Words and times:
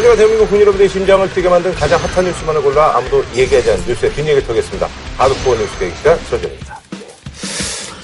하지만 0.00 0.16
대한민국 0.16 0.46
국민 0.46 0.62
여러분들의 0.62 0.88
심장을 0.88 1.30
뛰게 1.34 1.50
만든 1.50 1.74
가장 1.74 2.00
핫한 2.00 2.24
뉴스만을 2.24 2.62
골라 2.62 2.96
아무도 2.96 3.22
얘기하지 3.34 3.72
않는 3.72 3.84
뉴스의 3.86 4.10
뒷얘기를 4.14 4.46
털겠습니다. 4.46 4.88
하드코어 5.18 5.56
뉴스 5.56 5.78
대기 5.78 5.94
시간 5.94 6.16
서정입니다. 6.20 6.80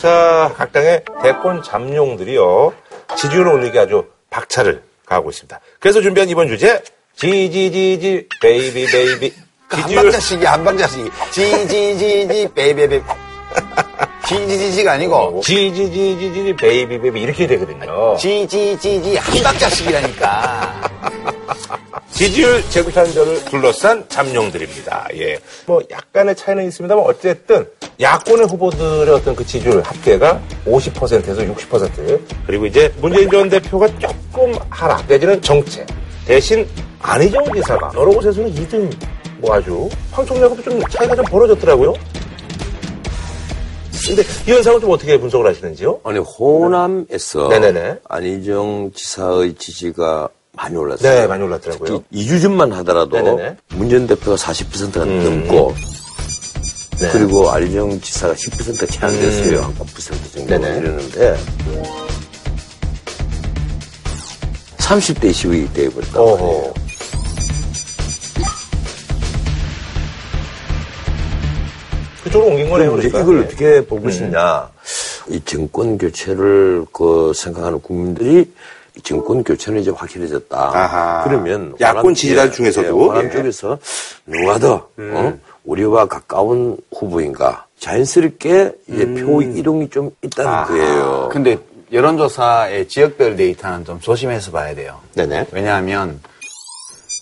자, 0.02 0.52
각 0.58 0.72
당의 0.72 1.02
대권 1.22 1.62
잠룡들이요. 1.62 2.74
지지율을 3.16 3.50
올리기 3.50 3.78
아주 3.78 4.04
박차를 4.28 4.82
가하고 5.06 5.30
있습니다. 5.30 5.58
그래서 5.80 6.02
준비한 6.02 6.28
이번 6.28 6.48
주제, 6.48 6.82
지지지지, 7.16 8.28
baby, 8.42 8.86
baby. 8.92 9.34
그 9.68 9.80
한방자식이 9.80 10.44
한방자식이 10.44 11.10
지지지지 11.30 12.48
baby 12.54 12.77
baby 12.77 13.00
지지지지가 14.28 14.92
아니고 14.92 15.40
지지지지지, 15.42 16.56
baby, 16.56 17.00
baby. 17.00 17.20
이렇게 17.22 17.46
되거든요. 17.46 18.18
지지지지 18.18 19.16
한방자식이라니까 19.16 20.96
지지율 22.16 22.62
재구탄전을 22.70 23.44
둘러싼 23.44 24.02
잠룡들입니다. 24.08 25.06
예. 25.16 25.38
뭐 25.66 25.82
약간의 25.90 26.34
차이는 26.34 26.66
있습니다만 26.68 27.04
어쨌든 27.04 27.68
야권의 28.00 28.46
후보들의 28.46 29.14
어떤 29.14 29.36
그 29.36 29.44
지지율 29.44 29.82
합계가 29.82 30.40
50%에서 30.64 31.42
60% 31.42 32.20
그리고 32.46 32.64
이제 32.64 32.90
문재인 33.02 33.30
전 33.30 33.50
대표가 33.50 33.86
조금 33.98 34.54
하락 34.70 35.04
내지는 35.06 35.42
정체 35.42 35.84
대신 36.24 36.66
안희정 37.00 37.52
지사가 37.52 37.92
여러 37.94 38.10
곳에서는 38.12 38.50
2등 38.54 38.90
뭐 39.36 39.54
아주 39.54 39.86
황총량하고 40.12 40.62
좀 40.62 40.80
차이가 40.88 41.14
좀 41.14 41.22
벌어졌더라고요. 41.26 41.92
근데 44.06 44.22
이 44.22 44.52
현상을 44.52 44.80
좀 44.80 44.90
어떻게 44.90 45.18
분석을 45.18 45.46
하시는지요? 45.50 46.00
아니 46.02 46.18
호남에서 46.18 47.48
네네네. 47.48 47.96
안희정 48.08 48.92
지사의 48.94 49.54
지지가 49.56 50.30
많이 50.56 50.76
올랐어요. 50.76 51.08
네, 51.12 51.26
많이 51.26 51.42
올랐더라고요. 51.44 52.02
특히 52.10 52.26
2주 52.26 52.40
전만 52.40 52.72
하더라도 52.72 53.16
네네네. 53.16 53.56
문재인 53.74 54.06
대표가 54.06 54.36
40%가 54.36 55.02
음. 55.04 55.24
넘고 55.48 55.74
네. 56.98 57.08
그리고 57.12 57.50
안희정 57.50 58.00
지사가 58.00 58.34
10%가 58.34 58.86
채안 58.86 59.12
됐어요. 59.12 59.72
한9% 59.78 60.34
정도 60.34 60.40
음. 60.40 60.46
네네. 60.46 60.78
이랬는데 60.78 61.36
30대 64.78 65.30
20이 65.30 65.72
되어버렸단 65.74 66.16
어허. 66.20 66.46
말이에요. 66.46 66.74
그쪽으로 72.24 72.50
옮긴 72.50 72.68
거네요. 72.70 72.92
그러니까. 72.92 73.20
이걸 73.20 73.40
네. 73.40 73.46
어떻게 73.46 73.86
볼 73.86 74.02
것이냐. 74.02 74.70
이 75.28 75.40
정권 75.44 75.98
교체를 75.98 76.86
그 76.92 77.32
생각하는 77.34 77.80
국민들이 77.80 78.40
이 78.40 78.48
정권 79.02 79.44
교체는 79.44 79.80
이제 79.80 79.90
확실해졌다. 79.90 80.56
아하. 80.56 81.24
그러면 81.24 81.74
야권 81.80 82.14
지지자 82.14 82.46
예, 82.46 82.50
중에서도? 82.50 82.86
예, 82.86 82.90
호남 82.90 83.26
예. 83.26 83.30
쪽에서 83.30 83.78
누가 84.26 84.58
더 84.58 84.88
어? 84.98 85.38
우리와 85.64 86.06
가까운 86.06 86.76
후보인가 86.94 87.66
자연스럽게 87.78 88.72
이제 88.88 89.14
표 89.14 89.42
이동이 89.42 89.90
좀 89.90 90.10
있다는 90.22 90.64
거예요. 90.66 91.28
근데 91.30 91.58
여론조사의 91.92 92.88
지역별 92.88 93.36
데이터는 93.36 93.84
좀 93.84 94.00
조심해서 94.00 94.50
봐야 94.50 94.74
돼요 94.74 95.00
네네. 95.14 95.46
왜냐하면 95.52 96.20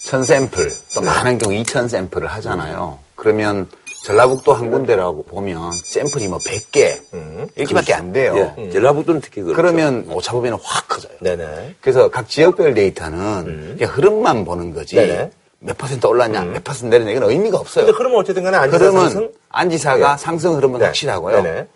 1000샘플 0.07 0.95
또 0.95 1.03
많은 1.03 1.39
경우 1.39 1.55
2000샘플을 1.63 2.23
하잖아요 2.27 2.99
그러면 3.15 3.69
전라북도 4.05 4.53
한 4.53 4.71
군데라고 4.71 5.23
보면 5.23 5.73
샘플이 5.73 6.29
뭐 6.29 6.39
100개 6.39 7.01
이렇게밖에 7.57 7.95
안 7.95 8.13
돼요 8.13 8.55
예, 8.59 8.71
전라북도는 8.71 9.23
특히 9.23 9.41
그렇죠. 9.41 9.57
그러면 9.57 10.07
오차범위는 10.11 10.59
확 10.63 10.89
커져요 10.89 11.13
네네. 11.21 11.77
그래서 11.81 12.11
각 12.11 12.29
지역별 12.29 12.75
데이터는 12.75 13.77
그냥 13.79 13.95
흐름만 13.95 14.45
보는 14.45 14.75
거지 14.75 14.97
네네. 14.97 15.31
몇 15.61 15.79
퍼센트 15.79 16.07
올랐냐 16.07 16.43
몇 16.45 16.63
퍼센트 16.63 16.95
내렸냐 16.95 17.13
이건 17.13 17.31
의미가 17.31 17.57
없어요 17.59 17.87
근데 17.87 17.97
그러면 17.97 18.19
어쨌든 18.19 18.43
간에 18.43 18.59
안지사 18.59 18.79
그러면 18.79 19.01
상승? 19.01 19.33
안지사가 19.49 20.13
예. 20.13 20.17
상승 20.19 20.57
흐름은 20.57 20.81
네. 20.81 20.85
확실하고요. 20.87 21.43
네네. 21.43 21.67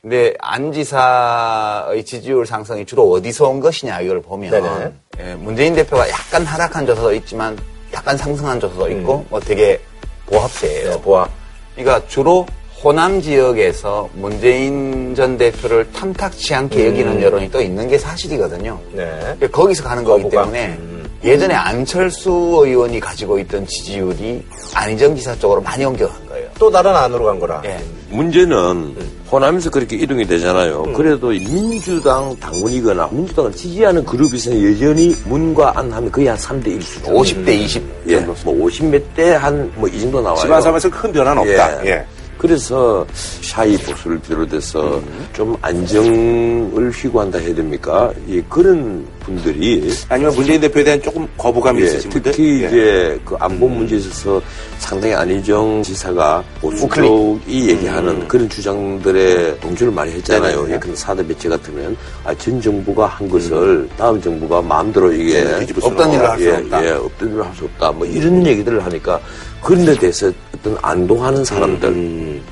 근데 0.00 0.34
안지사의 0.38 2.04
지지율 2.04 2.46
상승이 2.46 2.86
주로 2.86 3.10
어디서 3.10 3.48
온 3.48 3.60
것이냐 3.60 4.00
이걸 4.02 4.20
보면. 4.22 4.94
예, 5.18 5.34
문재인 5.34 5.74
대표가 5.74 6.08
약간 6.10 6.44
하락한 6.44 6.86
조사도 6.86 7.14
있지만 7.14 7.58
약간 7.92 8.16
상승한 8.16 8.60
조사도 8.60 8.90
있고 8.90 9.18
음. 9.18 9.26
뭐 9.30 9.40
되게 9.40 9.80
보합세예요. 10.26 10.90
네, 10.90 11.00
보아. 11.00 11.28
그러니까 11.74 12.06
주로 12.08 12.46
호남 12.82 13.20
지역에서 13.20 14.10
문재인 14.14 15.14
전 15.14 15.38
대표를 15.38 15.90
탐탁치 15.92 16.54
않게 16.54 16.86
여기는 16.88 17.22
여론이 17.22 17.50
또 17.50 17.60
있는 17.62 17.88
게 17.88 17.96
사실이거든요. 17.98 18.78
음. 18.92 18.96
네. 19.40 19.48
거기서 19.48 19.84
가는 19.84 20.04
거기. 20.04 20.28
때문에 20.28 20.76
음. 20.78 20.93
예전에 21.24 21.54
안철수 21.54 22.30
의원이 22.64 23.00
가지고 23.00 23.38
있던 23.38 23.66
지지율이 23.66 24.42
안희정 24.74 25.16
지사 25.16 25.34
쪽으로 25.38 25.62
많이 25.62 25.84
옮겨간 25.84 26.14
거예요. 26.28 26.48
또 26.58 26.70
다른 26.70 26.94
안으로 26.94 27.24
간 27.24 27.40
거라. 27.40 27.62
예. 27.64 27.78
문제는 28.10 28.94
호남에서 29.32 29.70
그렇게 29.70 29.96
이동이 29.96 30.26
되잖아요. 30.26 30.82
그래도 30.94 31.28
민주당 31.28 32.36
당원이거나 32.38 33.08
민주당을 33.10 33.52
지지하는 33.52 34.04
그룹에서는 34.04 34.72
여전히 34.74 35.16
문과 35.24 35.72
안 35.78 35.90
하면 35.90 36.12
거의 36.12 36.26
한 36.28 36.36
3대 36.36 36.66
1 36.68 36.82
수준. 36.82 37.14
50대 37.14 37.48
20 37.48 37.82
예, 38.08 38.16
뭐 38.20 38.34
50 38.44 38.84
몇 38.90 39.02
대 39.16 39.32
한 39.34 39.72
뭐 39.76 39.88
이 39.88 39.98
정도 40.00 40.20
나와요. 40.20 40.38
지방 40.40 40.60
사회에서 40.60 40.90
큰 40.90 41.10
변화는 41.10 41.40
없다. 41.42 41.86
예. 41.86 42.04
그래서 42.38 43.06
샤이 43.12 43.76
보수를 43.78 44.18
비롯해서 44.20 45.00
좀 45.32 45.56
안정을 45.62 46.90
휘구한다 46.90 47.38
해야 47.38 47.54
됩니까? 47.54 48.12
예, 48.28 48.40
그런 48.48 49.06
분들이 49.20 49.90
아니면 50.08 50.34
문재인 50.34 50.60
대표에 50.60 50.84
대한 50.84 51.00
조금 51.00 51.26
거부감이 51.38 51.80
예, 51.80 51.86
있으신 51.86 52.10
분들. 52.10 52.32
특히 52.32 52.62
예. 52.62 52.66
이제 52.66 53.20
그 53.24 53.34
안보 53.36 53.66
문제에 53.68 53.98
있어서 53.98 54.40
상당히 54.78 55.14
안희정 55.14 55.82
지사가 55.82 56.42
보수. 56.60 56.86
쪽이 56.88 57.70
얘기하는 57.70 58.28
그런 58.28 58.48
주장들에 58.48 59.58
동조를 59.60 59.92
많이 59.92 60.12
했잖아요. 60.12 60.66
예, 60.70 60.78
근데 60.78 60.94
사드 60.96 61.26
배치 61.26 61.48
같으면 61.48 61.96
아, 62.24 62.34
전 62.34 62.60
정부가 62.60 63.06
한 63.06 63.28
것을 63.28 63.88
다음 63.96 64.20
정부가 64.20 64.60
마음대로 64.60 65.10
이게 65.12 65.42
없던 65.80 66.12
일을. 66.12 66.30
할수 66.30 66.44
예, 66.44 66.50
없다. 66.56 66.84
예, 66.86 66.90
없던 66.90 67.32
일을 67.32 67.44
할 67.46 67.54
수 67.54 67.64
없다. 67.64 67.92
뭐 67.92 68.06
이런 68.06 68.44
얘기들을 68.44 68.84
하니까 68.84 69.20
그런 69.64 69.84
데 69.84 69.94
대해서 69.94 70.30
어떤 70.54 70.76
안동하는 70.82 71.44
사람들 71.44 71.88
음. 71.88 72.42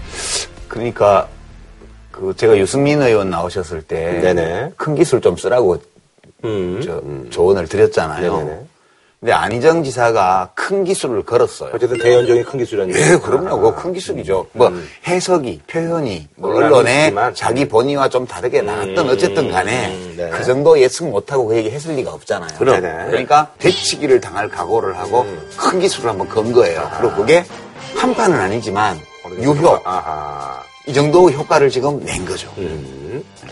그러니까 0.67 1.29
그 2.11 2.35
제가 2.37 2.57
유승민 2.59 3.01
의원 3.03 3.31
나오셨을 3.31 3.83
때 3.83 4.21
네네. 4.21 4.73
큰 4.77 4.95
기술 4.95 5.21
좀 5.21 5.37
쓰라고 5.37 5.77
음. 6.45 6.81
저 6.83 7.03
조언을 7.31 7.69
드렸잖아요. 7.69 8.37
네네네. 8.39 8.61
근데 9.23 9.35
안희정 9.35 9.85
지사가 9.85 10.51
큰 10.53 10.83
기술을 10.83 11.23
걸었어요. 11.23 11.71
어쨌든 11.73 11.97
대연정이 11.97 12.43
큰 12.43 12.59
기술이라는 12.59 12.93
예, 12.93 12.99
얘기죠. 12.99 13.21
그럼요. 13.21 13.57
그거 13.57 13.73
큰 13.77 13.93
기술이죠. 13.93 14.49
뭐 14.51 14.73
해석이, 15.07 15.61
표현이, 15.69 16.27
뭐 16.35 16.53
언론에. 16.57 17.15
자기 17.33 17.69
본의와 17.69 18.09
좀 18.09 18.27
다르게 18.27 18.63
나왔던 18.63 19.09
어쨌든 19.09 19.49
간에 19.49 19.95
음, 19.95 20.15
네. 20.17 20.29
그 20.29 20.43
정도 20.43 20.77
예측 20.77 21.09
못하고 21.09 21.47
그 21.47 21.57
얘기 21.57 21.71
했을 21.71 21.95
리가 21.95 22.13
없잖아요. 22.13 22.59
그럼. 22.59 22.81
그러니까 22.81 23.53
되치기를 23.61 24.21
당할 24.21 24.49
각오를 24.49 24.99
하고 24.99 25.25
큰 25.57 25.79
기술을 25.79 26.11
한번 26.11 26.29
건 26.29 26.53
거예요. 26.53 26.91
그리고 26.99 27.15
그게 27.15 27.45
한 27.95 28.13
판은 28.13 28.37
아니지만 28.37 28.99
유효 29.39 29.79
아하. 29.85 30.61
이 30.89 30.93
정도 30.93 31.31
효과를 31.31 31.71
지금 31.71 32.05
낸 32.05 32.25
거죠. 32.25 32.53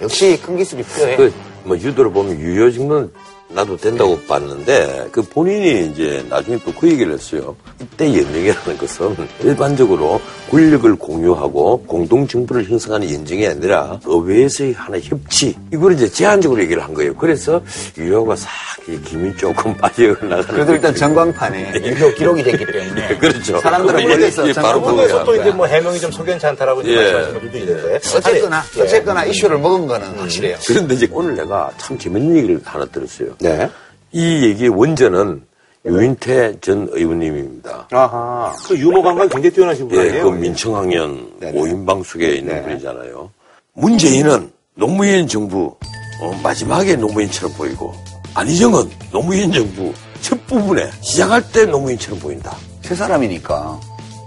역시 0.03 0.37
큰 0.45 0.57
기술이 0.57 0.83
필요해. 0.83 1.15
그, 1.17 1.33
뭐, 1.63 1.77
유도를 1.77 2.11
보면 2.11 2.41
유효 2.41 2.73
정도는 2.73 3.13
나도 3.53 3.77
된다고 3.77 4.19
봤는데, 4.27 5.09
그 5.13 5.23
본인이 5.23 5.91
이제 5.91 6.25
나중에 6.29 6.59
또 6.65 6.71
그 6.81 6.89
얘기를 6.89 7.13
했어요. 7.13 7.57
이때 7.81 8.07
연정이라는 8.07 8.79
것은 8.79 9.15
일반적으로 9.43 10.21
권력을 10.51 10.95
공유하고 10.97 11.83
공동 11.83 12.27
정부를 12.27 12.65
형성하는 12.65 13.11
연정이 13.13 13.47
아니라 13.47 14.01
의회에서의 14.05 14.73
하나의 14.73 15.03
협치. 15.05 15.55
이걸 15.73 15.93
이제 15.93 16.09
제한적으로 16.09 16.61
얘기를 16.63 16.83
한 16.83 16.95
거예요. 16.95 17.15
그래서 17.17 17.61
유효가 17.99 18.35
싹, 18.37 18.49
이 18.89 18.99
김이 19.03 19.37
조금 19.37 19.75
빠져나가는. 19.79 20.43
그래도 20.45 20.73
일단 20.73 20.95
전광판에 20.95 21.73
유효 21.85 22.15
기록이 22.15 22.43
됐기 22.43 22.65
때문에 22.65 23.17
그렇죠. 23.21 23.59
사람들은 23.61 24.31
전광판을 24.33 24.81
그거에서 24.83 25.25
또 25.25 25.35
이제. 25.37 25.51
뭐 25.51 25.67
해명이 25.67 25.99
좀 26.01 26.11
석연치 26.13 26.47
않다라고 26.47 26.83
예. 26.87 26.95
말씀하시는 26.97 27.41
분들도 27.41 27.59
있는데. 27.59 27.95
어쨌거나 28.17 28.63
예. 28.79 28.83
어쨌거나 28.83 29.25
이슈를 29.27 29.59
먹은 29.59 29.87
거는 29.87 30.19
확실해요. 30.19 30.57
그런데 30.67 30.95
이제 30.95 31.09
오늘 31.11 31.35
내가 31.37 31.71
참 31.77 31.99
재밌는 31.99 32.37
얘기를 32.37 32.61
하나 32.65 32.85
들었어요. 32.87 33.29
네. 33.41 33.69
이 34.13 34.45
얘기의 34.45 34.71
원전은 34.71 35.43
유인태 35.85 36.61
전 36.61 36.89
의원님입니다. 36.93 37.89
아하. 37.91 38.53
그 38.67 38.77
유머 38.79 39.01
감각이 39.03 39.31
굉장히 39.31 39.55
뛰어나신 39.55 39.89
분 39.89 39.99
예? 40.05 40.21
그 40.21 40.29
민청학년 40.29 41.33
네네. 41.41 41.59
오인방숙에 41.59 42.35
있는 42.35 42.55
네. 42.55 42.63
분이잖아요. 42.63 43.31
문재인은 43.73 44.51
노무현 44.75 45.27
정부 45.27 45.75
어, 46.21 46.41
마지막에 46.43 46.97
노무현처럼 46.97 47.55
보이고 47.57 47.95
안희정은 48.35 48.91
노무현 49.11 49.51
정부 49.53 49.93
첫 50.21 50.47
부분에 50.47 50.91
시작할 51.01 51.43
때 51.51 51.65
노무현처럼 51.65 52.21
보인다. 52.21 52.55
세 52.83 52.95
사람이니까 52.95 53.81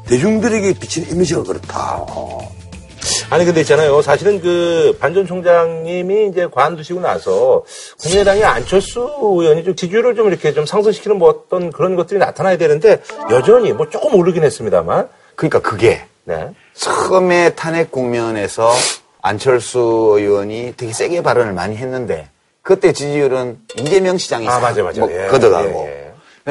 대중들에게 0.07 0.73
비치는 0.79 1.11
이미지가 1.11 1.43
그렇다. 1.43 2.03
아니 3.33 3.45
근데 3.45 3.61
있잖아요. 3.61 3.99
사실은 4.03 4.39
그 4.39 4.95
반전 4.99 5.25
총장님이 5.25 6.27
이제 6.27 6.47
관두시고 6.51 6.99
나서 6.99 7.63
국민의당의 7.99 8.43
안철수 8.43 8.99
의원이 9.23 9.63
좀 9.63 9.75
지지율을 9.75 10.13
좀 10.13 10.27
이렇게 10.27 10.53
좀 10.53 10.67
상승시키는 10.67 11.17
뭐 11.17 11.29
어떤 11.29 11.71
그런 11.71 11.95
것들이 11.95 12.19
나타나야 12.19 12.57
되는데 12.57 13.01
여전히 13.31 13.73
뭐 13.73 13.89
조금 13.89 14.13
오르긴 14.13 14.43
했습니다만. 14.43 15.09
그러니까 15.33 15.61
그게 15.61 16.05
네. 16.25 16.51
처음에 16.73 17.55
탄핵 17.55 17.89
국면에서 17.89 18.71
안철수 19.23 20.13
의원이 20.15 20.75
되게 20.77 20.93
세게 20.93 21.23
발언을 21.23 21.53
많이 21.53 21.75
했는데 21.75 22.29
그때 22.61 22.93
지지율은 22.93 23.57
이재명 23.79 24.19
시장이 24.19 24.47
아, 24.47 24.51
싹 24.51 24.59
맞아, 24.59 24.83
맞아. 24.83 25.01
뭐 25.01 25.11
예, 25.11 25.25
걷어가고 25.25 25.87
예, 25.87 26.01
예. 26.01 26.02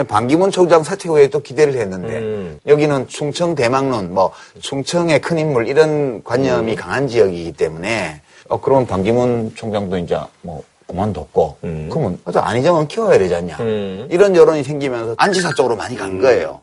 반기문 0.08 0.50
총장 0.50 0.82
사퇴 0.82 1.08
후에 1.08 1.28
또 1.28 1.40
기대를 1.40 1.74
했는데 1.74 2.18
음. 2.18 2.58
여기는 2.66 3.08
충청 3.08 3.54
대망론 3.54 4.14
뭐 4.14 4.32
충청의 4.60 5.20
큰 5.20 5.38
인물 5.38 5.68
이런 5.68 5.88
음. 5.90 6.20
관념이 6.24 6.76
강한 6.76 7.06
지역이기 7.08 7.52
때문에 7.52 8.22
어 8.48 8.60
그러면 8.60 8.86
반기문 8.86 9.52
총장도 9.54 9.98
이제 9.98 10.18
뭐 10.40 10.62
그만뒀고 10.86 11.58
그러면 11.90 12.18
또 12.32 12.40
안희정은 12.40 12.88
키워야 12.88 13.18
되지 13.18 13.34
않냐 13.34 13.56
음. 13.60 14.08
이런 14.10 14.34
여론이 14.34 14.62
생기면서 14.64 15.14
안지사 15.18 15.52
쪽으로 15.54 15.76
많이 15.76 15.94
간 15.96 16.18
거예요. 16.20 16.60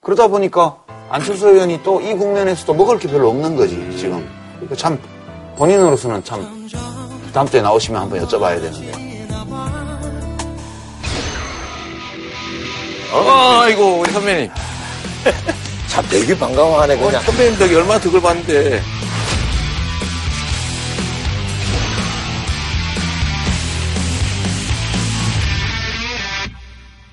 그러다 0.00 0.28
보니까 0.28 0.76
안철수 1.08 1.48
의원이 1.48 1.82
또 1.82 2.00
이 2.00 2.12
국면에서도 2.14 2.74
먹을 2.74 2.98
게 2.98 3.08
별로 3.08 3.30
없는 3.30 3.56
거지 3.56 3.76
지금 3.96 4.28
참 4.76 4.98
본인으로서는 5.56 6.22
참 6.22 6.68
다음 7.32 7.46
주에 7.48 7.62
나오시면 7.62 8.02
한번 8.02 8.20
여쭤봐야 8.24 8.60
되는데 8.60 9.05
아이고, 13.12 14.00
우리 14.00 14.12
선배님. 14.12 14.50
참 15.88 16.04
되게 16.10 16.38
반가워하네 16.38 16.94
어, 16.94 17.06
그냥. 17.06 17.22
선배님 17.22 17.58
덕에 17.58 17.74
얼마나 17.74 18.00
덕을 18.00 18.20
봤는데. 18.20 18.82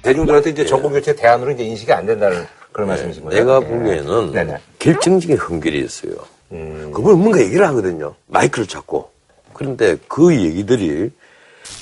대중들한테 0.01 0.49
이제 0.49 0.65
정권 0.65 0.91
교체 0.91 1.15
대안으로 1.15 1.51
이제 1.51 1.63
인식이 1.63 1.91
안 1.93 2.05
된다는 2.05 2.45
그런 2.71 2.89
말씀이신 2.89 3.23
거예요? 3.23 3.39
내가 3.39 3.61
예. 3.63 3.67
보기에는 3.67 4.31
네네. 4.33 4.57
결정적인 4.79 5.37
흠결이 5.37 5.79
있어요. 5.79 6.13
음. 6.51 6.91
그분 6.93 7.19
뭔가 7.19 7.39
얘기를 7.41 7.65
하거든요. 7.67 8.15
마이크를 8.27 8.67
잡고. 8.67 9.09
그런데 9.53 9.95
그 10.07 10.35
얘기들이 10.35 11.09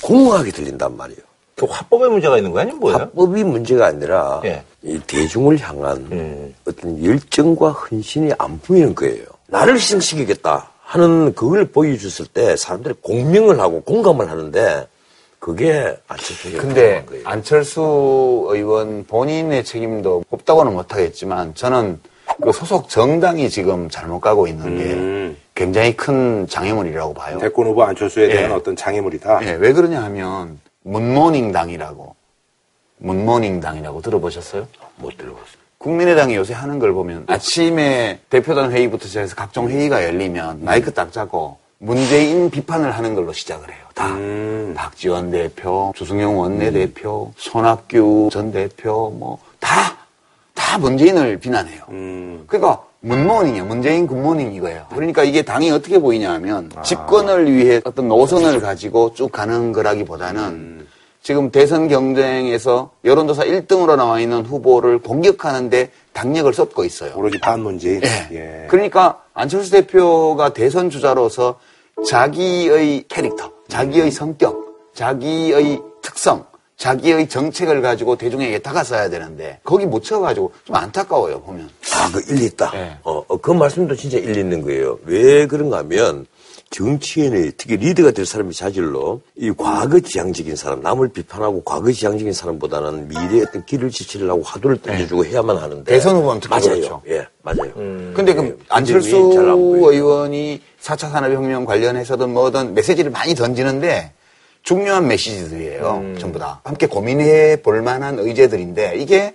공허하게 0.02 0.52
들린단 0.52 0.96
말이에요. 0.96 1.20
그 1.56 1.66
화법에 1.66 2.08
문제가 2.08 2.36
있는 2.38 2.50
거예요? 2.50 2.62
아니면 2.62 2.80
뭐예요? 2.80 2.98
합법이 2.98 3.44
문제가 3.44 3.86
아니라 3.86 4.40
예. 4.44 4.62
이 4.82 4.98
대중을 5.06 5.58
향한 5.60 5.96
음. 6.10 6.54
어떤 6.66 7.04
열정과 7.04 7.70
헌신이 7.70 8.32
안 8.38 8.58
보이는 8.60 8.94
거예요. 8.94 9.24
나를 9.46 9.74
희생시키겠다 9.74 10.70
하는 10.82 11.34
그걸 11.34 11.66
보여줬을 11.66 12.26
때 12.26 12.56
사람들이 12.56 12.94
공명을 13.02 13.60
하고 13.60 13.82
공감을 13.82 14.30
하는데 14.30 14.86
그게 15.38 15.96
안철수에게 16.08 16.56
근데 16.56 17.00
부족한 17.00 17.06
거예요. 17.06 17.22
안철수 17.26 18.46
의원 18.50 19.04
본인의 19.06 19.64
책임도 19.64 20.24
없다고는 20.30 20.72
못하겠지만 20.72 21.54
저는 21.54 22.00
그 22.42 22.52
소속 22.52 22.88
정당이 22.88 23.50
지금 23.50 23.90
잘못 23.90 24.20
가고 24.20 24.46
있는 24.46 24.78
게 24.78 24.84
음. 24.94 25.36
굉장히 25.54 25.96
큰 25.96 26.46
장애물이라고 26.48 27.12
봐요. 27.14 27.38
대권 27.38 27.66
후보 27.66 27.82
안철수에 27.84 28.28
대한 28.28 28.50
예. 28.50 28.54
어떤 28.54 28.74
장애물이다. 28.74 29.44
예, 29.46 29.52
왜 29.52 29.72
그러냐 29.72 30.02
하면 30.04 30.58
문모닝당이라고 30.82 32.14
문모닝당이라고 32.98 34.00
들어보셨어요? 34.00 34.66
못 34.96 35.16
들어봤어요. 35.16 35.62
국민의당이 35.78 36.36
요새 36.36 36.54
하는 36.54 36.78
걸 36.78 36.92
보면 36.92 37.24
아침에 37.26 38.20
대표단 38.30 38.70
회의부터 38.70 39.08
시작해서 39.08 39.34
각종 39.34 39.68
회의가 39.68 40.04
열리면 40.04 40.64
마이크 40.64 40.92
딱 40.92 41.12
잡고 41.12 41.58
문재인 41.78 42.50
비판을 42.50 42.92
하는 42.92 43.16
걸로 43.16 43.32
시작을 43.32 43.68
해요. 43.68 43.84
다. 43.92 44.06
음. 44.14 44.72
박지원 44.76 45.32
대표, 45.32 45.92
주승용 45.96 46.38
원내대표, 46.38 47.32
손학규 47.36 48.28
전 48.32 48.52
대표, 48.52 49.10
뭐, 49.10 49.38
다, 49.58 49.96
다 50.54 50.78
문재인을 50.78 51.38
비난해요. 51.38 51.82
음. 51.88 52.44
그러니까 52.46 52.84
문모닝이에요. 53.02 53.64
문재인 53.64 54.06
굿모닝 54.06 54.54
이거예요. 54.54 54.86
그러니까 54.90 55.24
이게 55.24 55.42
당이 55.42 55.70
어떻게 55.70 55.98
보이냐 55.98 56.32
하면 56.34 56.70
집권을 56.84 57.52
위해 57.52 57.80
어떤 57.84 58.08
노선을 58.08 58.60
가지고 58.60 59.12
쭉 59.14 59.30
가는 59.30 59.72
거라기보다는 59.72 60.86
지금 61.20 61.50
대선 61.50 61.88
경쟁에서 61.88 62.90
여론조사 63.04 63.44
1등으로 63.44 63.96
나와 63.96 64.20
있는 64.20 64.44
후보를 64.44 64.98
공격하는데 64.98 65.90
당력을 66.12 66.52
쏟고 66.52 66.84
있어요. 66.84 67.12
오로지 67.16 67.38
반문재인. 67.40 68.02
예. 68.04 68.28
예. 68.32 68.66
그러니까 68.68 69.20
안철수 69.34 69.70
대표가 69.70 70.52
대선 70.52 70.90
주자로서 70.90 71.58
자기의 72.06 73.04
캐릭터, 73.08 73.50
자기의 73.68 74.10
성격, 74.10 74.90
자기의 74.94 75.80
특성, 76.02 76.44
자기의 76.76 77.28
정책을 77.28 77.80
가지고 77.82 78.16
대중에게 78.16 78.58
다가서야 78.58 79.08
되는데 79.10 79.60
거기 79.64 79.86
못 79.86 80.02
쳐가지고 80.02 80.52
좀 80.64 80.76
안타까워요 80.76 81.40
보면. 81.42 81.68
아, 81.94 82.10
그 82.12 82.22
일리 82.28 82.46
있다. 82.46 82.70
네. 82.72 82.96
어, 83.04 83.22
어, 83.28 83.36
그 83.36 83.52
말씀도 83.52 83.94
진짜 83.94 84.18
일리 84.18 84.40
있는 84.40 84.62
거예요. 84.62 84.98
왜 85.04 85.46
그런가 85.46 85.78
하면 85.78 86.26
정치인의 86.70 87.52
특히 87.58 87.76
리더가 87.76 88.12
될 88.12 88.24
사람의 88.24 88.54
자질로 88.54 89.20
이 89.36 89.52
과거 89.56 90.00
지향적인 90.00 90.56
사람, 90.56 90.80
남을 90.80 91.08
비판하고 91.08 91.62
과거 91.64 91.92
지향적인 91.92 92.32
사람보다는 92.32 93.08
미래의 93.08 93.42
어떤 93.42 93.64
길을 93.66 93.90
지치려고 93.90 94.42
화두를 94.42 94.80
던져주고 94.80 95.26
해야만 95.26 95.58
하는데. 95.58 95.84
네. 95.84 95.92
대선 95.92 96.16
후보는 96.16 96.40
특히 96.40 96.50
맞아요. 96.54 96.80
그렇죠. 96.80 97.02
예, 97.08 97.26
맞아요. 97.42 97.72
근데 98.14 98.32
그 98.34 98.58
안철수 98.70 99.10
굉장히 99.10 99.34
잘안 99.36 99.56
보여요. 99.56 99.92
의원이 99.92 100.62
4차 100.80 101.10
산업혁명 101.10 101.66
관련해서든 101.66 102.30
뭐든 102.30 102.74
메시지를 102.74 103.10
많이 103.10 103.34
던지는데 103.34 104.12
중요한 104.62 105.08
메시지들이에요. 105.08 106.14
전부 106.18 106.38
다. 106.38 106.60
함께 106.64 106.86
고민해 106.86 107.62
볼 107.62 107.82
만한 107.82 108.18
의제들인데 108.18 108.94
이게 108.96 109.34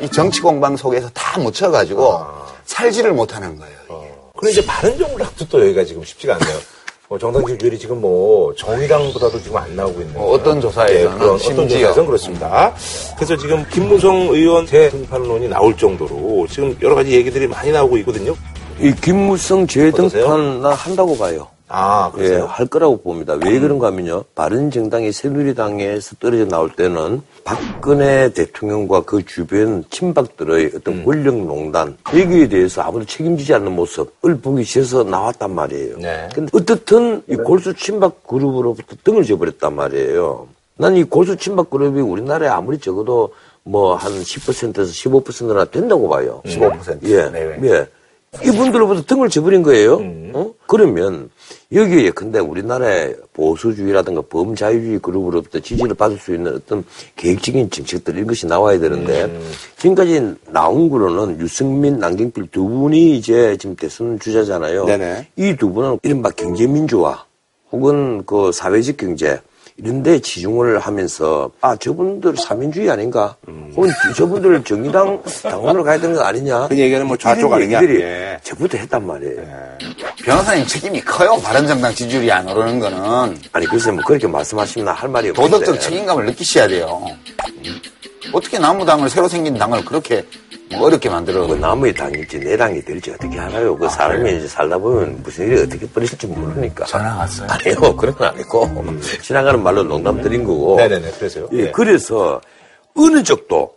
이 0.00 0.08
정치 0.08 0.40
공방 0.40 0.76
속에서 0.76 1.08
다 1.10 1.38
묻혀가지고 1.38 2.24
살지를 2.64 3.12
못하는 3.12 3.58
거예요. 3.58 3.74
이게. 3.86 4.14
그리고 4.36 4.48
이제 4.50 4.66
바른 4.66 4.98
정당도 4.98 5.46
또 5.48 5.60
여기가 5.60 5.84
지금 5.84 6.02
쉽지가 6.02 6.34
않네요. 6.36 6.58
뭐 7.08 7.18
정당 7.18 7.44
지지율이 7.46 7.78
지금 7.78 8.00
뭐 8.00 8.54
정의당보다도 8.54 9.40
지금 9.42 9.58
안 9.58 9.76
나오고 9.76 10.00
있는. 10.00 10.16
어, 10.16 10.24
어떤 10.30 10.60
조사에서는 10.60 11.18
그런 11.18 11.34
어떤 11.34 11.38
심지어. 11.38 11.68
조사에서는 11.78 12.06
그렇습니다. 12.06 12.74
그래서 13.16 13.36
지금 13.36 13.64
김무성 13.70 14.16
의원 14.30 14.66
재등판론이 14.66 15.48
나올 15.48 15.76
정도로 15.76 16.46
지금 16.50 16.76
여러 16.82 16.94
가지 16.94 17.12
얘기들이 17.12 17.46
많이 17.46 17.70
나오고 17.70 17.98
있거든요. 17.98 18.34
이 18.80 18.92
김무성? 19.00 19.66
재등판 19.66 20.62
난 20.62 20.72
한다고 20.72 21.16
봐요. 21.16 21.46
아, 21.76 22.10
예, 22.14 22.16
그러세요? 22.18 22.44
할 22.46 22.66
거라고 22.66 22.98
봅니다. 23.02 23.34
왜 23.44 23.58
그런가 23.58 23.88
하면요. 23.88 24.24
바른 24.34 24.70
정당이 24.70 25.10
새누리당에서 25.10 26.16
떨어져 26.20 26.46
나올 26.46 26.70
때는 26.70 27.20
박근혜 27.42 28.32
대통령과 28.32 29.02
그 29.02 29.24
주변 29.24 29.84
친박들의 29.90 30.70
어떤 30.76 30.94
음. 30.94 31.04
권력농단, 31.04 31.96
여기에 32.16 32.48
대해서 32.48 32.82
아무도 32.82 33.04
책임지지 33.04 33.52
않는 33.54 33.72
모습을 33.72 34.38
보기 34.40 34.62
싫어서 34.64 35.02
나왔단 35.02 35.54
말이에요. 35.54 35.98
네. 35.98 36.28
근데 36.34 36.50
어떻든 36.56 37.22
이 37.28 37.34
골수 37.34 37.74
친박 37.74 38.24
그룹으로부터 38.26 38.96
등을 39.02 39.24
져버렸단 39.24 39.74
말이에요. 39.74 40.46
난 40.76 40.96
이 40.96 41.02
골수 41.04 41.36
친박 41.36 41.70
그룹이 41.70 42.00
우리나라에 42.00 42.48
아무리 42.48 42.78
적어도 42.78 43.32
뭐 43.64 43.96
한 43.96 44.12
10%에서 44.12 44.84
15%나 44.92 45.64
된다고 45.66 46.08
봐요. 46.08 46.42
15%. 46.44 46.98
예. 47.08 47.28
네. 47.30 47.58
예. 47.62 47.86
이분들로부터 48.44 49.02
등을 49.02 49.28
져버린 49.28 49.62
거예요. 49.62 49.96
음. 49.98 50.30
어? 50.34 50.50
그러면 50.66 51.30
여기에 51.72 52.10
근데 52.10 52.38
우리나라의 52.38 53.16
보수주의라든가 53.32 54.22
범자유주의 54.22 54.98
그룹으로부터 55.00 55.60
지지를 55.60 55.94
받을 55.94 56.18
수 56.18 56.34
있는 56.34 56.54
어떤 56.54 56.84
계획적인 57.16 57.70
정책들 57.70 58.14
이런 58.14 58.26
것이 58.26 58.46
나와야 58.46 58.78
되는데 58.78 59.24
음. 59.24 59.52
지금까지 59.78 60.34
나온 60.50 60.88
거로는 60.88 61.40
유승민, 61.40 61.98
남경필 61.98 62.48
두 62.50 62.66
분이 62.68 63.16
이제 63.16 63.56
지금 63.58 63.76
대선 63.76 64.18
주자잖아요. 64.18 64.86
이 65.36 65.54
두 65.56 65.72
분은 65.72 65.98
이른바 66.02 66.30
경제민주화 66.30 67.24
혹은 67.72 68.24
그 68.26 68.50
사회적 68.52 68.96
경제 68.96 69.40
이런데 69.76 70.20
치중을 70.20 70.78
하면서 70.78 71.50
아 71.60 71.74
저분들 71.74 72.36
사민주의 72.36 72.88
아닌가 72.88 73.36
혹은 73.74 73.90
저분들 74.16 74.62
정의당 74.62 75.20
당원으로 75.42 75.82
가야 75.82 75.98
되는 75.98 76.14
거 76.14 76.22
아니냐 76.22 76.68
그 76.68 76.78
얘기는 76.78 77.04
뭐 77.06 77.16
좌쪽 77.16 77.52
아니냐? 77.52 77.82
예. 77.82 78.38
저부터 78.44 78.78
했단 78.78 79.04
말이에요 79.04 79.42
변호사님 80.24 80.66
책임이 80.66 81.00
커요. 81.02 81.36
바른정당 81.42 81.92
지지율이 81.92 82.30
안 82.30 82.48
오르는 82.48 82.78
거는 82.78 83.36
아니 83.52 83.66
글쎄 83.66 83.90
뭐 83.90 84.02
그렇게 84.06 84.26
말씀하시면 84.28 84.86
나할 84.86 85.08
말이 85.10 85.30
없는데 85.30 85.50
도덕적 85.50 85.80
책임감을 85.80 86.26
느끼셔야 86.26 86.68
돼요. 86.68 87.04
어떻게 88.32 88.58
나무당을 88.58 89.08
새로 89.10 89.28
생긴 89.28 89.58
당을 89.58 89.84
그렇게 89.84 90.16
뭐 90.16 90.24
어렵게 90.72 91.08
만들어? 91.10 91.46
그 91.46 91.54
남의 91.54 91.94
당일지 91.94 92.40
내 92.40 92.56
당이 92.56 92.82
될지 92.82 93.10
어떻게 93.10 93.38
알아요 93.38 93.76
그 93.76 93.88
사람이 93.88 94.36
이제 94.38 94.48
살다 94.48 94.78
보면 94.78 95.20
무슨 95.22 95.46
일이 95.46 95.60
어떻게 95.60 95.86
벌어질지 95.86 96.26
모르니까 96.26 96.84
전화 96.86 97.16
왔어요. 97.16 97.48
아니요 97.50 97.94
그런 97.96 98.14
건 98.14 98.28
아니고 98.28 98.68
지나가는 99.22 99.62
말로 99.62 99.82
농담 99.84 100.20
드린 100.22 100.44
거고 100.44 100.76
네네네, 100.76 101.12
그래서요. 101.12 101.48
예, 101.52 101.58
예. 101.58 101.70
그래서 101.70 102.40
어느 102.96 103.22
쪽도 103.22 103.74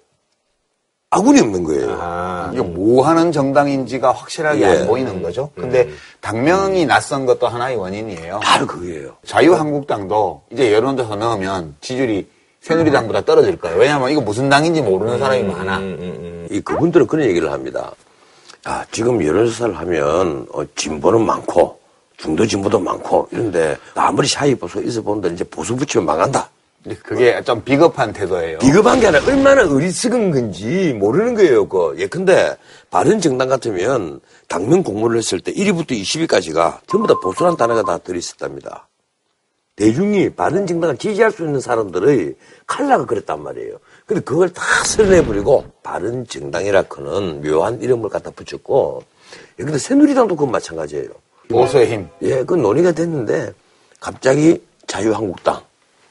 아군이 1.10 1.39
없는 1.39 1.63
거예요. 1.63 1.98
아, 2.01 2.50
이게 2.53 2.62
뭐 2.62 3.08
하는 3.08 3.32
정당인지가 3.32 4.12
확실하게 4.12 4.62
예. 4.62 4.65
안 4.65 4.88
보이는 4.88 5.22
거죠. 5.22 5.51
근데 5.56 5.89
당명이 6.20 6.86
낯선 6.86 7.25
것도 7.25 7.48
하나의 7.48 7.77
원인이에요. 7.77 8.41
바로 8.44 8.67
그거예요. 8.67 9.15
자유한국당도 9.25 10.44
이제 10.51 10.74
여론조사 10.74 11.15
넣으면 11.15 11.75
지지율이 11.79 12.29
새누리당보다 12.60 13.22
떨어질 13.24 13.58
거예요. 13.58 13.77
왜냐하면 13.77 14.12
이거 14.12 14.20
무슨 14.20 14.50
당인지 14.50 14.82
모르는 14.82 15.20
사람이 15.20 15.44
많아. 15.44 15.79
이 16.49 16.61
그분들은 16.61 17.07
그런 17.07 17.25
얘기를 17.25 17.51
합니다. 17.51 17.91
아, 18.63 18.85
지금 18.91 19.23
여론조사를 19.23 19.77
하면 19.77 20.47
어, 20.51 20.63
진보는 20.75 21.25
많고 21.25 21.79
중도 22.17 22.45
진보도 22.45 22.79
많고 22.79 23.29
이런데 23.31 23.77
아무리 23.93 24.27
샤이 24.27 24.55
보수 24.55 24.81
있어 24.83 25.01
본들 25.01 25.33
이제 25.33 25.43
보수 25.43 25.75
붙이면 25.75 26.05
망한다. 26.05 26.49
그게 27.03 27.41
좀 27.43 27.61
비겁한 27.63 28.13
태도예요. 28.13 28.59
비겁한 28.59 28.99
게 28.99 29.07
아니라 29.07 29.25
얼마나 29.25 29.63
어리석은 29.63 30.31
건지 30.31 30.95
모르는 30.97 31.35
거예요. 31.35 31.67
그 31.67 31.95
예컨대 31.97 32.55
바른 32.89 33.19
정당 33.19 33.49
같으면 33.49 34.21
당면 34.47 34.83
공모를 34.83 35.17
했을 35.17 35.39
때 35.39 35.51
1위부터 35.51 35.91
20위까지가 35.91 36.79
전부 36.87 37.07
다 37.07 37.15
보수란 37.21 37.57
단어가 37.57 37.83
다 37.83 37.97
들어있었답니다. 37.97 38.87
대중이 39.75 40.31
바른 40.31 40.65
정당을 40.65 40.97
지지할 40.97 41.31
수 41.31 41.43
있는 41.43 41.59
사람들의 41.59 42.35
칼라가 42.65 43.05
그랬단 43.05 43.43
말이에요. 43.43 43.77
근데 44.07 44.21
그걸 44.21 44.49
다 44.49 44.63
설내버리고 44.85 45.65
바른 45.83 46.25
정당이라고는 46.25 47.41
묘한 47.41 47.81
이름을 47.81 48.09
갖다 48.09 48.31
붙였고 48.31 49.03
예, 49.59 49.63
근데 49.63 49.77
새누리당도 49.77 50.35
그건 50.37 50.51
마찬가지예요. 50.51 51.09
보수의 51.49 51.91
힘. 51.91 52.09
예, 52.21 52.43
그 52.45 52.53
논의가 52.55 52.93
됐는데 52.93 53.53
갑자기 53.99 54.61
자유한국당 54.87 55.61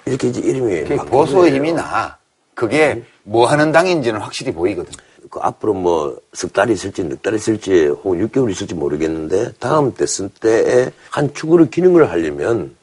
이렇게 0.05 0.29
이제 0.29 0.41
이름이 0.43 0.85
보수의. 1.07 1.55
힘이 1.55 1.73
나. 1.73 2.19
그게 2.55 3.03
뭐 3.23 3.47
하는 3.47 3.73
당인지는 3.73 4.21
확실히 4.21 4.53
보이거든. 4.53 4.93
그 5.31 5.41
앞으로 5.43 5.73
뭐 5.75 6.21
석 6.35 6.53
달이 6.53 6.75
있을지 6.75 7.03
넉 7.03 7.23
달이 7.23 7.37
있을지 7.37 7.87
혹은 7.87 8.29
6개월이 8.29 8.51
있을지 8.51 8.75
모르겠는데 8.75 9.53
다음 9.59 9.93
대선 9.95 10.29
때에 10.41 10.91
한 11.11 11.33
축으로 11.33 11.69
기능을 11.71 12.11
하려면 12.11 12.77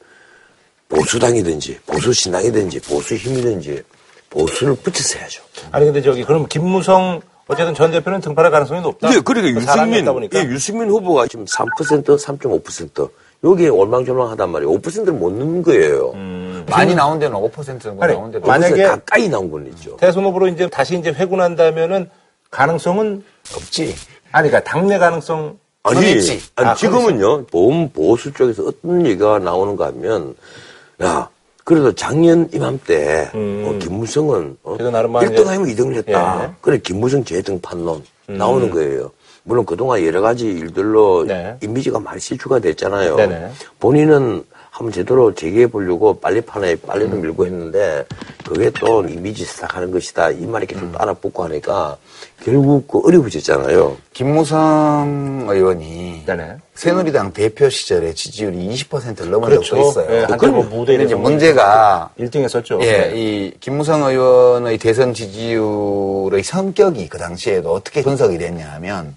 보수당이든지 0.88 1.80
보수신당이든지 1.86 2.80
보수힘이든지 2.80 3.82
보수를 4.34 4.74
붙여서 4.76 5.18
해야죠. 5.18 5.42
아니 5.70 5.86
근데 5.86 6.02
저기 6.02 6.24
그럼 6.24 6.46
김무성 6.48 7.20
어쨌든 7.46 7.74
전 7.74 7.90
대표는 7.90 8.20
등판할 8.20 8.50
가능성이 8.50 8.80
높다. 8.80 9.12
예, 9.14 9.20
그러니까 9.20 9.60
사람이 9.60 9.92
유승민, 9.92 10.12
보니까. 10.12 10.38
예, 10.38 10.44
유승민 10.44 10.88
후보가 10.90 11.26
지금 11.28 11.44
3%, 11.44 12.04
3.5% 12.18 13.10
여기에 13.44 13.68
올망졸망하단 13.68 14.50
말이에요. 14.50 14.72
5%를 14.72 15.12
못 15.12 15.30
넣는 15.32 15.62
거예요. 15.62 16.12
많이 16.70 16.94
나온 16.94 17.18
데는 17.18 17.36
5% 17.36 17.80
정도 17.80 18.02
아니, 18.02 18.14
나온 18.14 18.30
데도. 18.32 18.46
만약에- 18.46 18.78
5% 18.78 18.88
가까이 18.88 19.28
나온 19.28 19.50
건 19.50 19.66
있죠. 19.68 19.96
대선 19.98 20.24
후보로 20.24 20.48
이제 20.48 20.66
다시 20.68 20.96
이제 20.98 21.10
회군한다면은 21.12 22.08
가능성은 22.50 23.22
없지. 23.54 23.94
아니 24.32 24.48
그러니까 24.48 24.60
당내 24.70 24.96
가능성 24.98 25.58
아니, 25.82 26.12
있지. 26.12 26.40
아니 26.56 26.70
아, 26.70 26.74
지금은요, 26.74 27.44
보험 27.46 27.90
보수 27.90 28.32
쪽에서 28.32 28.64
어떤 28.64 29.04
얘기가 29.04 29.38
나오는가 29.38 29.88
하면, 29.88 30.34
야, 31.02 31.28
그래도 31.64 31.92
작년 31.94 32.48
이맘때, 32.52 33.30
어, 33.32 33.78
김무성은, 33.80 34.58
어, 34.62 34.76
나름 34.76 35.12
많이 35.12 35.28
1등 35.30 35.46
아니면 35.48 35.68
2등을 35.68 35.94
했다. 35.96 36.44
예. 36.44 36.54
그래, 36.60 36.78
김무성 36.78 37.24
재등 37.24 37.60
판론 37.60 38.04
나오는 38.26 38.70
거예요. 38.70 39.10
물론 39.44 39.64
그동안 39.64 40.04
여러 40.04 40.20
가지 40.20 40.46
일들로 40.46 41.24
네. 41.26 41.56
이미지가 41.62 42.00
많이 42.00 42.20
실추가 42.20 42.58
됐잖아요. 42.58 43.16
네네. 43.16 43.50
본인은 43.78 44.44
한번 44.74 44.90
제대로 44.90 45.32
재개해 45.32 45.68
보려고 45.68 46.18
빨리 46.18 46.40
판에 46.40 46.74
빨리도 46.74 47.14
밀고 47.18 47.46
했는데 47.46 48.04
그게 48.44 48.70
또 48.70 49.04
이미지 49.04 49.44
시작하는 49.44 49.92
것이다. 49.92 50.30
이 50.32 50.46
말이 50.46 50.66
계속 50.66 50.90
따라 50.90 51.14
붙고 51.14 51.44
하니까 51.44 51.96
결국 52.42 52.88
그 52.88 52.98
어려워졌잖아요. 53.06 53.96
김무성 54.12 55.46
의원이 55.48 56.24
네네. 56.26 56.56
새누리당 56.74 57.32
대표 57.32 57.70
시절에 57.70 58.14
지지율이 58.14 58.68
20%를 58.70 59.30
넘은 59.30 59.48
그렇죠. 59.48 59.76
적도 59.76 59.90
있어요. 59.90 60.16
예, 60.16 60.24
한때 60.24 60.48
뭐 60.48 60.64
무대에 60.64 61.04
이제 61.04 61.14
문제가 61.14 62.10
1등했었죠. 62.18 62.82
예, 62.82 63.12
이 63.14 63.52
김무성 63.60 64.02
의원의 64.02 64.78
대선 64.78 65.14
지지율의 65.14 66.42
성격이 66.42 67.08
그 67.08 67.16
당시에도 67.16 67.72
어떻게 67.72 68.02
분석이 68.02 68.38
됐냐 68.38 68.72
하면 68.72 69.14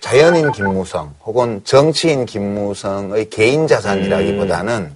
자연인 0.00 0.50
김무성 0.52 1.14
혹은 1.24 1.60
정치인 1.64 2.26
김무성의 2.26 3.30
개인 3.30 3.66
자산이라기보다는 3.66 4.95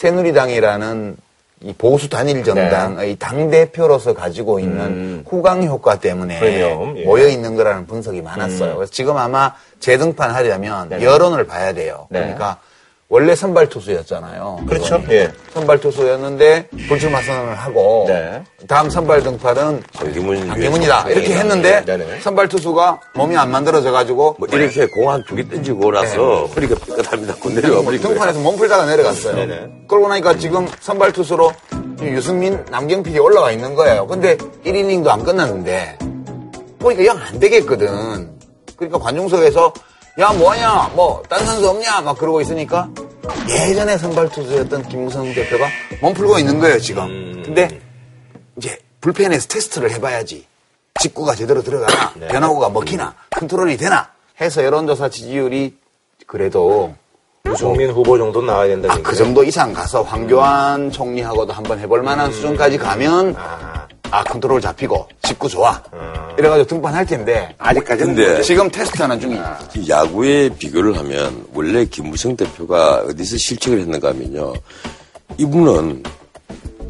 새누리당이라는 0.00 1.16
이 1.62 1.74
보수 1.74 2.08
단일 2.08 2.42
정당의 2.42 3.16
당 3.16 3.50
대표로서 3.50 4.14
가지고 4.14 4.58
있는 4.58 5.22
후광 5.28 5.62
효과 5.64 5.96
때문에 5.96 6.40
예. 6.42 7.04
모여 7.04 7.28
있는 7.28 7.54
거라는 7.54 7.86
분석이 7.86 8.22
많았어요. 8.22 8.76
그래서 8.76 8.90
지금 8.90 9.18
아마 9.18 9.52
재등판 9.78 10.30
하려면 10.30 10.90
여론을 10.90 11.46
봐야 11.46 11.74
돼요. 11.74 12.06
네. 12.08 12.20
그러니까 12.20 12.56
원래 13.12 13.34
선발 13.34 13.68
투수였잖아요. 13.68 14.60
그렇죠. 14.68 15.02
예. 15.10 15.32
선발 15.52 15.80
투수였는데 15.80 16.68
불출 16.88 17.10
마 17.10 17.20
선언을 17.20 17.56
하고 17.56 18.04
네. 18.06 18.40
다음 18.68 18.88
선발 18.88 19.24
등판은 19.24 19.82
장기문 19.92 20.46
강기문이다 20.46 21.10
이렇게 21.10 21.34
했는데 21.34 21.84
네 21.84 21.96
네. 21.96 22.20
선발 22.20 22.48
투수가 22.48 23.00
몸이 23.16 23.36
안 23.36 23.50
만들어져 23.50 23.90
가지고 23.90 24.36
뭐 24.38 24.46
이렇게 24.52 24.86
공 24.86 25.08
한 25.10 25.24
두 25.24 25.34
개 25.34 25.48
던지고 25.48 25.90
나서 25.90 26.46
허리가 26.46 26.76
삐끗합니다. 26.76 27.34
고 27.34 27.50
내려와 27.50 27.82
거예요. 27.82 28.00
등판에서 28.00 28.38
몸 28.38 28.56
풀다가 28.56 28.86
내려갔어요. 28.86 29.68
그러고 29.88 30.06
나니까 30.06 30.36
지금 30.36 30.68
선발 30.78 31.12
투수로 31.12 31.52
유승민, 32.02 32.64
남경필이 32.70 33.18
올라와 33.18 33.50
있는 33.50 33.74
거예요. 33.74 34.06
근데 34.06 34.36
1이닝도 34.64 35.08
안 35.08 35.24
끝났는데 35.24 35.98
보니까 36.78 37.04
영 37.06 37.18
안 37.18 37.40
되겠거든. 37.40 38.38
그러니까 38.76 38.98
관중석에서 39.00 39.72
야 40.20 40.32
뭐하냐? 40.32 40.90
뭐 40.94 41.22
딴 41.28 41.44
선수 41.46 41.68
없냐? 41.70 42.02
막 42.02 42.18
그러고 42.18 42.40
있으니까. 42.40 42.88
예전에 43.48 43.96
선발 43.96 44.28
투수였던 44.30 44.88
김무성 44.88 45.32
대표가 45.32 45.66
몸 46.02 46.12
풀고 46.12 46.38
있는 46.38 46.58
거예요 46.60 46.78
지금. 46.78 47.42
근데 47.44 47.80
이제 48.56 48.78
불펜에서 49.00 49.48
테스트를 49.48 49.90
해봐야지. 49.92 50.46
직구가 51.00 51.34
제대로 51.34 51.62
들어가나? 51.62 52.12
변화구가 52.28 52.68
먹히나? 52.70 53.14
컨트롤이 53.30 53.76
되나? 53.78 54.08
해서 54.40 54.62
여론조사 54.64 55.08
지지율이 55.08 55.76
그래도 56.26 56.94
유승민 57.46 57.90
후보 57.90 58.18
정도 58.18 58.42
나와야 58.42 58.68
된다는 58.68 58.96
아, 58.96 59.02
그. 59.02 59.16
정도 59.16 59.42
이상 59.42 59.72
가서 59.72 60.02
황교안 60.02 60.90
총리하고도 60.90 61.52
한번 61.52 61.78
해볼 61.78 62.02
만한 62.02 62.30
수준까지 62.32 62.76
가면 62.78 63.34
아, 63.38 63.86
아 64.10 64.24
컨트롤 64.24 64.60
잡히고 64.60 65.08
직구 65.22 65.48
좋아 65.48 65.80
이래가지고 66.38 66.66
등판할 66.66 67.06
텐데 67.06 67.54
아직까지는 67.58 68.14
근데-. 68.14 68.42
지금 68.42 68.70
테스트하는 68.70 69.20
중이에요. 69.20 69.56
이 69.76 69.88
야구에 69.88 70.48
비교를 70.50 70.96
하면 70.98 71.44
원래 71.52 71.84
김무성 71.84 72.36
대표가 72.36 73.04
어디서 73.08 73.36
실책을 73.36 73.80
했는가 73.80 74.08
하면요. 74.08 74.52
이분은 75.38 76.02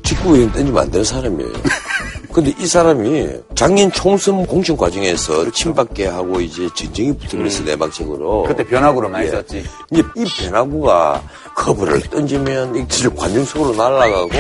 직구 0.05 0.37
에 0.37 0.41
던지면 0.53 0.79
안 0.79 0.91
되는 0.91 1.05
사람이에요. 1.05 1.53
근데 2.33 2.55
이 2.59 2.67
사람이 2.67 3.29
작년 3.55 3.91
총선 3.91 4.47
공천 4.47 4.77
과정에서 4.77 5.51
침밖에 5.51 6.07
하고 6.07 6.41
이제 6.41 6.69
전쟁이 6.77 7.13
붙어버렸어 7.17 7.65
내막적으로. 7.65 8.45
그때 8.45 8.65
변화구를 8.65 9.09
많이 9.09 9.27
예. 9.27 9.31
썼지. 9.31 9.65
이제 9.91 10.03
이 10.17 10.25
변화구가 10.25 11.23
커브를 11.57 12.01
던지면 12.03 12.77
이 12.77 12.89
진짜 12.89 13.15
관중 13.15 13.45
속으로 13.45 13.75
날아가고 13.75 14.31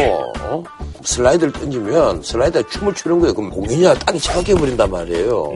어? 0.41 0.65
슬라이드를 1.03 1.53
던지면 1.53 2.23
슬라이드가 2.23 2.69
춤을 2.71 2.95
추는 2.95 3.21
거예요. 3.21 3.35
그럼 3.35 3.51
공연이야 3.51 3.95
땅이 3.95 4.21
차갑게 4.21 4.55
버린단 4.55 4.91
말이에요. 4.91 5.53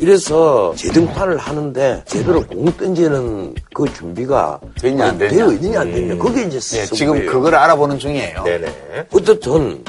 이래서 0.00 0.72
재등판을 0.76 1.36
하는데 1.38 2.02
제대로 2.06 2.46
공 2.46 2.64
던지는 2.76 3.54
그 3.74 3.92
준비가 3.92 4.60
되냐, 4.80 5.06
안 5.08 5.18
되냐. 5.18 5.30
되어 5.30 5.52
있느냐 5.52 5.80
안 5.80 5.92
되느냐 5.92 6.22
그게 6.22 6.42
이제 6.42 6.56
예, 6.56 6.60
썩은 6.84 6.86
지금 6.96 7.14
거예요. 7.14 7.30
그걸 7.32 7.54
알아보는 7.56 7.98
중이에요. 7.98 8.44
네네. 8.44 8.66
어쨌든 9.12 9.82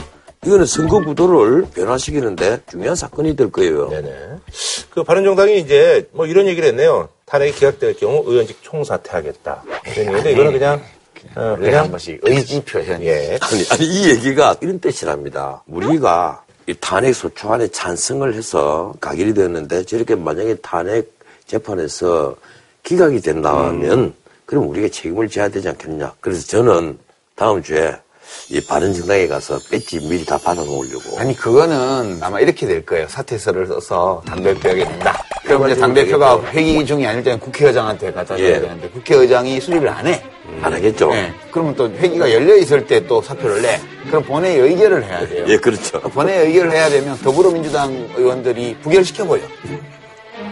이거는 0.45 0.65
선거 0.65 1.03
구도를 1.03 1.65
변화시키는데 1.73 2.61
중요한 2.69 2.95
사건이 2.95 3.35
될 3.35 3.51
거예요. 3.51 3.89
네네. 3.89 4.09
그 4.89 5.03
바른정당이 5.03 5.59
이제 5.59 6.07
뭐 6.11 6.25
이런 6.25 6.47
얘기를 6.47 6.67
했네요. 6.69 7.09
탄핵이 7.25 7.53
기각될 7.53 7.95
경우 7.97 8.23
의원직 8.25 8.61
총사퇴하겠다. 8.61 9.63
이런 9.95 10.07
얘기인데 10.07 10.31
이거는 10.31 10.51
그냥 10.51 10.81
어, 11.35 11.55
그냥 11.57 11.85
한 11.85 11.91
번씩 11.91 12.19
의지 12.23 12.61
표현. 12.63 13.01
예. 13.03 13.39
아니, 13.41 13.65
아니, 13.69 13.85
이 13.85 14.09
얘기가 14.09 14.57
이런 14.61 14.79
뜻이랍니다. 14.79 15.63
우리가 15.67 16.43
이 16.67 16.75
탄핵 16.79 17.13
소추안에 17.13 17.69
찬성을 17.69 18.33
해서 18.33 18.93
가결이 19.01 19.33
되었는데 19.33 19.83
저렇게 19.83 20.15
만약에 20.15 20.55
탄핵 20.55 21.13
재판에서 21.45 22.35
기각이 22.83 23.21
된다면 23.21 24.13
그럼 24.45 24.69
우리가 24.69 24.89
책임을 24.89 25.29
져야 25.29 25.49
되지 25.49 25.69
않겠냐. 25.69 26.13
그래서 26.19 26.45
저는 26.47 26.99
다음 27.35 27.63
주에 27.63 27.95
이 28.49 28.59
바른 28.61 28.93
정당에 28.93 29.27
가서 29.27 29.59
배지 29.69 29.99
미리 30.01 30.25
다 30.25 30.37
받아 30.37 30.63
놓으려고. 30.63 31.17
아니 31.17 31.35
그거는 31.35 32.19
아마 32.21 32.39
이렇게 32.39 32.65
될 32.67 32.85
거예요. 32.85 33.07
사퇴서를 33.07 33.67
써서 33.67 34.21
당대표에게 34.27 34.83
낸다. 34.83 35.23
그럼 35.45 35.69
이제 35.69 35.79
당대표가 35.79 36.41
회기 36.51 36.85
중이 36.85 37.05
아닐 37.05 37.23
때는 37.23 37.39
국회의장한테 37.39 38.11
갖다 38.11 38.35
줘야 38.37 38.47
예. 38.47 38.59
되는데 38.61 38.89
국회의장이 38.89 39.59
수리를 39.59 39.87
안 39.89 40.07
해. 40.07 40.23
안 40.61 40.73
하겠죠. 40.73 41.11
예. 41.13 41.33
그러면 41.51 41.75
또 41.75 41.89
회기가 41.89 42.31
열려 42.31 42.55
있을 42.55 42.85
때 42.87 43.05
또 43.07 43.21
사표를 43.21 43.61
내. 43.61 43.79
그럼 44.07 44.23
본회의 44.23 44.59
의결을 44.59 45.03
해야 45.03 45.27
돼요. 45.27 45.45
예, 45.47 45.57
그렇죠. 45.57 45.99
본회의 46.01 46.47
의결을 46.47 46.71
해야 46.71 46.89
되면 46.89 47.17
더불어민주당 47.19 47.91
의원들이 48.15 48.77
부결시켜 48.81 49.25
버려. 49.25 49.41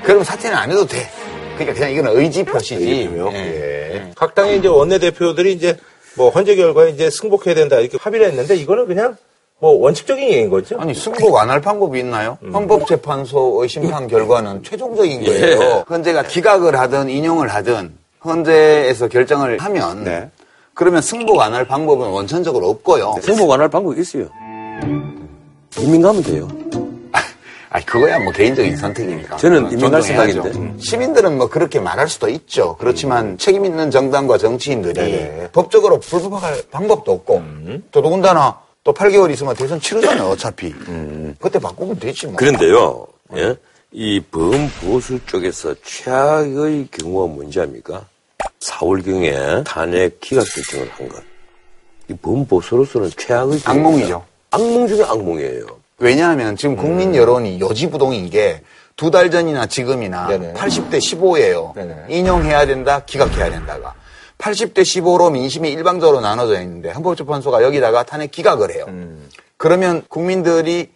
그럼 0.04 0.24
사퇴는 0.24 0.58
안 0.58 0.72
해도 0.72 0.86
돼. 0.86 1.10
그러니까 1.56 1.74
그냥 1.74 1.92
이건 1.92 2.18
의지 2.18 2.44
표시지. 2.44 3.10
예. 3.16 3.34
예. 3.34 4.12
각 4.16 4.34
당의 4.36 4.60
이제 4.60 4.68
원내 4.68 5.00
대표들이 5.00 5.54
이제 5.54 5.78
뭐 6.18 6.30
헌재 6.30 6.56
결과에 6.56 6.90
이제 6.92 7.10
승복해야 7.10 7.56
된다 7.56 7.78
이렇게 7.80 7.98
합의를 8.00 8.28
했는데 8.28 8.56
이거는 8.56 8.86
그냥 8.88 9.16
뭐 9.60 9.72
원칙적인 9.80 10.24
얘기인 10.24 10.50
거죠. 10.50 10.80
아니 10.80 10.94
승복 10.94 11.38
안 11.38 11.50
할 11.50 11.62
방법이 11.62 12.00
있나요? 12.00 12.38
헌법재판소 12.54 13.62
의 13.64 13.70
심판 13.70 14.08
결과는 14.08 14.64
최종적인 14.66 15.24
거예요. 15.24 15.86
헌재가 15.90 16.24
기각을 16.24 16.78
하든 16.80 17.10
인용을 17.10 17.48
하든 17.48 17.94
헌재에서 18.26 19.08
결정을 19.08 19.60
하면 19.60 20.04
네. 20.04 20.30
그러면 20.74 21.02
승복 21.02 21.40
안 21.42 21.54
할 21.54 21.66
방법은 21.66 22.08
원천적으로 22.10 22.70
없고요. 22.70 23.16
승복 23.22 23.52
안 23.52 23.62
할 23.62 23.70
방법이 23.70 24.00
있어요. 24.02 24.28
이민 25.80 26.02
가면 26.02 26.24
돼요. 26.24 26.48
아니 27.74 27.86
그거야 27.86 28.20
뭐 28.20 28.34
개인적인 28.34 28.76
선택이니까. 28.76 29.38
저는 29.38 29.64
그건 29.64 29.80
이민 29.80 29.92
갈 29.92 30.02
존중해야죠. 30.02 30.32
생각인데. 30.34 30.60
음. 30.60 30.78
시민들은 30.80 31.38
뭐 31.38 31.48
그렇게 31.48 31.80
말할 31.80 32.10
수도 32.10 32.28
있죠. 32.28 32.76
그렇지만 32.78 33.38
책임 33.38 33.64
있는 33.66 33.90
정당과 33.90 34.38
정치인들이 34.38 34.94
네네. 34.94 35.50
법적으로 35.54 36.00
불법할 36.02 36.64
방법도 36.70 37.12
없고 37.14 37.42
또 37.92 38.02
더군다나 38.02 38.60
또 38.84 38.94
8개월 38.94 39.32
있으면 39.32 39.56
대선 39.56 39.80
치르잖아요. 39.80 40.30
어차피. 40.30 40.74
그때 41.40 41.60
바꾸면 41.60 41.98
되지 41.98 42.28
뭐. 42.28 42.36
그런데요, 42.36 43.08
예? 43.38 43.56
이 43.94 44.20
범보수 44.20 45.20
쪽에서 45.26 45.74
최악의 45.82 46.90
경우가 46.92 47.34
뭔지 47.34 47.62
압니까? 47.62 48.06
4월경에 48.60 49.64
탄핵 49.64 50.20
기각 50.20 50.46
결정을 50.46 50.90
한 50.90 51.08
것. 51.08 51.24
이 52.10 52.14
범보수로서는 52.16 53.12
최악의 53.18 53.60
경우입니다. 53.62 53.72
악몽이죠. 53.72 54.26
악몽 54.52 54.88
중에 54.88 55.04
악몽이에요. 55.04 55.81
왜냐하면 56.02 56.56
지금 56.58 56.76
국민 56.76 57.16
여론이 57.16 57.60
요지부동인 57.60 58.30
게 58.30 58.62
두 58.98 59.10
달 59.10 59.32
전이나 59.32 59.66
지금이나 59.66 60.28
네네. 60.28 60.54
80대 60.54 60.98
15예요. 60.98 61.74
네네. 61.74 62.06
인용해야 62.10 62.68
된다, 62.68 63.00
기각해야 63.06 63.50
된다가. 63.50 63.96
80대 64.38 64.80
15로 64.82 65.32
민심이 65.32 65.72
일방적으로 65.72 66.20
나눠져 66.22 66.62
있는데 66.62 66.92
헌법재판소가 66.92 67.64
여기다가 67.64 68.04
탄핵 68.04 68.30
기각을 68.32 68.72
해요. 68.76 68.86
그러면 69.58 70.04
국민들이 70.08 70.92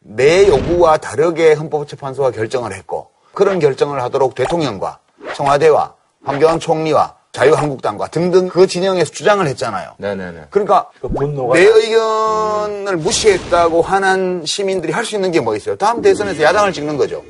내 0.00 0.46
요구와 0.46 0.98
다르게 0.98 1.54
헌법재판소가 1.54 2.30
결정을 2.32 2.72
했고 2.72 3.08
그런 3.32 3.58
결정을 3.58 4.00
하도록 4.02 4.34
대통령과 4.34 4.98
청와대와 5.34 5.94
황교안 6.24 6.60
총리와 6.60 7.16
자유한국당과 7.54 8.08
등등 8.08 8.48
그 8.48 8.66
진영에서 8.66 9.10
주장을 9.10 9.44
했잖아요. 9.46 9.90
네네네. 9.98 10.44
그러니까 10.50 10.88
그 11.00 11.08
분노가 11.08 11.54
내 11.54 11.64
의견을 11.64 12.96
무시했다고 12.96 13.82
하는 13.82 14.44
시민들이 14.46 14.92
할 14.92 15.04
수 15.04 15.16
있는 15.16 15.32
게 15.32 15.40
뭐 15.40 15.54
있어요? 15.56 15.76
다음 15.76 16.00
대선에서 16.00 16.42
야당을 16.42 16.72
찍는 16.72 16.96
거죠. 16.96 17.22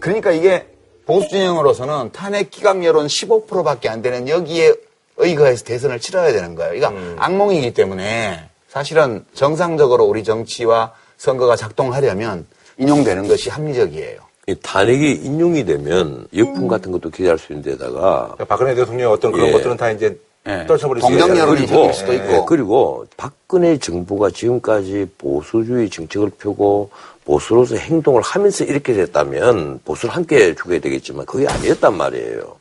그러니까 0.00 0.32
이게 0.32 0.66
보수 1.04 1.28
진영으로서는 1.28 2.10
탄핵 2.12 2.50
기각 2.50 2.82
여론 2.84 3.06
15%밖에 3.06 3.88
안 3.88 4.02
되는 4.02 4.26
여기에 4.28 4.74
의거해서 5.18 5.64
대선을 5.64 6.00
치러야 6.00 6.32
되는 6.32 6.54
거예요. 6.56 6.72
그러니까 6.80 7.22
악몽이기 7.24 7.74
때문에 7.74 8.48
사실은 8.68 9.24
정상적으로 9.34 10.04
우리 10.04 10.24
정치와 10.24 10.92
선거가 11.18 11.56
작동하려면 11.56 12.46
인용되는 12.78 13.28
것이 13.28 13.50
합리적이에요. 13.50 14.18
이 14.48 14.54
탄핵이 14.62 15.12
인용이 15.24 15.64
되면 15.64 16.26
역풍 16.34 16.68
같은 16.68 16.92
것도 16.92 17.10
기대할 17.10 17.36
수 17.36 17.52
있는 17.52 17.64
데다가 17.64 18.34
그러니까 18.34 18.44
박근혜 18.44 18.74
대통령의 18.76 19.12
어떤 19.12 19.32
그런 19.32 19.48
예. 19.48 19.52
것들은 19.52 19.76
다 19.76 19.90
이제 19.90 20.16
예. 20.46 20.64
떨쳐버릴 20.66 21.02
수. 21.02 21.12
여론이 21.12 21.66
그리고, 21.66 21.92
수도 21.92 22.12
있고. 22.12 22.32
예, 22.32 22.44
그리고 22.46 23.06
박근혜 23.16 23.76
정부가 23.76 24.30
지금까지 24.30 25.06
보수주의 25.18 25.90
정책을 25.90 26.30
펴고 26.38 26.90
보수로서 27.24 27.74
행동을 27.74 28.22
하면서 28.22 28.62
이렇게 28.64 28.92
됐다면 28.92 29.80
보수를 29.84 30.14
함께 30.14 30.54
죽어야 30.54 30.78
되겠지만 30.78 31.26
그게 31.26 31.48
아니었단 31.48 31.96
말이에요. 31.96 32.56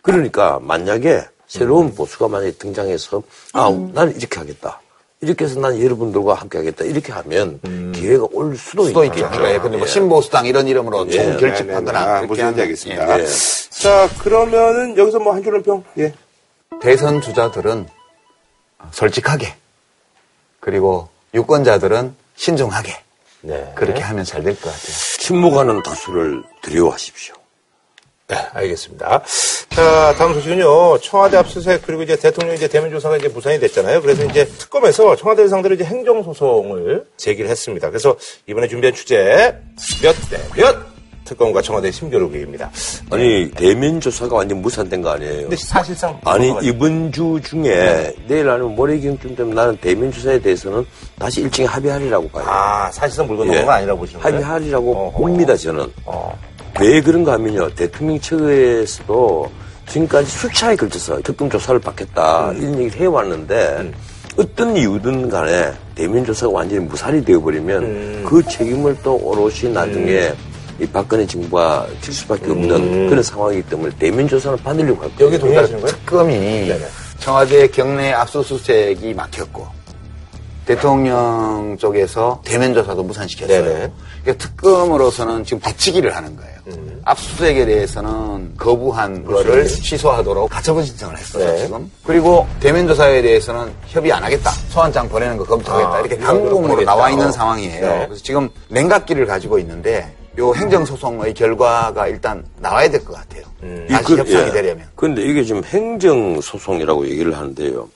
그러니까 0.00 0.58
만약에 0.62 1.20
새로운 1.46 1.94
보수가 1.94 2.28
만약에 2.28 2.52
등장해서 2.52 3.22
아, 3.52 3.70
나는 3.92 4.16
이렇게 4.16 4.38
하겠다. 4.38 4.80
이렇게 5.26 5.44
해서 5.44 5.58
난 5.58 5.80
여러분들과 5.82 6.34
함께 6.34 6.58
하겠다. 6.58 6.84
이렇게 6.84 7.12
하면 7.12 7.60
기회가 7.92 8.26
올 8.30 8.56
수도, 8.56 8.84
수도 8.84 9.04
있죠. 9.04 9.16
있겠죠. 9.16 9.36
그러니까 9.36 9.62
근데 9.62 9.76
뭐 9.76 9.86
예. 9.86 9.90
신보수당 9.90 10.46
이런 10.46 10.68
이름으로 10.68 11.08
총 11.08 11.26
네, 11.32 11.36
결집하거나 11.36 11.98
아, 12.00 12.04
그렇게 12.20 12.26
무슨 12.26 12.44
하면 12.44 12.56
말인지 12.56 12.60
알겠습니다. 12.62 13.20
예. 13.20 13.26
자 13.70 14.08
그러면은 14.18 14.96
여기서 14.96 15.18
뭐 15.18 15.34
한 15.34 15.42
줄은 15.42 15.62
평. 15.62 15.82
예. 15.98 16.14
대선 16.80 17.20
주자들은 17.20 17.88
솔직하게 18.92 19.54
그리고 20.60 21.08
유권자들은 21.34 22.14
신중하게 22.36 22.96
네. 23.42 23.72
그렇게 23.74 24.00
하면 24.00 24.24
잘 24.24 24.42
될 24.44 24.54
것 24.54 24.62
같아요. 24.70 24.92
침묵하는 25.18 25.82
다수를 25.82 26.42
두려워하십시오. 26.62 27.34
네, 28.28 28.36
알겠습니다. 28.54 29.22
자, 29.70 30.14
다음 30.18 30.34
소식은요. 30.34 30.98
청와대 30.98 31.36
압수수색 31.36 31.82
그리고 31.86 32.02
이제 32.02 32.16
대통령 32.16 32.56
이제 32.56 32.66
대면 32.66 32.90
조사가 32.90 33.18
이제 33.18 33.28
무산이 33.28 33.60
됐잖아요. 33.60 34.02
그래서 34.02 34.24
이제 34.24 34.44
특검에서 34.44 35.14
청와대 35.14 35.46
상대로 35.46 35.74
이제 35.76 35.84
행정 35.84 36.22
소송을 36.24 37.04
제기를 37.16 37.48
했습니다. 37.48 37.88
그래서 37.88 38.16
이번에 38.48 38.66
준비한 38.66 38.94
주제 38.94 39.54
몇 40.02 40.14
대 40.28 40.38
몇 40.60 40.76
특검과 41.24 41.60
청와대 41.60 41.90
심교류기입니다. 41.90 42.70
아니 43.10 43.50
대면 43.50 44.00
조사가 44.00 44.36
완전 44.36 44.62
무산된 44.62 45.02
거 45.02 45.10
아니에요? 45.10 45.40
근데 45.42 45.56
사실상 45.56 46.20
아니 46.24 46.52
이번 46.62 47.10
주 47.12 47.40
중에 47.42 48.14
내일 48.28 48.48
아니면 48.48 48.76
모레경쯤 48.76 49.34
되면 49.34 49.54
나는 49.54 49.76
대면 49.78 50.10
조사에 50.12 50.40
대해서는 50.40 50.84
다시 51.18 51.40
일찍 51.42 51.64
합의하리라고 51.64 52.28
봐요. 52.28 52.44
아, 52.46 52.90
사실상 52.92 53.26
물건 53.26 53.48
예. 53.48 53.50
넘은 53.52 53.66
건 53.66 53.74
아니라고 53.74 54.00
보시는 54.00 54.20
거예요? 54.22 54.36
합의하리라고 54.36 54.96
어허. 54.96 55.18
봅니다 55.18 55.56
저는. 55.56 55.92
어. 56.04 56.38
왜 56.80 57.00
그런가 57.00 57.32
하면요 57.32 57.70
대통령 57.74 58.20
측에서도 58.20 59.50
지금까지 59.88 60.30
수차에 60.30 60.76
걸쳐서 60.76 61.20
특검 61.22 61.48
조사를 61.48 61.80
받겠다 61.80 62.50
음. 62.50 62.58
이런 62.58 62.78
얘기를 62.80 63.00
해왔는데 63.00 63.92
어떤 64.36 64.76
이유든 64.76 65.30
간에 65.30 65.72
대면 65.94 66.24
조사가 66.24 66.52
완전히 66.52 66.84
무산이 66.84 67.24
되어버리면 67.24 67.82
음. 67.82 68.24
그 68.26 68.42
책임을 68.42 68.96
또 69.02 69.16
오롯이 69.16 69.72
나중에 69.72 70.32
이 70.78 70.86
박근혜 70.86 71.26
정부가 71.26 71.86
질 72.02 72.12
수밖에 72.12 72.50
없는 72.50 73.08
그런 73.08 73.22
상황이기 73.22 73.62
때문에 73.70 73.96
대면 73.98 74.28
조사는 74.28 74.58
받으려고 74.58 75.02
할 75.02 75.10
거예요. 75.16 75.28
음. 75.28 75.32
여기 75.32 75.38
동의하시는 75.38 75.80
거예요? 75.80 75.96
특검이 75.96 76.72
청와대 77.18 77.66
경내 77.68 78.12
압수수색이 78.12 79.14
막혔고 79.14 79.75
대통령 80.66 81.76
쪽에서 81.78 82.40
대면 82.44 82.74
조사도 82.74 83.02
무산시켰어요. 83.02 83.62
네네. 83.64 83.92
그러니까 84.22 84.46
특검으로서는 84.46 85.44
지금 85.44 85.60
대치기를 85.60 86.14
하는 86.14 86.36
거예요. 86.36 86.56
음. 86.68 87.00
압수수색에 87.04 87.64
대해서는 87.64 88.54
거부한 88.56 89.24
거를 89.24 89.66
취소하도록 89.68 90.50
가처분 90.50 90.84
신청을 90.84 91.16
했어요, 91.16 91.52
네. 91.52 91.58
지금. 91.64 91.90
그리고 92.02 92.46
대면 92.58 92.88
조사에 92.88 93.22
대해서는 93.22 93.72
협의 93.86 94.12
안 94.12 94.24
하겠다. 94.24 94.50
소환장 94.70 95.08
보내는 95.08 95.36
거 95.36 95.44
검토하겠다. 95.44 95.94
아, 95.94 96.00
이렇게 96.00 96.16
보내겠다. 96.18 96.84
나와 96.84 97.10
있는 97.10 97.26
어. 97.28 97.30
상황이에요. 97.32 97.86
네. 97.86 98.04
그래서 98.06 98.22
지금 98.24 98.48
냉각기를 98.68 99.26
가지고 99.26 99.60
있는데 99.60 100.12
요 100.38 100.52
행정소송의 100.54 101.32
결과가 101.34 102.08
일단 102.08 102.44
나와야 102.58 102.90
될 102.90 103.04
것 103.04 103.14
같아요. 103.14 103.44
다시 103.88 104.12
이 104.12 104.16
그- 104.16 104.18
협상이 104.18 104.48
예. 104.48 104.52
되려면. 104.52 104.86
그런데 104.96 105.22
이게 105.22 105.44
지금 105.44 105.62
행정소송이라고 105.64 107.06
얘기를 107.08 107.36
하는데요. 107.36 107.88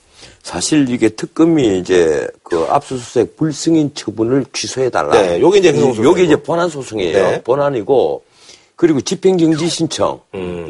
사실 0.43 0.89
이게 0.89 1.09
특검이 1.09 1.79
이제 1.79 2.27
그 2.43 2.67
압수수색 2.69 3.37
불승인 3.37 3.93
처분을 3.95 4.47
취소해달라. 4.53 5.13
네, 5.13 5.41
요게 5.41 5.59
이제 5.59 5.69
행정소송이고. 5.69 6.05
요게 6.05 6.25
이제 6.25 6.37
본안 6.37 6.69
소송이에요. 6.69 7.13
네. 7.13 7.43
본안이고, 7.43 8.25
그리고 8.75 9.01
집행정지 9.03 9.69
신청. 9.69 10.21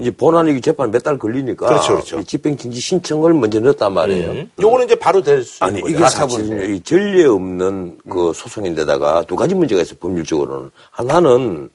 이제 0.01 0.11
본안이 0.11 0.61
재판 0.61 0.91
몇 0.91 1.01
달 1.03 1.17
걸리니까. 1.17 1.67
음. 1.67 1.69
그렇죠, 1.69 1.93
그렇죠. 1.95 2.19
이 2.19 2.25
집행정지 2.25 2.81
신청을 2.81 3.33
먼저 3.35 3.61
넣었단 3.61 3.93
말이에요. 3.93 4.31
음. 4.33 4.51
요거는 4.61 4.87
이제 4.87 4.97
바로 4.97 5.23
될수 5.23 5.63
아니, 5.65 5.79
있는 5.79 5.91
이게 5.93 6.01
거죠. 6.01 6.17
사실은요, 6.17 6.65
이 6.65 6.81
전례 6.81 7.25
없는 7.27 7.99
그 8.11 8.33
소송인데다가 8.35 9.23
두 9.29 9.37
가지 9.37 9.55
문제가 9.55 9.83
있어요, 9.83 9.97
법률적으로는. 10.01 10.71
하나는, 10.91 11.71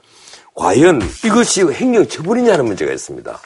과연 0.53 1.01
이것이 1.25 1.63
행정 1.63 2.05
처분이냐는 2.05 2.65
문제가 2.65 2.91
있습니다. 2.91 3.39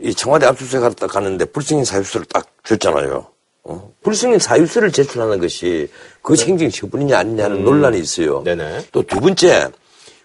이 0.00 0.12
청와대 0.14 0.46
압수수색하러 0.46 0.94
딱 0.94 1.08
가는데 1.08 1.44
불승인 1.46 1.84
사유서를 1.84 2.26
딱 2.26 2.46
줬잖아요. 2.64 3.26
어? 3.68 3.90
불승인 4.02 4.38
사유서를 4.38 4.92
제출하는 4.92 5.40
것이 5.40 5.88
그것이 6.22 6.46
행정 6.46 6.70
처분이냐 6.70 7.18
아니냐는 7.18 7.64
논란이 7.64 7.98
있어요. 7.98 8.42
네네. 8.44 8.86
또 8.92 9.02
두 9.02 9.20
번째, 9.20 9.68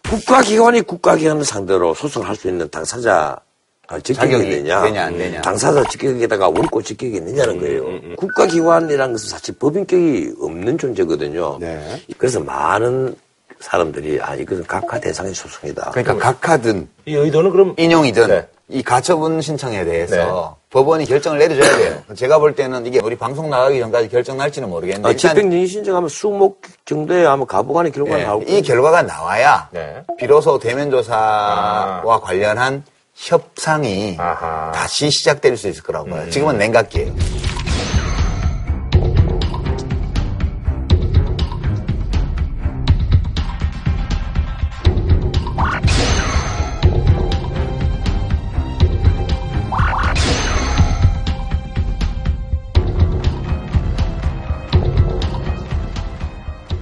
국가기관이 0.07 0.81
국가기관을 0.81 1.43
상대로 1.45 1.93
소송을 1.93 2.27
할수 2.27 2.47
있는 2.47 2.69
당사자 2.69 3.37
아, 3.87 3.99
적격이 3.99 4.13
자격이 4.15 4.49
되냐, 4.49 4.81
되냐, 4.83 5.05
안 5.05 5.17
되냐. 5.17 5.41
당사자 5.41 5.83
적격에다가 5.83 6.47
원고 6.47 6.81
적격이 6.81 7.17
있느냐는 7.17 7.59
거예요. 7.59 8.15
국가기관이라는 8.15 9.13
것은 9.13 9.29
사실 9.29 9.55
법인격이 9.57 10.35
없는 10.39 10.77
존재거든요. 10.77 11.57
네. 11.59 12.01
그래서 12.17 12.39
많은 12.39 13.15
사람들이 13.59 14.19
아 14.21 14.35
이것은 14.35 14.63
각하 14.65 14.99
대상의 14.99 15.33
소송이다. 15.33 15.91
그러니까 15.91 16.17
각하든 16.17 16.87
이 17.05 17.13
의도는 17.15 17.51
그럼 17.51 17.73
인용이든 17.77 18.27
네. 18.27 18.47
이 18.69 18.81
가처분 18.81 19.41
신청에 19.41 19.83
대해서 19.83 20.57
법원이 20.71 21.05
결정을 21.05 21.37
내려줘야 21.37 21.77
돼요. 21.77 22.01
제가 22.15 22.39
볼 22.39 22.55
때는 22.55 22.85
이게 22.85 22.99
우리 23.03 23.17
방송 23.17 23.49
나가기 23.49 23.77
전까지 23.79 24.07
결정 24.07 24.37
날지는 24.37 24.69
모르겠는데 24.69 25.09
아, 25.09 25.13
집행정지 25.13 25.67
신청하면 25.67 26.07
수목 26.07 26.61
정도에 26.85 27.25
아마 27.25 27.43
가부간의 27.43 27.91
결과가 27.91 28.19
예, 28.19 28.23
나올 28.23 28.49
이 28.49 28.61
결과가 28.61 29.01
나와야 29.01 29.67
네. 29.71 30.01
비로소 30.17 30.57
대면조사와 30.59 32.21
관련한 32.21 32.83
협상이 33.13 34.15
아하. 34.17 34.71
다시 34.73 35.09
시작될 35.11 35.57
수 35.57 35.67
있을 35.67 35.83
거라고 35.83 36.09
봐요. 36.09 36.29
지금은 36.29 36.57
냉각기예요. 36.57 37.13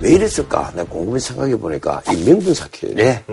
왜 0.10 0.16
이랬을까? 0.16 0.72
내가 0.76 0.90
곰곰이 0.90 1.20
생각해 1.20 1.56
보니까 1.56 2.02
이 2.12 2.24
명분 2.24 2.54
사기예요. 2.56 2.96
예. 2.98 3.24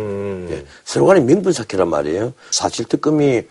예, 0.50 0.64
서로 0.84 1.06
간에 1.06 1.20
명분 1.20 1.52
사기란 1.52 1.88
말이에요. 1.88 2.34
사실 2.50 2.84
특검이 2.84 3.42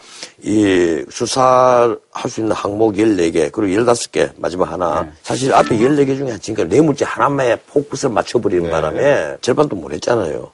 이 0.44 1.06
수사할 1.10 1.98
수 2.30 2.42
있는 2.42 2.54
항목 2.54 2.94
14개, 2.96 3.52
그리고 3.52 3.82
15개, 3.82 4.30
마지막 4.38 4.72
하나. 4.72 5.10
사실 5.24 5.54
앞에 5.54 5.76
14개 5.76 6.16
중에 6.16 6.38
지금까지 6.38 6.70
뇌물죄 6.70 7.04
하나만에 7.06 7.56
포커스를 7.68 8.14
맞춰버리는 8.14 8.70
바람에 8.70 9.38
절반도 9.42 9.76
못 9.76 9.92
했잖아요. 9.94 10.52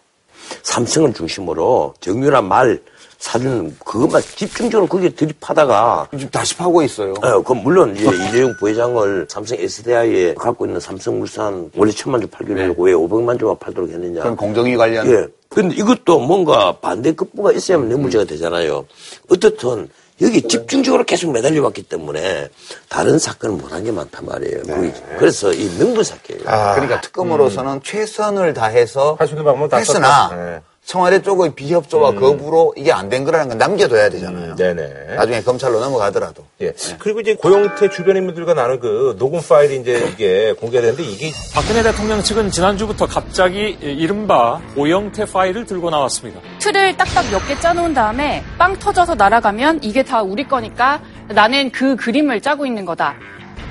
삼성을 0.64 1.14
중심으로 1.14 1.94
정유라 2.00 2.42
말, 2.42 2.80
사준 3.22 3.78
그것만 3.86 4.20
집중적으로 4.22 4.88
거기에 4.88 5.10
들이파다가 5.10 6.08
지금 6.12 6.30
다시 6.32 6.58
파고 6.58 6.82
있어요. 6.82 7.14
어, 7.22 7.42
그 7.44 7.54
물론 7.54 7.96
이제 7.96 8.06
이재용 8.28 8.56
부회장을 8.58 9.28
삼성 9.30 9.58
SDI에 9.60 10.34
갖고 10.34 10.66
있는 10.66 10.80
삼성물산 10.80 11.70
원래 11.76 11.92
천만 11.92 12.20
주 12.20 12.28
팔기로 12.28 12.60
했고 12.60 12.84
왜 12.84 12.94
500만 12.94 13.38
주만 13.38 13.56
팔도록 13.60 13.92
했느냐. 13.92 14.22
그건 14.22 14.36
공정위 14.36 14.76
관련 14.76 15.08
예. 15.08 15.28
근데 15.50 15.76
이것도 15.76 16.20
뭔가 16.20 16.72
반대 16.78 17.12
급부가 17.14 17.52
있어야만 17.52 17.90
뇌물죄가 17.90 18.24
되잖아요. 18.24 18.86
어떻든 19.30 19.88
여기 20.22 20.42
집중적으로 20.48 21.04
계속 21.04 21.32
매달려 21.32 21.64
왔기 21.64 21.84
때문에 21.84 22.50
다른 22.90 23.18
사건을 23.20 23.56
못한 23.58 23.84
게 23.84 23.92
많단 23.92 24.26
말이에요. 24.26 24.62
그게- 24.64 24.94
그래서 25.18 25.52
이 25.52 25.68
명분 25.78 26.04
사건이에요. 26.04 26.48
아, 26.50 26.74
그러니까 26.76 27.02
특검으로서는 27.02 27.82
최선을 27.84 28.54
다해서 28.54 29.16
할수 29.18 29.34
있는 29.34 29.46
방법은 29.46 29.70
다 29.70 29.78
했으나 29.78 30.28
썼다. 30.30 30.36
네. 30.36 30.62
청와대 30.86 31.22
쪽의 31.22 31.54
비협조와 31.56 32.14
거부로 32.16 32.74
이게 32.76 32.92
안 32.92 33.12
된 33.12 33.24
거라는 33.26 33.50
건 33.50 33.58
남겨둬야 33.58 34.10
되잖아요. 34.10 34.56
네네. 34.56 35.16
나중에 35.16 35.42
검찰로 35.42 35.80
넘어가더라도. 35.82 36.46
예. 36.62 36.74
그리고 36.98 37.20
이제 37.20 37.36
고영태 37.36 37.90
주변 37.90 38.16
인물들과 38.18 38.54
나눈 38.54 38.80
그 38.80 39.16
녹음 39.20 39.42
파일이 39.42 39.78
이제 39.82 40.10
이게 40.14 40.54
공개되는데 40.54 41.04
이게 41.04 41.32
박근혜 41.54 41.84
대통령 41.84 42.22
측은 42.24 42.52
지난주부터 42.52 43.06
갑자기 43.06 43.78
이른바 43.82 44.62
오영태 44.78 45.26
파일을 45.26 45.66
들고 45.66 45.90
나왔습니다. 45.90 46.40
틀을 46.60 46.96
딱딱 46.98 47.30
몇 47.32 47.42
개 47.48 47.60
짜놓은 47.60 47.94
다음에 47.94 48.44
빵 48.58 48.78
터져서 48.80 49.16
날아가면 49.16 49.80
이게 49.84 50.04
다 50.04 50.22
우리 50.22 50.48
거니까 50.48 51.02
나는 51.28 51.70
그 51.72 51.96
그림을 51.98 52.40
짜고 52.42 52.66
있는 52.66 52.86
거다. 52.86 53.16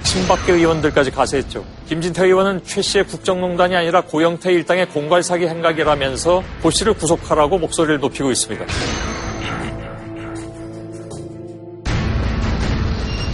친박계 0.05 0.53
의원들까지 0.53 1.11
가세했죠. 1.11 1.65
김진태 1.89 2.25
의원은 2.25 2.63
최 2.65 2.83
씨의 2.83 3.05
국정농단이 3.07 3.77
아니라 3.77 4.01
고영태 4.03 4.53
일당의 4.53 4.89
공갈 4.89 5.23
사기 5.23 5.47
행각이라면서 5.47 6.43
고 6.63 6.71
씨를 6.71 6.95
구속하라고 6.95 7.59
목소리를 7.59 8.01
높이고 8.01 8.31
있습니다. 8.31 8.65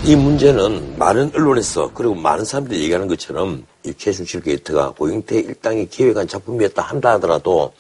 이 0.05 0.15
문제는 0.15 0.99
많은 0.99 1.33
언론에서 1.35 1.91
그리고 1.93 2.15
많은 2.15 2.45
사람들이 2.45 2.81
얘기하는 2.85 3.09
것처럼 3.09 3.67
이 3.85 3.93
최순실 3.93 4.41
게이트가 4.43 4.93
고영태 4.93 5.37
일당이 5.37 5.89
기획한 5.89 6.29
작품이었다 6.29 6.81
한다 6.81 7.15
하더라도 7.15 7.73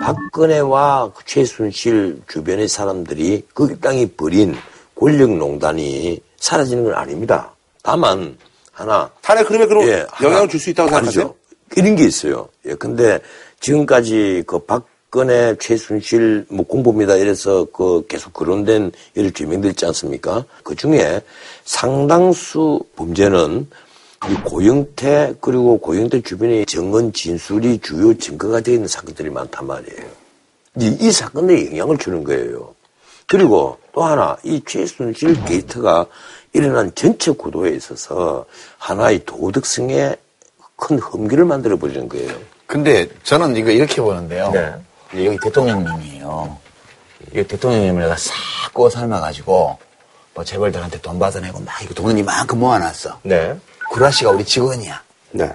박근혜와 0.00 1.12
그 1.14 1.24
최순실 1.26 2.22
주변의 2.28 2.68
사람들이 2.68 3.42
그 3.52 3.68
일당이 3.68 4.06
벌인 4.12 4.54
권력농단이 4.98 6.20
사라지는 6.38 6.84
건 6.84 6.94
아닙니다. 6.94 7.55
다만 7.86 8.36
하나 8.72 9.08
탄핵 9.22 9.48
흐름에 9.48 9.64
그럼 9.66 9.86
예, 9.86 10.04
영향을 10.20 10.48
줄 10.48 10.58
수 10.58 10.70
있다고 10.70 10.88
생각하세요? 10.88 11.32
이런 11.76 11.94
게 11.94 12.04
있어요. 12.04 12.48
예, 12.64 12.74
근데 12.74 13.20
지금까지 13.60 14.42
그 14.44 14.58
박근혜, 14.58 15.54
최순실, 15.60 16.46
뭐 16.48 16.66
공범이다 16.66 17.14
이래서 17.14 17.64
그 17.72 18.04
계속 18.08 18.32
거론된 18.32 18.90
죄명들 19.32 19.70
있지 19.70 19.86
않습니까? 19.86 20.44
그 20.64 20.74
중에 20.74 21.20
상당수 21.64 22.80
범죄는 22.96 23.68
이 24.30 24.34
고영태 24.42 25.36
그리고 25.40 25.78
고영태 25.78 26.22
주변의 26.22 26.66
정언 26.66 27.12
진술이 27.12 27.78
주요 27.78 28.18
증거가 28.18 28.60
되어 28.60 28.74
있는 28.74 28.88
사건들이 28.88 29.30
많단 29.30 29.64
말이에요. 29.64 30.06
이, 30.80 30.96
이 31.00 31.12
사건에 31.12 31.66
영향을 31.66 31.98
주는 31.98 32.24
거예요. 32.24 32.74
그리고 33.28 33.78
또 33.92 34.02
하나, 34.04 34.36
이 34.42 34.60
최순실 34.66 35.44
게이트가 35.44 36.06
일어난 36.56 36.90
전체 36.94 37.30
구도에 37.30 37.70
있어서 37.76 38.46
하나의 38.78 39.24
도덕성에 39.26 40.16
큰 40.76 40.98
흠기를 40.98 41.44
만들어 41.44 41.76
버리는 41.76 42.08
거예요. 42.08 42.34
근데 42.66 43.06
저는 43.22 43.56
이거 43.56 43.70
이렇게 43.70 44.00
보는데요. 44.00 44.50
네. 44.52 44.74
여기 45.26 45.38
대통령님이에요. 45.42 46.58
이 47.34 47.42
대통령님을 47.44 48.14
싹 48.16 48.32
구워 48.72 48.88
삶아가지고 48.88 49.78
뭐 50.34 50.44
재벌들한테 50.44 51.00
돈 51.00 51.18
받아내고 51.18 51.60
막 51.60 51.82
이거 51.82 51.92
돈을 51.94 52.18
이만큼 52.18 52.58
모아놨어. 52.58 53.20
네. 53.22 53.54
구라 53.90 54.10
씨가 54.10 54.30
우리 54.30 54.44
직원이야. 54.44 55.02
네. 55.32 55.52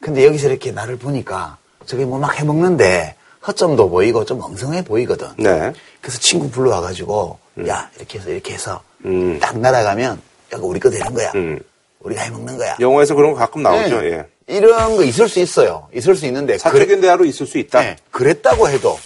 근데 0.00 0.26
여기서 0.26 0.48
이렇게 0.48 0.70
나를 0.72 0.98
보니까 0.98 1.56
저게 1.86 2.04
뭐 2.04 2.18
막 2.18 2.38
해먹는데 2.38 3.16
허점도 3.46 3.88
보이고 3.88 4.24
좀 4.26 4.42
엉성해 4.42 4.84
보이거든. 4.84 5.28
네. 5.38 5.72
그래서 6.02 6.18
친구 6.18 6.50
불러와가지고 6.50 7.38
야 7.66 7.90
이렇게 7.96 8.18
해서 8.18 8.30
이렇게 8.30 8.54
해서 8.54 8.82
음. 9.04 9.38
딱 9.40 9.58
날아가면 9.58 10.20
야가 10.52 10.64
우리 10.64 10.78
거 10.78 10.90
되는 10.90 11.12
거야. 11.12 11.32
음. 11.34 11.58
우리가 12.00 12.22
해먹는 12.22 12.56
거야. 12.56 12.76
영화에서 12.80 13.14
그런 13.14 13.32
거 13.32 13.38
가끔 13.38 13.62
나오죠. 13.62 14.00
네. 14.02 14.12
예. 14.12 14.26
이런 14.46 14.96
거 14.96 15.02
있을 15.02 15.28
수 15.28 15.40
있어요. 15.40 15.88
있을 15.94 16.14
수 16.16 16.26
있는데 16.26 16.56
사적인 16.56 17.00
대화로 17.00 17.24
있을 17.24 17.46
수 17.46 17.58
있다. 17.58 17.80
네, 17.80 17.96
그랬다고 18.10 18.68
해도 18.68 18.98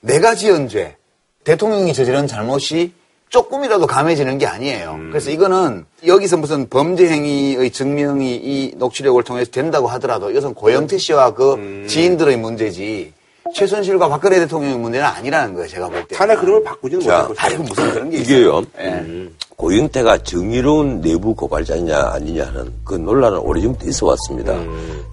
내가 0.00 0.34
지은 0.34 0.68
죄, 0.68 0.96
대통령이 1.44 1.92
저지른 1.92 2.26
잘못이 2.26 2.92
조금이라도 3.28 3.86
감해지는 3.86 4.38
게 4.38 4.46
아니에요. 4.46 4.98
그래서 5.10 5.30
이거는 5.30 5.84
여기서 6.06 6.38
무슨 6.38 6.70
범죄 6.70 7.08
행위의 7.08 7.70
증명이 7.70 8.36
이 8.36 8.74
녹취록을 8.76 9.22
통해서 9.24 9.50
된다고 9.50 9.86
하더라도 9.88 10.30
이것은 10.30 10.54
고영태 10.54 10.96
씨와 10.96 11.34
그 11.34 11.84
지인들의 11.86 12.38
문제지 12.38 13.12
최순실과 13.54 14.08
박근혜 14.08 14.38
대통령의 14.40 14.78
문제는 14.78 15.06
아니라는 15.06 15.54
거예요. 15.54 15.68
제가 15.68 15.88
볼 15.88 16.06
때. 16.06 16.16
탄핵 16.16 16.40
흐름을 16.42 16.62
바꾸지는 16.64 17.04
자, 17.04 17.22
못할 17.28 17.46
아, 17.46 17.48
것이다. 17.48 17.54
이거 17.54 17.62
무슨 17.64 17.92
그런 17.94 18.10
게 18.10 18.16
이게요. 18.18 18.38
있어요. 18.38 18.62
예. 18.80 18.84
음, 19.00 19.36
고영태가 19.56 20.18
정의로운 20.22 21.00
내부 21.00 21.34
고발자냐 21.34 21.98
아니냐는 22.12 22.72
그 22.84 22.94
논란은 22.94 23.38
오래전부터 23.38 23.86
있어 23.88 24.06
왔습니다. 24.06 24.54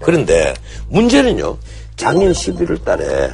그런데 0.02 0.54
문제는요. 0.88 1.56
작년 1.96 2.32
11월 2.32 2.84
달에 2.84 3.30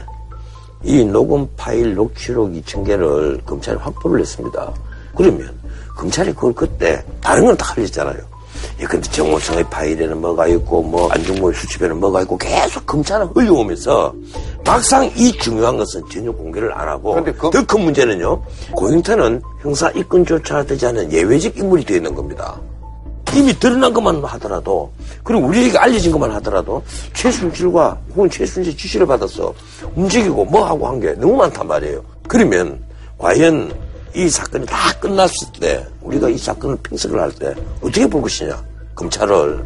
이 0.84 1.04
녹음 1.04 1.48
파일 1.56 1.94
녹취록 1.94 2.50
2,000개를 2.52 3.44
검찰이 3.44 3.76
확보를 3.78 4.20
했습니다. 4.20 4.72
그러면 5.16 5.52
검찰이 5.96 6.32
그걸 6.32 6.54
그때 6.54 7.04
다른 7.20 7.44
건 7.46 7.56
다 7.56 7.66
흘렸잖아요. 7.74 8.31
예, 8.80 8.84
근데 8.84 9.08
정호성의 9.10 9.64
파일에는 9.70 10.20
뭐가 10.20 10.46
있고, 10.48 10.82
뭐, 10.82 11.10
안중모의 11.10 11.54
수첩에는 11.54 11.98
뭐가 12.00 12.22
있고, 12.22 12.36
계속 12.38 12.84
검찰은 12.86 13.28
흘려오면서, 13.34 14.14
막상 14.64 15.04
이 15.16 15.32
중요한 15.38 15.76
것은 15.76 16.02
전혀 16.10 16.30
공개를 16.32 16.72
안 16.72 16.88
하고, 16.88 17.14
그- 17.32 17.50
더큰 17.50 17.80
문제는요, 17.84 18.42
고영태는 18.72 19.42
형사 19.62 19.90
입건조차 19.90 20.64
되지 20.64 20.86
않은 20.86 21.12
예외적 21.12 21.56
인물이 21.56 21.84
되어 21.84 21.96
있는 21.98 22.14
겁니다. 22.14 22.58
이미 23.34 23.52
드러난 23.58 23.92
것만 23.94 24.22
하더라도, 24.24 24.90
그리고 25.22 25.46
우리에게 25.46 25.78
알려진 25.78 26.12
것만 26.12 26.30
하더라도, 26.32 26.82
최순실과 27.14 27.98
혹은 28.14 28.28
최순실 28.28 28.76
지시를 28.76 29.06
받아서 29.06 29.54
움직이고 29.96 30.44
뭐 30.44 30.64
하고 30.66 30.86
한 30.86 31.00
게 31.00 31.12
너무 31.12 31.36
많단 31.36 31.66
말이에요. 31.66 32.02
그러면, 32.28 32.78
과연 33.18 33.72
이 34.14 34.28
사건이 34.28 34.66
다 34.66 34.92
끝났을 35.00 35.48
때, 35.58 35.86
우리가 36.02 36.28
이 36.28 36.36
사건을 36.36 36.76
평석을 36.82 37.18
할 37.18 37.32
때, 37.32 37.54
어떻게 37.80 38.06
볼 38.06 38.20
것이냐, 38.22 38.62
검찰을. 38.94 39.64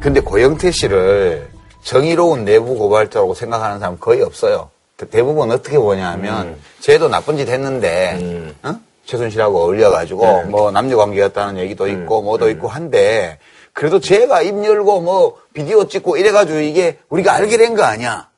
근데 0.00 0.20
고영태 0.20 0.70
씨를 0.70 1.50
정의로운 1.82 2.44
내부 2.44 2.74
고발자라고 2.74 3.34
생각하는 3.34 3.80
사람 3.80 3.98
거의 3.98 4.22
없어요. 4.22 4.73
대- 5.04 5.10
대부분 5.18 5.50
어떻게 5.50 5.78
보냐 5.78 6.10
하면 6.12 6.56
쟤도 6.80 7.08
나쁜 7.08 7.36
짓 7.36 7.48
했는데 7.48 8.18
어? 8.62 8.74
최순실하고 9.06 9.58
어울려가지고 9.62 10.44
뭐 10.50 10.70
남녀 10.70 10.96
관계였다는 10.96 11.58
얘기도 11.58 11.88
있고 11.88 12.22
뭐도 12.22 12.48
있고 12.50 12.68
한데 12.68 13.38
그래도 13.72 14.00
제가 14.00 14.42
입 14.42 14.64
열고 14.64 15.00
뭐 15.00 15.36
비디오 15.52 15.86
찍고 15.88 16.16
이래가지고 16.16 16.60
이게 16.60 16.98
우리가 17.08 17.34
알게 17.34 17.56
된 17.56 17.74
거 17.74 17.82
아니야. 17.82 18.28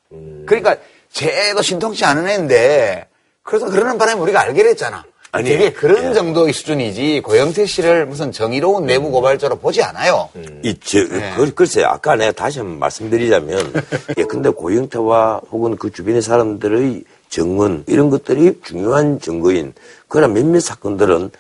그러니까 0.46 0.76
쟤도 1.12 1.62
신통치 1.62 2.04
않은 2.04 2.26
애인데 2.28 3.06
그래서 3.42 3.66
그러는 3.66 3.96
바람에 3.98 4.20
우리가 4.20 4.40
알게 4.40 4.62
됐잖아. 4.64 5.04
아니, 5.32 5.50
되게 5.50 5.72
그런 5.72 6.10
예. 6.10 6.14
정도의 6.14 6.52
수준이지 6.52 7.20
고영태 7.20 7.66
씨를 7.66 8.06
무슨 8.06 8.32
정의로운 8.32 8.86
내부 8.86 9.10
고발자로 9.10 9.56
보지 9.56 9.82
않아요. 9.82 10.30
이, 10.62 10.74
저, 10.82 11.06
그, 11.36 11.52
글쎄, 11.54 11.84
아까 11.84 12.16
내가 12.16 12.32
다시 12.32 12.58
한번 12.60 12.78
말씀드리자면, 12.78 13.72
예, 14.16 14.24
근데 14.24 14.48
고영태와 14.48 15.42
혹은 15.50 15.76
그 15.76 15.92
주변의 15.92 16.22
사람들의 16.22 17.04
증언, 17.28 17.84
이런 17.86 18.08
것들이 18.08 18.60
중요한 18.64 19.20
증거인, 19.20 19.74
그러나 20.08 20.32
몇몇 20.32 20.60
사건들은 20.60 21.30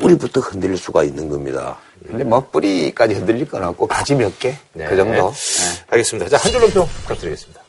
뿌리부터 0.00 0.40
흔들릴 0.40 0.76
수가 0.76 1.04
있는 1.04 1.28
겁니다. 1.28 1.78
근데 2.06 2.24
뭐 2.24 2.40
뿌리까지 2.50 3.14
흔들릴 3.14 3.48
건 3.48 3.64
없고 3.64 3.86
가지 3.86 4.14
몇 4.14 4.38
개? 4.38 4.54
그 4.74 4.96
정도. 4.96 5.32
네. 5.32 5.84
알겠습니다. 5.88 6.28
자, 6.28 6.36
한 6.36 6.52
줄로 6.52 6.68
평 6.68 6.86
부탁드리겠습니다. 7.02 7.60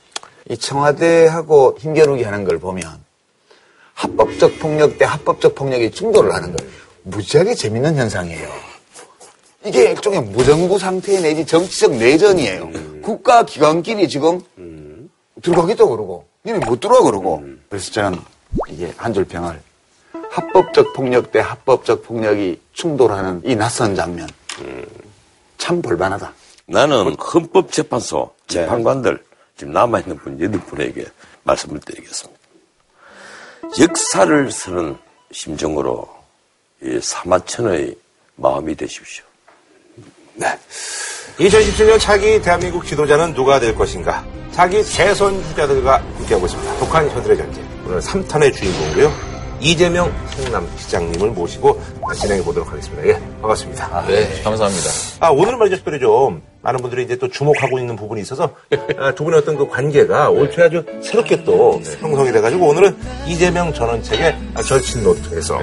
이 0.50 0.58
청와대하고 0.58 1.78
힘겨루기 1.80 2.24
하는 2.24 2.44
걸 2.44 2.60
보면 2.60 3.07
합법적 3.98 4.60
폭력 4.60 4.98
대 5.00 5.06
합법적 5.06 5.56
폭력이 5.56 5.90
충돌을 5.92 6.32
하는 6.32 6.56
걸 6.56 6.70
무지하게 7.04 7.56
재밌는 7.56 7.96
현상이에요. 7.96 8.48
이게 9.66 9.90
일종의 9.90 10.22
무정부 10.22 10.78
상태 10.78 11.20
내지 11.20 11.46
정치적 11.46 11.96
내전이에요. 11.96 13.02
국가 13.02 13.44
기관끼리 13.44 14.08
지금 14.08 14.40
들어가기도 15.42 15.90
그러고 15.90 16.28
니네 16.46 16.60
못 16.60 16.80
들어와 16.80 17.02
그러고 17.02 17.44
그래서 17.70 17.92
저는 17.92 18.20
이게 18.70 18.94
한 18.98 19.14
줄 19.14 19.26
평을 19.26 19.60
합법적 20.30 20.94
폭력 20.94 21.32
대 21.32 21.40
합법적 21.40 22.04
폭력이 22.04 22.62
충돌하는 22.74 23.42
이 23.46 23.56
낯선 23.56 23.96
장면 23.96 24.30
참 25.58 25.82
볼만하다. 25.82 26.34
나는 26.68 27.16
헌법재판소 27.16 28.32
재판관들, 28.46 29.24
지금 29.58 29.74
남아있는 29.74 30.18
분 30.18 30.40
여덟 30.40 30.60
분에게 30.62 31.06
말씀을 31.44 31.80
드리겠습니다. 31.80 32.37
역사를 33.80 34.52
쓰는 34.52 34.98
심정으로 35.32 36.08
이 36.82 37.00
사마천의 37.02 37.96
마음이 38.36 38.76
되십시오. 38.76 39.24
2017년 41.38 42.00
차기 42.00 42.42
대한민국 42.42 42.86
지도자는 42.86 43.34
누가 43.34 43.60
될 43.60 43.76
것인가? 43.76 44.26
차기 44.52 44.84
대선 44.84 45.36
후자들과 45.36 45.98
함께하고 45.98 46.46
있습니다. 46.46 46.78
독한 46.80 47.10
현들의 47.10 47.38
전쟁. 47.38 47.68
오늘 47.86 48.00
3탄의 48.00 48.56
주인공이고요. 48.56 49.12
이재명 49.60 50.12
성남 50.36 50.68
시장님을 50.78 51.32
모시고 51.32 51.82
진행해 52.16 52.44
보도록 52.44 52.72
하겠습니다. 52.72 53.08
예, 53.08 53.14
반갑습니다. 53.42 54.06
네, 54.08 54.42
감사합니다. 54.44 54.90
아, 55.20 55.30
오늘은 55.30 55.58
말이죠, 55.60 55.78
특별히 55.78 56.00
좀 56.00 56.42
많은 56.62 56.82
분들이 56.82 57.04
이제 57.04 57.16
또 57.18 57.30
주목하고 57.30 57.80
있는 57.80 57.96
부분이 57.96 58.22
있어서 58.22 58.52
아, 58.98 59.12
두 59.14 59.24
분의 59.24 59.40
어떤 59.40 59.58
그 59.58 59.68
관계가 59.70 60.30
올 60.30 60.52
초에 60.52 60.66
아주 60.66 60.84
새롭게 61.02 61.44
또 61.44 61.80
형성이 62.00 62.32
돼가지고 62.32 62.68
오늘은 62.68 62.98
이재명 63.28 63.74
전원책의 63.74 64.38
아, 64.56 64.62
절친 64.62 65.04
노트에서 65.04 65.58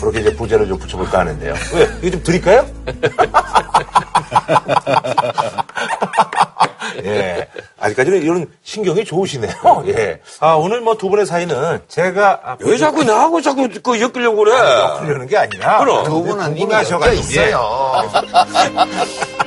그렇게 0.00 0.20
이제 0.20 0.34
부제를 0.34 0.68
좀 0.68 0.78
붙여볼까 0.78 1.20
하는데요. 1.20 1.54
왜? 1.74 1.88
이거 2.02 2.10
좀 2.12 2.22
드릴까요? 2.22 2.66
예. 7.04 7.48
아직까지는 7.80 8.22
이런 8.22 8.46
신경이 8.62 9.04
좋으시네요. 9.04 9.52
예. 9.88 10.20
아, 10.40 10.54
오늘 10.54 10.80
뭐 10.80 10.94
두 10.96 11.08
분의 11.08 11.26
사이는 11.26 11.80
제가 11.88 12.40
아, 12.44 12.56
왜 12.60 12.76
자꾸 12.76 13.02
나하고 13.02 13.40
자꾸 13.40 13.68
그 13.82 14.00
엮으려고 14.00 14.36
그래? 14.44 14.52
풀려는 15.00 15.26
게 15.26 15.36
아니라 15.36 15.78
그럼. 15.80 16.04
두 16.04 16.22
분은 16.22 16.50
이미 16.52 16.60
궁금하셔가지고. 16.60 17.16
엮여 17.16 17.20
있어요. 17.20 18.02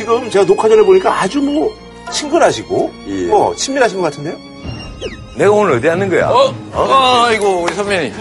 지금 0.00 0.30
제가 0.30 0.46
녹화 0.46 0.66
전에 0.66 0.82
보니까 0.82 1.20
아주 1.20 1.42
뭐 1.42 1.76
친근하시고 2.10 2.90
예. 3.06 3.26
뭐 3.26 3.54
친밀하신 3.54 3.98
것 3.98 4.04
같은데요? 4.04 4.34
내가 5.36 5.50
오늘 5.50 5.74
어디 5.76 5.88
하는 5.88 6.08
거야? 6.08 6.30
어? 6.30 6.54
아이고, 7.26 7.64
우리 7.64 7.74
선배님. 7.74 8.14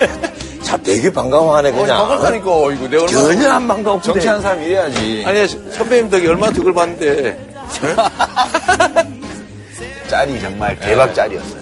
참 0.62 0.82
되게 0.82 1.12
반가워하네, 1.12 1.68
어, 1.68 1.72
그냥. 1.74 1.98
반갑다니까, 1.98 2.46
이거. 2.72 2.88
내가 2.88 3.02
얼마나. 3.04 3.06
전혀 3.08 3.50
안 3.50 3.68
반가운데. 3.68 4.06
정치하는 4.06 4.40
사람 4.40 4.62
이래야지. 4.62 5.22
아니, 5.26 5.46
선배님 5.46 6.08
덕에 6.08 6.28
얼마나 6.28 6.50
덕을 6.50 6.72
봤는데. 6.72 7.54
짤이 10.08 10.40
정말 10.40 10.80
대박 10.80 11.14
짤이었어요. 11.14 11.60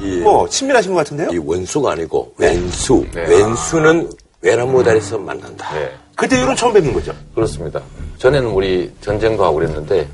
이, 0.00 0.16
뭐 0.18 0.48
친밀하신 0.48 0.94
것 0.94 0.98
같은데요? 0.98 1.28
이 1.32 1.38
원수가 1.38 1.92
아니고 1.92 2.34
왼수. 2.38 3.06
왼수는 3.14 4.10
외나무다리에서 4.40 5.18
만난다. 5.18 5.68
그때 6.16 6.38
이후로 6.38 6.54
처음 6.54 6.72
뵙는 6.72 6.92
거죠? 6.92 7.12
그렇습니다. 7.34 7.80
전에는 8.18 8.48
우리 8.50 8.92
전쟁도 9.00 9.44
하고 9.44 9.56
그랬는데 9.56 10.08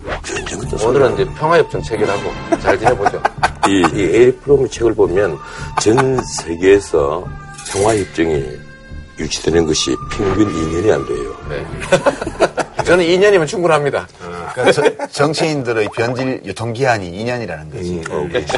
전쟁도 0.47 0.87
오늘은 0.87 1.15
이제 1.15 1.25
평화협정 1.37 1.83
체결하고 1.83 2.31
잘 2.61 2.79
지내보죠. 2.79 3.23
이, 3.69 3.83
이 3.95 4.03
에릭 4.03 4.43
프롬의 4.43 4.69
책을 4.69 4.95
보면 4.95 5.39
전 5.81 6.23
세계에서 6.23 7.27
평화협정이 7.73 8.45
유치되는 9.19 9.67
것이 9.67 9.97
평균 10.11 10.47
2년이 10.53 10.91
안 10.93 11.07
돼요. 11.07 11.37
네. 11.49 12.55
저는 12.85 13.05
2년이면 13.07 13.47
충분합니다. 13.47 14.07
그러니까 14.53 14.73
저- 14.73 15.07
정치인들의 15.09 15.89
변질 15.95 16.43
유통기한이 16.45 17.11
2년이라는 17.13 17.73
거지. 17.73 18.03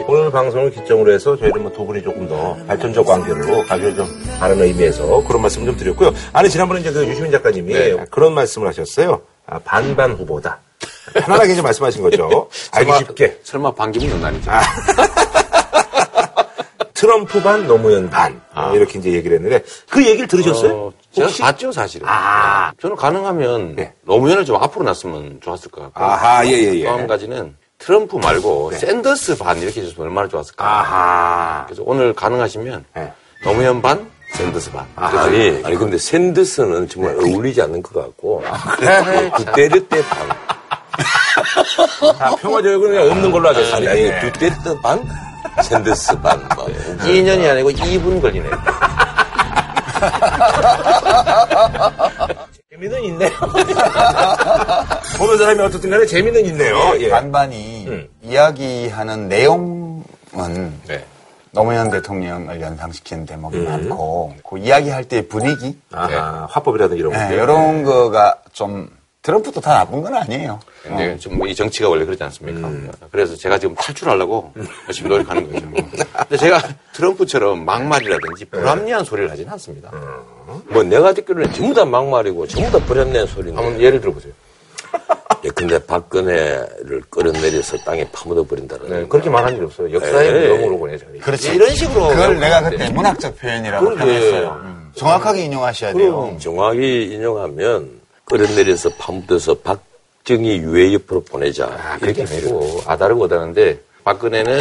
오늘 0.09 0.31
방송을 0.33 0.71
기점으로 0.73 1.12
해서 1.12 1.37
저희는 1.37 1.62
뭐 1.62 1.73
두 1.73 1.87
분이 1.87 2.03
조금 2.03 2.29
더 2.29 2.57
발전적 2.67 3.07
관계로 3.07 3.65
가기를 3.67 3.95
좀 3.97 4.07
바라는 4.41 4.65
의미에서 4.65 5.23
그런 5.25 5.43
말씀 5.43 5.65
좀 5.65 5.77
드렸고요. 5.77 6.12
아니 6.33 6.51
지난번에 6.51 6.81
이제 6.81 6.91
그 6.93 7.07
유시민 7.07 7.31
작가님이 7.31 7.73
그런 8.11 8.35
말씀을 8.35 8.67
하셨어요. 8.69 9.23
아, 9.47 9.61
반반 9.65 10.12
후보다. 10.12 10.59
편안하게 11.15 11.53
이제 11.53 11.62
말씀하신 11.62 12.03
거죠. 12.03 12.49
알기 12.73 12.93
쉽게. 12.99 13.39
설마 13.45 13.73
반기문은 13.75 14.25
아니죠. 14.25 14.51
트럼프 16.95 17.41
반, 17.43 17.67
노무현 17.67 18.11
반. 18.11 18.41
어, 18.55 18.73
이렇게 18.75 18.99
이제 18.99 19.12
얘기를 19.12 19.37
했는데 19.37 19.62
그 19.89 20.05
얘기를 20.05 20.27
들으셨어요? 20.27 20.75
어, 20.75 20.93
제가? 21.16 21.46
봤죠, 21.46 21.72
사실은. 21.72 22.07
아, 22.09 22.72
저는 22.81 22.96
가능하면 22.96 23.74
네. 23.76 23.92
노무현을 24.02 24.44
좀 24.44 24.57
앞으로 24.62 24.85
놨으면 24.85 25.40
좋았을 25.42 25.70
것 25.70 25.83
같고. 25.83 26.02
아하, 26.05 26.46
예, 26.46 26.50
예, 26.52 26.74
예. 26.81 26.85
또 26.85 26.92
한 26.92 27.07
가지는 27.07 27.57
트럼프 27.79 28.16
말고 28.16 28.72
샌더스 28.72 29.37
반 29.38 29.59
이렇게 29.61 29.81
해줬으면 29.83 30.09
얼마나 30.09 30.29
좋았을까. 30.29 30.64
아하. 30.64 31.64
그래서 31.66 31.83
오늘 31.85 32.12
가능하시면 32.14 32.85
네. 32.94 33.12
노무현 33.44 33.83
반, 33.83 34.11
샌더스 34.35 34.70
반. 34.72 34.87
아니, 34.96 35.62
아니, 35.64 35.76
근데 35.76 35.98
샌더스는 35.98 36.88
정말 36.88 37.16
어울리지 37.16 37.61
않는 37.62 37.83
것 37.83 37.94
같고, 38.02 38.42
두테르테 39.37 40.02
반. 40.02 40.29
아, 42.18 42.35
평화적으로 42.37 42.81
그냥 42.90 43.11
없는 43.11 43.31
걸로 43.31 43.48
하겠습니다. 43.50 43.90
아니, 43.90 44.00
예. 44.00 44.20
두테르테 44.20 44.81
반, 44.81 45.07
샌더스 45.62 46.18
반. 46.20 46.40
뭐. 46.57 46.66
2년이 46.66 47.50
아니고 47.50 47.70
2분 47.70 48.20
걸리네. 48.22 48.48
재미는 52.71 53.05
있네요. 53.05 53.31
보는 55.19 55.38
사람이 55.38 55.61
어떻든 55.61 55.90
간에 55.90 56.07
재미는 56.07 56.45
있네요. 56.47 56.95
예. 56.99 57.09
반반이 57.09 57.87
음. 57.88 58.09
이야기하는 58.23 59.29
내용은 59.29 60.05
네. 60.87 61.05
노무현 61.53 61.90
대통령을 61.90 62.61
연상시키는 62.61 63.25
대목이 63.25 63.59
많고 63.59 64.35
그 64.49 64.59
이야기할 64.59 65.05
때 65.05 65.27
분위기 65.27 65.79
아하, 65.90 66.47
화법이라든지 66.51 67.01
이런 67.01 67.12
네. 67.12 67.35
이런 67.35 67.83
거가 67.83 68.37
좀 68.53 68.90
트럼프도 69.27 69.61
다 69.61 69.75
나쁜 69.75 70.03
건 70.03 70.15
아니에요. 70.15 70.61
근데 70.85 71.19
좀이 71.19 71.53
정치가 71.53 71.89
원래 71.89 72.05
그렇지 72.05 72.23
않습니까? 72.23 72.71
그래서 73.11 73.35
제가 73.35 73.59
지금 73.59 73.75
탈출하려고 73.75 74.53
열심히 74.87 75.09
노력하는 75.11 75.51
거죠. 75.51 75.69
근데 75.73 76.37
제가 76.37 76.62
트럼프처럼 76.93 77.65
막말이라든지 77.65 78.45
불합리한 78.45 79.05
소리를 79.05 79.29
하진 79.29 79.49
않습니다. 79.49 79.91
뭐 80.69 80.85
내가 80.85 81.12
듣기로는 81.12 81.53
전부 81.55 81.75
다 81.75 81.85
막말이고 81.85 82.47
전부 82.47 82.79
다 82.79 82.87
버렸네 82.87 83.27
소리인데. 83.27 83.61
한번 83.61 83.81
예를 83.81 84.01
들어보세요. 84.01 84.33
예, 85.45 85.49
근데 85.49 85.85
박근혜를 85.85 87.03
끌어내려서 87.11 87.79
땅에 87.79 88.09
파묻어 88.12 88.45
버린다는. 88.45 88.89
네, 88.89 89.07
그렇게 89.09 89.29
말한 89.29 89.57
일 89.57 89.65
없어요. 89.65 89.93
역사의 89.93 90.33
네. 90.33 90.49
무덤으로 90.51 90.79
보내 90.79 90.97
저희. 90.99 91.19
그렇지. 91.19 91.53
이런 91.53 91.75
식으로 91.75 92.09
그걸 92.09 92.39
내가 92.39 92.71
그때 92.71 92.89
문학적 92.91 93.37
표현이라고. 93.39 93.91
표현했어요. 93.91 94.61
음. 94.62 94.93
정확하게 94.95 95.47
인용하셔야 95.47 95.93
돼요. 95.95 96.37
정확히 96.41 97.12
인용하면 97.12 98.06
끌어내려서 98.27 98.91
파묻어서 98.99 99.55
박정희 99.59 100.59
유해 100.59 100.93
옆으로 100.95 101.23
보내자. 101.23 101.65
아, 101.67 101.97
그렇게 101.99 102.23
아니고 102.23 102.83
아다르고 102.87 103.29
다른데 103.29 103.81
박근혜는 104.05 104.59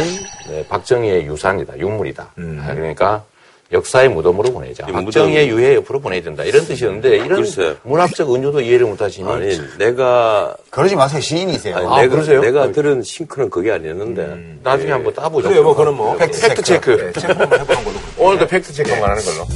네, 0.48 0.66
박정희의 0.68 1.26
유산이다, 1.26 1.78
유물이다. 1.78 2.22
아, 2.36 2.74
그러니까 2.74 3.24
역사의 3.72 4.08
무덤으로 4.10 4.52
보내자. 4.52 4.86
이 4.88 4.92
박정희의 4.92 5.48
유해 5.48 5.74
옆으로 5.74 6.00
보내야 6.00 6.22
된다. 6.22 6.44
이런 6.44 6.64
뜻이었는데 6.64 7.16
이런 7.16 7.42
글쎄. 7.42 7.76
문학적 7.82 8.32
은유도 8.32 8.60
이해를 8.60 8.86
못하시니 8.86 9.28
아니, 9.28 9.60
내가, 9.78 10.56
그러지 10.70 10.94
마세요. 10.94 11.20
시인이세요. 11.20 11.76
아니, 11.76 11.86
아, 11.86 12.00
내가, 12.02 12.08
그러세요? 12.14 12.40
내가 12.40 12.70
들은 12.70 13.02
sync는 13.02 13.50
그게 13.50 13.72
아니었는데. 13.72 14.58
나중에 14.62 14.92
한번 14.92 15.12
따보죠. 15.14 15.48
그래요, 15.48 15.64
뭐, 15.64 15.72
그거는 15.74 15.96
뭐. 15.96 16.16
fact 16.16 16.62
check. 16.62 16.90
네, 16.90 17.20
체크 17.20 17.32
한번 17.32 17.60
해보는 17.60 17.84
걸로. 17.84 17.96
오늘도 18.18 18.46
fact 18.46 18.72
check만 18.72 19.02
하는 19.10 19.24
걸로. 19.24 19.46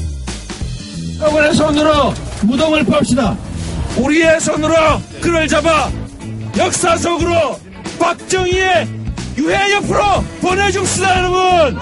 여러분의 1.20 1.55
손으로 1.55 1.92
무덤을 2.49 2.85
팝시다. 2.87 3.37
우리의 3.96 4.40
손으로 4.40 4.74
그를 5.20 5.46
잡아 5.46 5.90
역사 6.57 6.96
속으로 6.96 7.59
박정희의 7.98 8.88
유해 9.38 9.72
옆으로 9.72 10.22
보내줍시다, 10.40 11.18
여러분! 11.18 11.79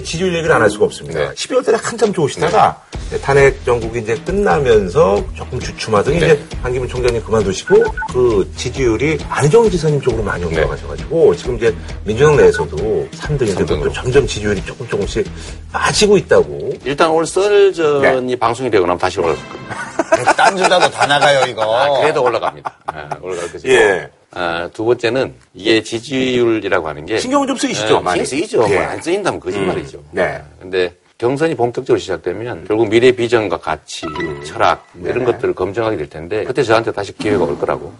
지지율 0.00 0.34
얘기를 0.34 0.54
안 0.54 0.62
할 0.62 0.70
수가 0.70 0.84
없습니다. 0.86 1.18
네. 1.20 1.30
12월 1.34 1.64
달에 1.64 1.76
한참 1.82 2.12
좋으시다가 2.12 2.80
이제 3.08 3.18
탄핵 3.20 3.64
정국이 3.64 3.98
이제 4.00 4.14
끝나면서 4.24 5.22
조금 5.34 5.58
주춤하더니 5.60 6.18
네. 6.20 6.26
이제 6.26 6.44
반기문 6.62 6.88
총장님 6.88 7.22
그만두시고 7.24 7.82
그 8.12 8.50
지지율이 8.56 9.18
안희정 9.28 9.68
지사님 9.70 10.00
쪽으로 10.00 10.22
많이 10.22 10.44
네. 10.48 10.58
올라가셔가지고 10.60 11.36
지금 11.36 11.56
이제 11.56 11.74
민주당 12.04 12.36
내에서도 12.36 12.76
3등인데 13.12 13.54
삼등으로. 13.54 13.92
점점 13.92 14.26
지지율이 14.26 14.64
조금 14.64 14.88
조금씩 14.88 15.26
빠지고 15.72 16.16
있다고. 16.16 16.72
일단 16.84 17.10
오늘 17.10 17.26
썰전이 17.26 18.36
방송이 18.36 18.70
되고 18.70 18.86
나면 18.86 18.98
다시 18.98 19.20
올라갈 19.20 19.36
겁니다. 19.48 20.32
딴 20.36 20.56
주자도 20.56 20.90
다 20.90 21.06
나가요, 21.06 21.44
이거. 21.48 21.62
아, 21.76 22.00
그래도 22.00 22.22
올라갑니다. 22.22 22.72
아, 22.86 23.08
올라갈 23.20 23.50
거죠. 23.52 23.68
예. 23.68 24.08
아, 24.34 24.68
두 24.72 24.84
번째는 24.84 25.34
이게 25.54 25.82
지지율이라고 25.82 26.88
하는 26.88 27.04
게 27.06 27.18
신경은 27.18 27.46
좀 27.46 27.56
쓰이시죠, 27.56 27.96
예, 27.96 28.00
많이? 28.00 28.24
쓰이죠. 28.24 28.64
예. 28.70 28.74
뭐안 28.74 29.02
쓰인다면 29.02 29.40
거짓말이죠. 29.40 30.02
네. 30.10 30.42
근데 30.60 30.94
경선이 31.18 31.54
본격적으로 31.54 31.98
시작되면 31.98 32.64
결국 32.66 32.88
미래 32.88 33.12
비전과 33.12 33.58
가치, 33.58 34.06
철학 34.44 34.86
뭐 34.92 35.08
이런 35.08 35.24
것들을 35.24 35.54
검증하게 35.54 35.96
될 35.96 36.08
텐데 36.08 36.44
그때 36.44 36.62
저한테 36.62 36.90
다시 36.92 37.16
기회가 37.16 37.44
올 37.44 37.58
거라고 37.58 37.92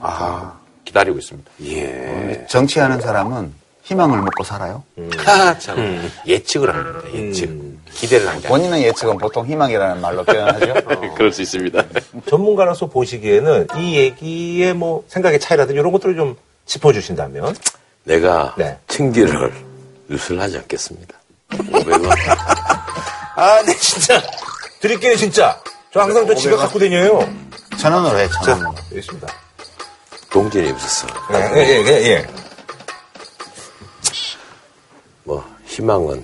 기다리고 0.84 1.18
있습니다. 1.18 1.50
예. 1.66 2.46
정치하는 2.48 3.00
사람은 3.00 3.52
희망을 3.82 4.18
먹고 4.22 4.42
살아요. 4.44 4.82
하, 5.18 5.58
참 5.58 6.10
예측을 6.26 6.74
합니다. 6.74 7.00
예측. 7.14 7.71
기대를 7.94 8.26
한게 8.26 8.46
아니라. 8.46 8.48
본인의 8.48 8.84
예측은 8.88 9.18
보통 9.18 9.46
희망이라는 9.46 10.00
말로 10.00 10.24
표현하죠. 10.24 10.74
그럴 11.14 11.32
수 11.32 11.42
있습니다. 11.42 11.84
전문가로서 12.28 12.86
보시기에는 12.86 13.68
이 13.76 13.96
얘기의 13.96 14.74
뭐 14.74 15.04
생각의 15.08 15.40
차이라든지 15.40 15.78
이런 15.78 15.92
것들을 15.92 16.16
좀 16.16 16.36
짚어주신다면. 16.66 17.54
내가 18.04 18.54
네. 18.58 18.76
층기를 18.88 19.52
누설하지 20.08 20.58
않겠습니다. 20.58 21.16
500원. 21.50 22.10
아, 23.36 23.62
네, 23.64 23.76
진짜. 23.76 24.20
드릴게요, 24.80 25.16
진짜. 25.16 25.60
저 25.92 26.00
항상 26.00 26.26
저 26.26 26.34
지갑 26.34 26.58
갖고 26.58 26.78
다녀요. 26.78 27.26
천 27.78 27.92
원으로 27.92 28.18
해, 28.18 28.28
천 28.28 28.48
원으로. 28.62 28.74
있습니다. 28.94 29.28
동전이 30.30 30.70
없었어. 30.70 31.06
예, 31.34 31.58
예, 31.58 31.84
예, 31.86 31.92
예. 32.10 32.26
뭐, 35.24 35.44
희망은 35.76 36.22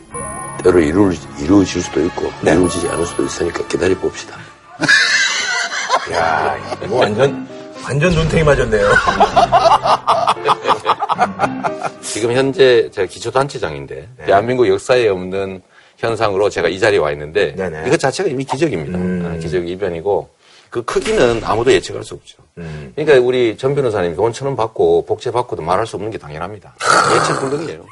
때로 0.62 0.78
이루, 0.80 1.12
이루어질 1.40 1.80
수도 1.82 2.04
있고, 2.04 2.30
네. 2.42 2.52
이루어지지 2.52 2.86
않을 2.88 3.06
수도 3.06 3.24
있으니까 3.24 3.66
기다려 3.66 3.96
봅시다. 3.98 4.36
야, 6.12 6.56
이거 6.84 6.96
완전, 6.96 7.48
완전 7.82 8.12
눈탱이 8.12 8.42
맞았네요. 8.44 8.88
지금 12.02 12.32
현재 12.32 12.90
제가 12.92 13.06
기초단체장인데 13.06 14.08
대한민국 14.26 14.68
역사에 14.68 15.08
없는 15.08 15.62
현상으로 15.96 16.50
제가 16.50 16.68
이 16.68 16.78
자리에 16.78 16.98
와 16.98 17.10
있는데 17.12 17.54
네네. 17.54 17.84
이것 17.86 17.98
자체가 18.00 18.28
이미 18.28 18.44
기적입니다. 18.44 19.28
아, 19.28 19.36
기적 19.38 19.66
이변이고 19.68 20.28
그 20.70 20.84
크기는 20.84 21.40
아무도 21.44 21.72
예측할 21.72 22.04
수 22.04 22.14
없죠. 22.14 22.38
그러니까 22.94 23.18
우리 23.24 23.56
전 23.56 23.74
변호사님이 23.74 24.14
돈 24.16 24.32
천 24.32 24.46
원 24.48 24.56
받고 24.56 25.06
복제 25.06 25.30
받고도 25.30 25.62
말할 25.62 25.86
수 25.86 25.96
없는 25.96 26.10
게 26.10 26.18
당연합니다. 26.18 26.74
예측 27.14 27.40
불능이에요. 27.40 27.84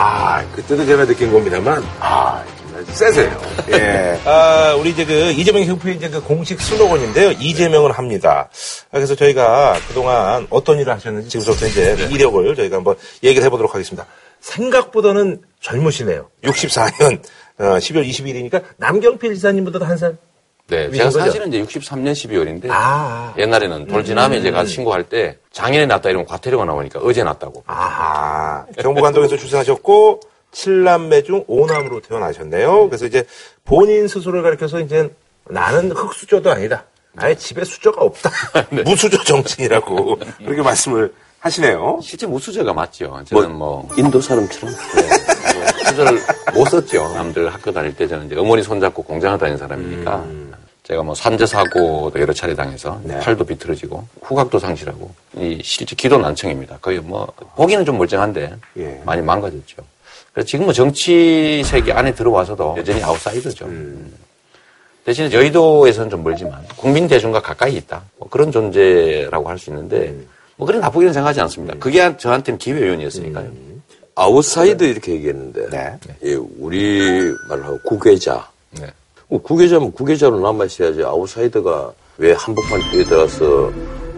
아, 0.00 0.44
그때도 0.54 0.86
제가 0.86 1.06
느낀 1.06 1.32
겁니다만, 1.32 1.82
아, 1.98 2.44
정말 2.60 2.84
세세요. 2.86 3.40
예. 3.72 4.20
아, 4.24 4.76
우리 4.78 4.90
이제 4.90 5.04
그 5.04 5.12
이재명 5.32 5.64
협회 5.64 5.90
이제 5.90 6.08
그 6.08 6.22
공식 6.22 6.60
슬로건인데요. 6.60 7.32
이재명은 7.32 7.90
합니다. 7.90 8.48
아, 8.48 8.92
그래서 8.92 9.16
저희가 9.16 9.76
그동안 9.88 10.46
어떤 10.50 10.78
일을 10.78 10.92
하셨는지 10.94 11.28
지금부터 11.30 11.66
이제 11.66 11.96
이력을 12.12 12.54
저희가 12.54 12.76
한번 12.76 12.94
얘기를 13.24 13.44
해보도록 13.46 13.74
하겠습니다. 13.74 14.06
생각보다는 14.38 15.42
젊으시네요. 15.60 16.28
64년 16.44 17.20
어, 17.58 17.64
12월 17.78 18.08
20일이니까 18.08 18.62
남경필 18.76 19.34
지사님보다도 19.34 19.84
한 19.84 19.96
살. 19.96 20.16
네, 20.68 20.90
제가 20.90 21.04
거죠? 21.06 21.18
사실은 21.20 21.48
이제 21.48 21.62
63년 21.62 22.12
12월인데 22.12 22.68
아. 22.70 23.32
옛날에는 23.38 23.86
돌 23.86 24.04
지나면 24.04 24.42
제가 24.42 24.66
신고할 24.66 25.04
때 25.04 25.38
장인에 25.50 25.86
났다 25.86 26.10
이러면 26.10 26.26
과태료가 26.26 26.64
나오니까 26.66 27.00
어제 27.00 27.24
났다고. 27.24 27.64
아하. 27.66 28.66
경북안동에서 28.78 29.36
출생하셨고, 29.36 30.20
7남매 30.52 31.24
중 31.24 31.44
5남으로 31.46 32.06
태어나셨네요. 32.06 32.88
그래서 32.88 33.06
이제 33.06 33.24
본인 33.64 34.08
스스로를 34.08 34.42
가리켜서 34.42 34.80
이제 34.80 35.10
나는 35.48 35.90
흑수저도 35.90 36.50
아니다. 36.50 36.84
아예 37.16 37.34
집에 37.34 37.64
수저가 37.64 38.02
없다. 38.04 38.30
무수저 38.84 39.24
정신이라고 39.24 40.18
그렇게 40.44 40.62
말씀을 40.62 41.12
하시네요. 41.40 41.98
실제 42.02 42.26
무수저가 42.26 42.72
맞죠. 42.72 43.20
저는 43.26 43.54
뭐 43.54 43.88
인도 43.96 44.20
사람처럼. 44.20 44.74
수저를 45.88 46.20
못 46.54 46.66
썼죠. 46.68 47.12
남들 47.14 47.52
학교 47.52 47.72
다닐 47.72 47.94
때 47.96 48.06
저는 48.06 48.26
이제 48.26 48.36
어머니 48.36 48.62
손잡고 48.62 49.02
공장을 49.02 49.38
다닌 49.38 49.56
사람이니까 49.56 50.24
제가 50.88 51.02
뭐 51.02 51.14
산재 51.14 51.44
사고도 51.44 52.18
여러 52.18 52.32
차례 52.32 52.54
당해서 52.54 52.98
팔도 53.20 53.44
비틀어지고 53.44 54.06
후각도 54.22 54.58
상실하고 54.58 55.10
이 55.36 55.60
실제 55.62 55.94
기도 55.94 56.16
난청입니다. 56.16 56.78
거의 56.80 56.98
뭐 56.98 57.30
보기는 57.56 57.84
좀 57.84 57.98
멀쩡한데 57.98 58.54
예. 58.78 59.02
많이 59.04 59.20
망가졌죠. 59.20 59.76
그래서 60.32 60.46
지금 60.46 60.64
뭐 60.64 60.72
정치 60.72 61.62
세계 61.66 61.92
안에 61.92 62.14
들어와서도 62.14 62.76
여전히 62.78 63.02
아웃사이더죠. 63.02 63.66
음. 63.66 64.14
대신에 65.04 65.30
여의도에서는 65.30 66.08
좀 66.08 66.22
멀지만 66.22 66.64
국민 66.76 67.06
대중과 67.06 67.42
가까이 67.42 67.74
있다. 67.76 68.02
뭐 68.16 68.28
그런 68.30 68.50
존재라고 68.50 69.46
할 69.48 69.58
수 69.58 69.68
있는데 69.68 70.14
뭐 70.56 70.66
그래 70.66 70.78
나쁘게는 70.78 71.12
생각하지 71.12 71.40
않습니다. 71.42 71.74
그게 71.78 72.16
저한테는 72.16 72.56
기회 72.58 72.88
요인이었으니까요. 72.88 73.50
아웃사이드 74.14 74.82
이렇게 74.82 75.12
얘기했는데, 75.12 75.68
네. 75.70 75.96
예, 76.24 76.34
우리 76.34 77.32
말로 77.48 77.78
국외자. 77.84 78.48
네. 78.72 78.86
뭐 79.28 79.40
국외자면 79.42 79.92
국외자로 79.92 80.40
남아있어야지 80.40 81.04
아웃사이더가 81.04 81.92
왜 82.18 82.32
한복판 82.32 82.80
뒤에 82.90 83.04
들어가서 83.04 83.70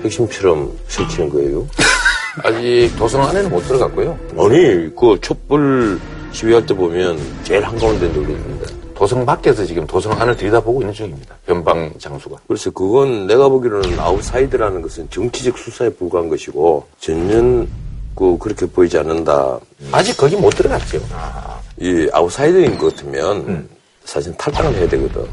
핵심처럼 0.04 0.72
설치는 0.88 1.28
거예요? 1.30 1.66
아직 2.44 2.92
도성 2.96 3.22
안에는 3.22 3.50
못 3.50 3.60
들어갔고요. 3.62 4.18
아니, 4.38 4.94
그 4.94 5.18
촛불 5.20 5.98
시위할 6.32 6.64
때 6.64 6.74
보면 6.74 7.18
제일 7.42 7.64
한가운데 7.64 8.06
놀리는데. 8.08 8.66
도성 8.94 9.26
밖에서 9.26 9.64
지금 9.64 9.86
도성 9.86 10.12
안을 10.12 10.36
들여다보고 10.36 10.82
있는 10.82 10.94
중입니다. 10.94 11.34
변방 11.46 11.92
장수가. 11.98 12.36
그래서 12.46 12.70
그건 12.70 13.26
내가 13.26 13.48
보기로는 13.48 13.98
아웃사이드라는 13.98 14.82
것은 14.82 15.08
정치적 15.10 15.58
수사에 15.58 15.88
불과한 15.88 16.28
것이고 16.28 16.86
전혀 17.00 17.66
그 18.14 18.38
그렇게 18.38 18.66
보이지 18.66 18.98
않는다. 18.98 19.58
아직 19.90 20.16
거기 20.16 20.36
못 20.36 20.50
들어갔죠. 20.50 21.00
이 21.80 22.08
아웃사이더인 22.12 22.78
것 22.78 22.94
같으면 22.94 23.68
사실 24.10 24.36
탈당을 24.36 24.74
해야 24.74 24.88
되거든. 24.88 25.24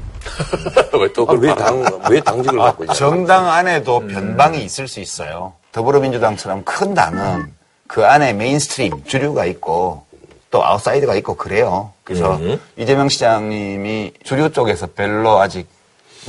왜또 1.01 1.25
아, 1.27 1.33
왜 1.33 1.55
당, 1.55 1.83
왜 2.11 2.21
당직을 2.21 2.59
갖고 2.59 2.83
있냐. 2.83 2.93
정당 2.93 3.49
안에도 3.49 4.01
변방이 4.01 4.63
있을 4.63 4.87
수 4.87 4.99
있어요. 4.99 5.53
더불어민주당처럼 5.71 6.63
큰 6.63 6.93
당은 6.93 7.51
그 7.87 8.05
안에 8.05 8.33
mainstream, 8.33 9.03
주류가 9.05 9.45
있고 9.45 10.03
또 10.51 10.63
아웃사이드가 10.63 11.15
있고 11.15 11.35
그래요. 11.35 11.91
그래서 12.03 12.39
이재명 12.77 13.09
시장님이 13.09 14.13
주류 14.23 14.51
쪽에서 14.51 14.87
별로 14.95 15.39
아직 15.39 15.67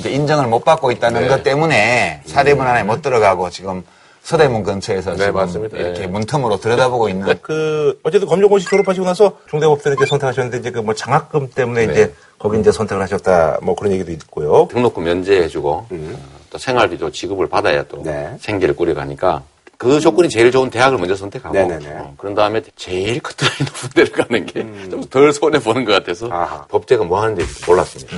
인정을 0.03 0.47
못 0.47 0.65
받고 0.65 0.91
있다는 0.91 1.23
네. 1.23 1.29
것 1.29 1.43
때문에 1.43 2.23
사대문 2.25 2.67
안에 2.67 2.83
못 2.83 3.03
들어가고 3.03 3.51
지금 3.51 3.85
서대문 4.29 4.62
근처에서 4.62 5.12
네, 5.12 5.17
지금 5.21 5.35
맞습니다. 5.37 5.79
이렇게 5.79 6.01
네. 6.01 6.07
문틈으로 6.07 6.59
들여다보고 6.61 7.09
있는 7.09 7.35
그, 7.41 7.99
어쨌든 8.03 8.29
검정고시 8.29 8.67
졸업하시고 8.67 9.07
나서 9.07 9.38
중대법대를 9.49 9.97
이제 9.97 10.05
선택하셨는데 10.05 10.59
이제 10.59 10.71
그 10.71 10.83
뭐 10.83 10.93
장학금 10.95 11.49
때문에 11.55 11.87
네. 11.87 11.93
이제 11.93 12.14
거기 12.38 12.61
이제 12.61 12.71
선택을 12.71 13.03
하셨다 13.03 13.59
뭐 13.62 13.75
그런 13.75 13.91
얘기도 13.95 14.12
있고요. 14.12 14.69
등록금 14.71 15.05
면제해주고 15.05 15.71
어, 15.91 16.19
또 16.51 16.59
생활비도 16.59 17.11
지급을 17.11 17.49
받아야 17.49 17.85
또 17.85 18.03
네. 18.03 18.37
생계를 18.41 18.77
꾸려가니까 18.77 19.45
그 19.79 19.99
조건이 19.99 20.29
제일 20.29 20.51
좋은 20.51 20.69
대학을 20.69 20.99
먼저 20.99 21.17
선택하고 21.17 21.55
네네네. 21.55 21.87
어, 21.93 22.12
그런 22.19 22.35
다음에 22.35 22.61
제일 22.77 23.21
커트라인 23.21 23.55
높은 23.61 23.88
데를 23.95 24.12
가는 24.12 24.45
게 24.45 24.91
좀덜 24.91 25.33
손해 25.33 25.59
보는 25.59 25.87
것 25.87 25.93
같아서 25.93 26.29
아하. 26.31 26.67
법제가 26.67 27.05
뭐 27.05 27.23
하는지 27.23 27.47
몰랐습니다. 27.67 28.14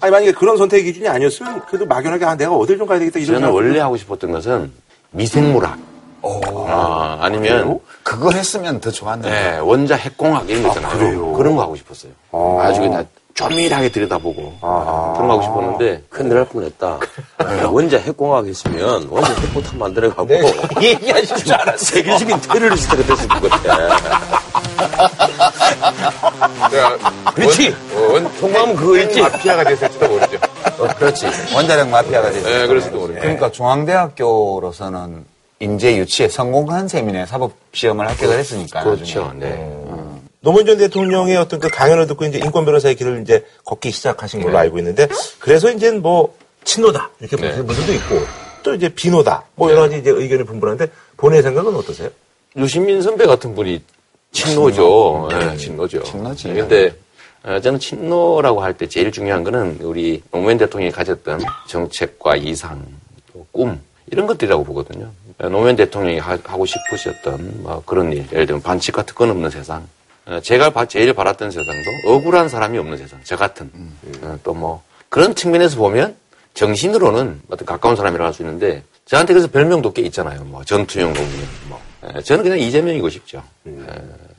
아니 0.00 0.12
만약에 0.12 0.30
그런 0.30 0.56
선택 0.56 0.82
기준이 0.84 1.08
아니었으면 1.08 1.62
그래도 1.66 1.86
막연하게 1.86 2.24
아 2.24 2.36
내가 2.36 2.54
어딜 2.54 2.78
좀 2.78 2.86
가야 2.86 3.00
되겠다 3.00 3.18
이런 3.18 3.26
저는 3.26 3.40
생각. 3.40 3.54
원래 3.54 3.80
하고 3.80 3.96
싶었던 3.96 4.30
것은 4.30 4.70
미생물학 5.12 5.78
아, 6.68 7.18
아니면 7.22 7.80
그거 8.02 8.30
했으면 8.30 8.80
더 8.80 8.90
좋았는데. 8.90 9.30
네, 9.30 9.58
원자 9.58 9.96
핵공학 9.96 10.48
이런 10.50 10.62
거 10.64 10.68
있잖아요. 10.68 11.32
그런 11.32 11.56
거 11.56 11.62
하고 11.62 11.76
싶었어요. 11.76 12.12
아주 12.60 12.80
그냥 12.82 13.06
쪼밀하게 13.34 13.88
들여다보고 13.90 14.58
그런 14.60 15.28
거 15.28 15.32
하고 15.32 15.42
싶었는데 15.42 16.04
큰일 16.10 16.34
날 16.34 16.44
뻔했다. 16.44 16.98
원자 17.70 17.96
핵공학 17.98 18.46
했으면 18.46 19.06
원자 19.08 19.32
핵포탄 19.32 19.78
만들어가고 19.78 20.28
얘기하실 20.82 21.36
줄 21.38 21.54
알았어. 21.54 21.84
세계적인 21.86 22.40
테러리스트가 22.42 23.02
됐을 23.02 23.28
것 23.28 23.50
같아. 23.50 23.96
그렇지. 27.34 27.74
원, 28.12 28.30
통과하면 28.38 28.76
그거 28.76 28.98
있지. 28.98 29.22
마피아가 29.22 29.64
됐을지도 29.64 30.06
모르죠. 30.06 30.38
그렇지. 30.94 31.26
원자력 31.54 31.88
마피아가 31.88 32.30
되죠. 32.30 32.48
네, 32.48 32.66
그럴지도 32.66 32.98
모르죠. 32.98 33.20
그러니까 33.20 33.50
중앙대학교로서는 33.50 35.24
인재 35.60 35.96
유치에 35.96 36.28
성공한 36.28 36.88
셈이네. 36.88 37.26
사법 37.26 37.52
시험을 37.72 38.08
합격을 38.08 38.38
했으니까. 38.38 38.82
그렇죠. 38.82 39.24
나중에. 39.24 39.40
네. 39.40 39.80
노무현 40.40 40.64
전 40.66 40.78
대통령의 40.78 41.36
어떤 41.36 41.60
그 41.60 41.68
강연을 41.68 42.06
듣고 42.06 42.24
이제 42.24 42.38
인권 42.38 42.64
변호사의 42.64 42.94
길을 42.96 43.20
이제 43.22 43.44
걷기 43.64 43.90
시작하신 43.90 44.42
걸로 44.42 44.56
알고 44.56 44.78
있는데 44.78 45.06
그래서 45.38 45.70
이제 45.70 45.90
뭐 45.90 46.34
친노다 46.64 47.10
이렇게 47.20 47.36
보시는 47.36 47.66
분들도 47.66 47.92
있고 47.92 48.26
또 48.62 48.74
이제 48.74 48.88
비노다 48.88 49.44
뭐 49.54 49.70
여러 49.70 49.82
가지 49.82 49.98
이제 49.98 50.10
의견이 50.10 50.44
분분한데 50.44 50.86
본인의 51.18 51.42
생각은 51.42 51.74
어떠세요? 51.76 52.08
유시민 52.56 53.02
선배 53.02 53.26
같은 53.26 53.54
분이 53.54 53.82
친노죠. 54.32 55.28
네, 55.30 55.56
친노죠. 55.58 56.02
친노지. 56.04 56.48
근데 56.48 56.86
어, 56.86 56.92
저는 57.42 57.78
친노라고 57.78 58.62
할 58.62 58.74
때 58.74 58.86
제일 58.86 59.10
중요한 59.12 59.42
거는 59.44 59.78
우리 59.82 60.22
노무현 60.30 60.58
대통령이 60.58 60.92
가졌던 60.92 61.40
정책과 61.68 62.36
이상, 62.36 62.84
또 63.32 63.46
꿈, 63.50 63.80
이런 64.10 64.26
것들이라고 64.26 64.64
보거든요. 64.64 65.10
어, 65.38 65.48
노무현 65.48 65.76
대통령이 65.76 66.18
하, 66.18 66.36
고 66.36 66.66
싶으셨던 66.66 67.62
뭐 67.62 67.82
그런 67.86 68.12
일, 68.12 68.26
예를 68.32 68.46
들면 68.46 68.62
반칙과 68.62 69.04
특권 69.04 69.30
없는 69.30 69.48
세상. 69.50 69.86
어, 70.26 70.38
제가 70.42 70.70
바- 70.70 70.84
제일 70.84 71.12
바랐던 71.14 71.50
세상도 71.50 71.90
억울한 72.06 72.48
사람이 72.48 72.76
없는 72.78 72.98
세상, 72.98 73.18
저 73.24 73.36
같은. 73.36 73.70
또 74.42 74.52
뭐 74.52 74.82
그런 75.08 75.34
측면에서 75.34 75.76
보면 75.76 76.14
정신으로는 76.54 77.40
어떤 77.50 77.64
가까운 77.66 77.96
사람이라고 77.96 78.26
할수 78.26 78.42
있는데 78.42 78.82
저한테 79.06 79.32
그래서 79.32 79.48
별명도 79.48 79.92
꽤 79.92 80.02
있잖아요. 80.02 80.44
뭐 80.44 80.62
전투형 80.64 81.14
공무원. 81.14 81.48
뭐 81.68 81.80
에, 82.04 82.20
저는 82.22 82.42
그냥 82.44 82.58
이재명이고 82.58 83.08
싶죠. 83.08 83.42
에, 83.66 83.72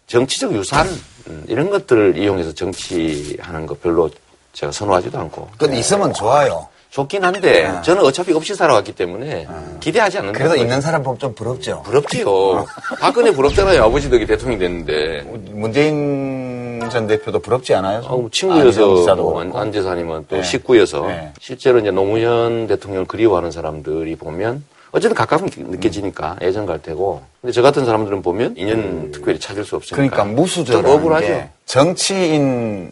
정치적 0.08 0.54
유산 0.54 0.88
음, 1.28 1.44
이런 1.48 1.70
것들을 1.70 2.18
이용해서 2.18 2.54
정치하는 2.54 3.66
거 3.66 3.76
별로 3.76 4.10
제가 4.54 4.72
선호하지도 4.72 5.18
않고 5.18 5.50
근데 5.58 5.78
있으면 5.80 6.14
좋아요. 6.14 6.68
좋긴 6.92 7.24
한데 7.24 7.72
저는 7.84 8.04
어차피 8.04 8.34
없이 8.34 8.54
살아왔기 8.54 8.92
때문에 8.94 9.48
기대하지 9.80 10.18
않는다. 10.18 10.38
그래도 10.38 10.58
있는 10.58 10.82
사람 10.82 11.04
보면 11.04 11.20
좀 11.20 11.34
부럽죠. 11.34 11.82
부럽지요. 11.84 12.66
박근혜 13.00 13.32
부럽잖아요. 13.32 13.82
아버지 13.82 14.10
덕에 14.10 14.26
대통령이 14.26 14.60
됐는데. 14.60 15.22
문재인 15.52 16.90
전 16.92 17.08
대표도 17.08 17.40
부럽지 17.40 17.74
않아요? 17.76 18.04
아, 18.06 18.10
뭐 18.10 18.30
친구여서 18.30 19.16
뭐. 19.16 19.42
안재사님은 19.62 20.26
또 20.28 20.36
네. 20.36 20.44
식구여서 20.44 21.08
네. 21.08 21.32
실제로 21.40 21.80
이제 21.80 21.92
노무현 21.92 22.68
대통령을 22.68 23.06
그리워하는 23.06 23.52
사람들이 23.52 24.18
보면 24.18 24.66
어쨌든 24.92 25.16
가까움 25.16 25.50
느껴지니까 25.56 26.38
애정 26.42 26.66
갈 26.66 26.82
테고 26.82 27.22
근데 27.40 27.54
저 27.54 27.62
같은 27.62 27.86
사람들은 27.86 28.22
보면 28.22 28.56
인연 28.58 29.12
특별히 29.12 29.40
찾을 29.40 29.64
수 29.64 29.76
없으니까 29.76 29.96
그러니까 29.96 30.24
좀 30.24 30.36
무수저라는 30.36 30.90
억울하죠. 30.90 31.28
게 31.28 31.50
정치인으로서 31.66 32.92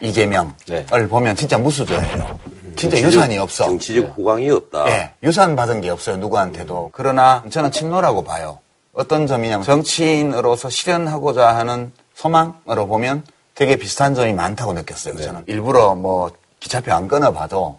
이재명을 0.00 0.52
네. 0.68 0.86
보면 1.08 1.36
진짜 1.36 1.58
무수저예요. 1.58 2.38
진짜 2.76 2.98
유산이 2.98 3.36
없어. 3.38 3.64
정치적 3.64 4.16
후광이 4.16 4.48
없다. 4.50 4.88
예, 4.88 5.10
유산 5.22 5.56
받은 5.56 5.80
게 5.80 5.90
없어요, 5.90 6.16
누구한테도. 6.16 6.90
그러나 6.92 7.42
저는 7.50 7.72
친노라고 7.72 8.22
봐요. 8.24 8.58
어떤 8.92 9.26
점이냐면 9.26 9.64
정치인으로서 9.64 10.70
실현하고자 10.70 11.56
하는 11.56 11.92
소망으로 12.14 12.86
보면 12.86 13.24
되게 13.54 13.76
비슷한 13.76 14.14
점이 14.14 14.32
많다고 14.32 14.72
느꼈어요, 14.72 15.16
저는. 15.16 15.42
일부러 15.46 15.94
뭐 15.94 16.30
기차표 16.60 16.92
안 16.92 17.08
끊어봐도 17.08 17.78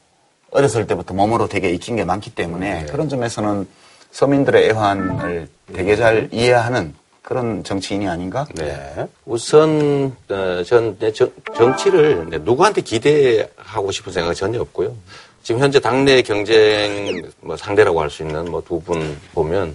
어렸을 0.51 0.85
때부터 0.87 1.13
몸으로 1.13 1.47
되게 1.47 1.69
익힌 1.71 1.95
게 1.95 2.03
많기 2.05 2.29
때문에 2.29 2.85
그런 2.91 3.09
점에서는 3.09 3.67
서민들의 4.11 4.69
애환을 4.69 5.47
되게 5.73 5.95
잘 5.95 6.27
이해하는 6.31 6.93
그런 7.21 7.63
정치인이 7.63 8.07
아닌가? 8.09 8.45
네. 8.55 9.07
우선 9.25 10.13
어, 10.29 10.63
전 10.65 10.97
정, 11.13 11.31
정치를 11.55 12.27
내 12.29 12.37
누구한테 12.39 12.81
기대하고 12.81 13.91
싶은 13.91 14.11
생각이 14.11 14.35
전혀 14.35 14.59
없고요. 14.59 14.93
지금 15.43 15.61
현재 15.61 15.79
당내 15.79 16.21
경쟁 16.23 17.21
뭐 17.41 17.55
상대라고 17.57 18.01
할 18.01 18.09
수 18.09 18.23
있는 18.23 18.49
뭐 18.51 18.61
두 18.61 18.79
분 18.81 19.17
보면 19.33 19.73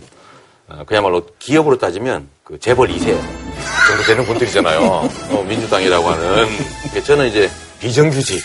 어, 0.68 0.83
그야말로 0.85 1.22
기업으로 1.39 1.79
따지면 1.79 2.29
그 2.45 2.59
재벌 2.61 2.89
2세 2.89 3.07
정도 3.07 4.03
되는 4.07 4.24
분들이잖아요. 4.27 4.81
어, 5.33 5.45
민주당이라고 5.49 6.07
하는. 6.09 6.47
그러니까 6.83 7.03
저는 7.05 7.29
이제 7.29 7.49
비정규직 7.81 8.43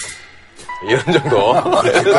이런 0.83 1.03
정도. 1.05 1.53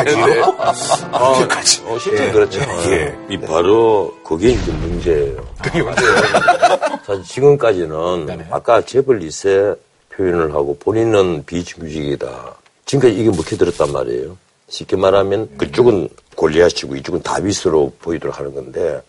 되는데, 0.05 0.41
어, 0.41 1.47
어, 1.87 1.99
실제 1.99 2.31
그렇죠. 2.31 2.61
예. 2.91 3.15
이 3.29 3.39
바로 3.39 4.15
그게 4.25 4.51
이제 4.51 4.73
문제예요. 4.73 5.47
그게 5.63 5.83
문제예요. 5.83 6.17
사실 7.05 7.23
지금까지는 7.25 8.47
아까 8.51 8.81
재벌 8.83 9.21
2세 9.21 9.77
표현을 10.11 10.55
하고 10.55 10.77
본인은 10.79 11.45
비정규직이다. 11.47 12.55
지금까지 12.85 13.15
이게 13.21 13.31
먹혀들었단 13.31 13.93
말이에요. 13.93 14.37
쉽게 14.69 14.97
말하면 14.97 15.57
그쪽은 15.59 16.09
골리앗이고 16.37 16.97
이쪽은 16.97 17.23
다윗으로 17.23 17.93
보이도록 18.01 18.39
하는 18.39 18.55
건데 18.55 19.01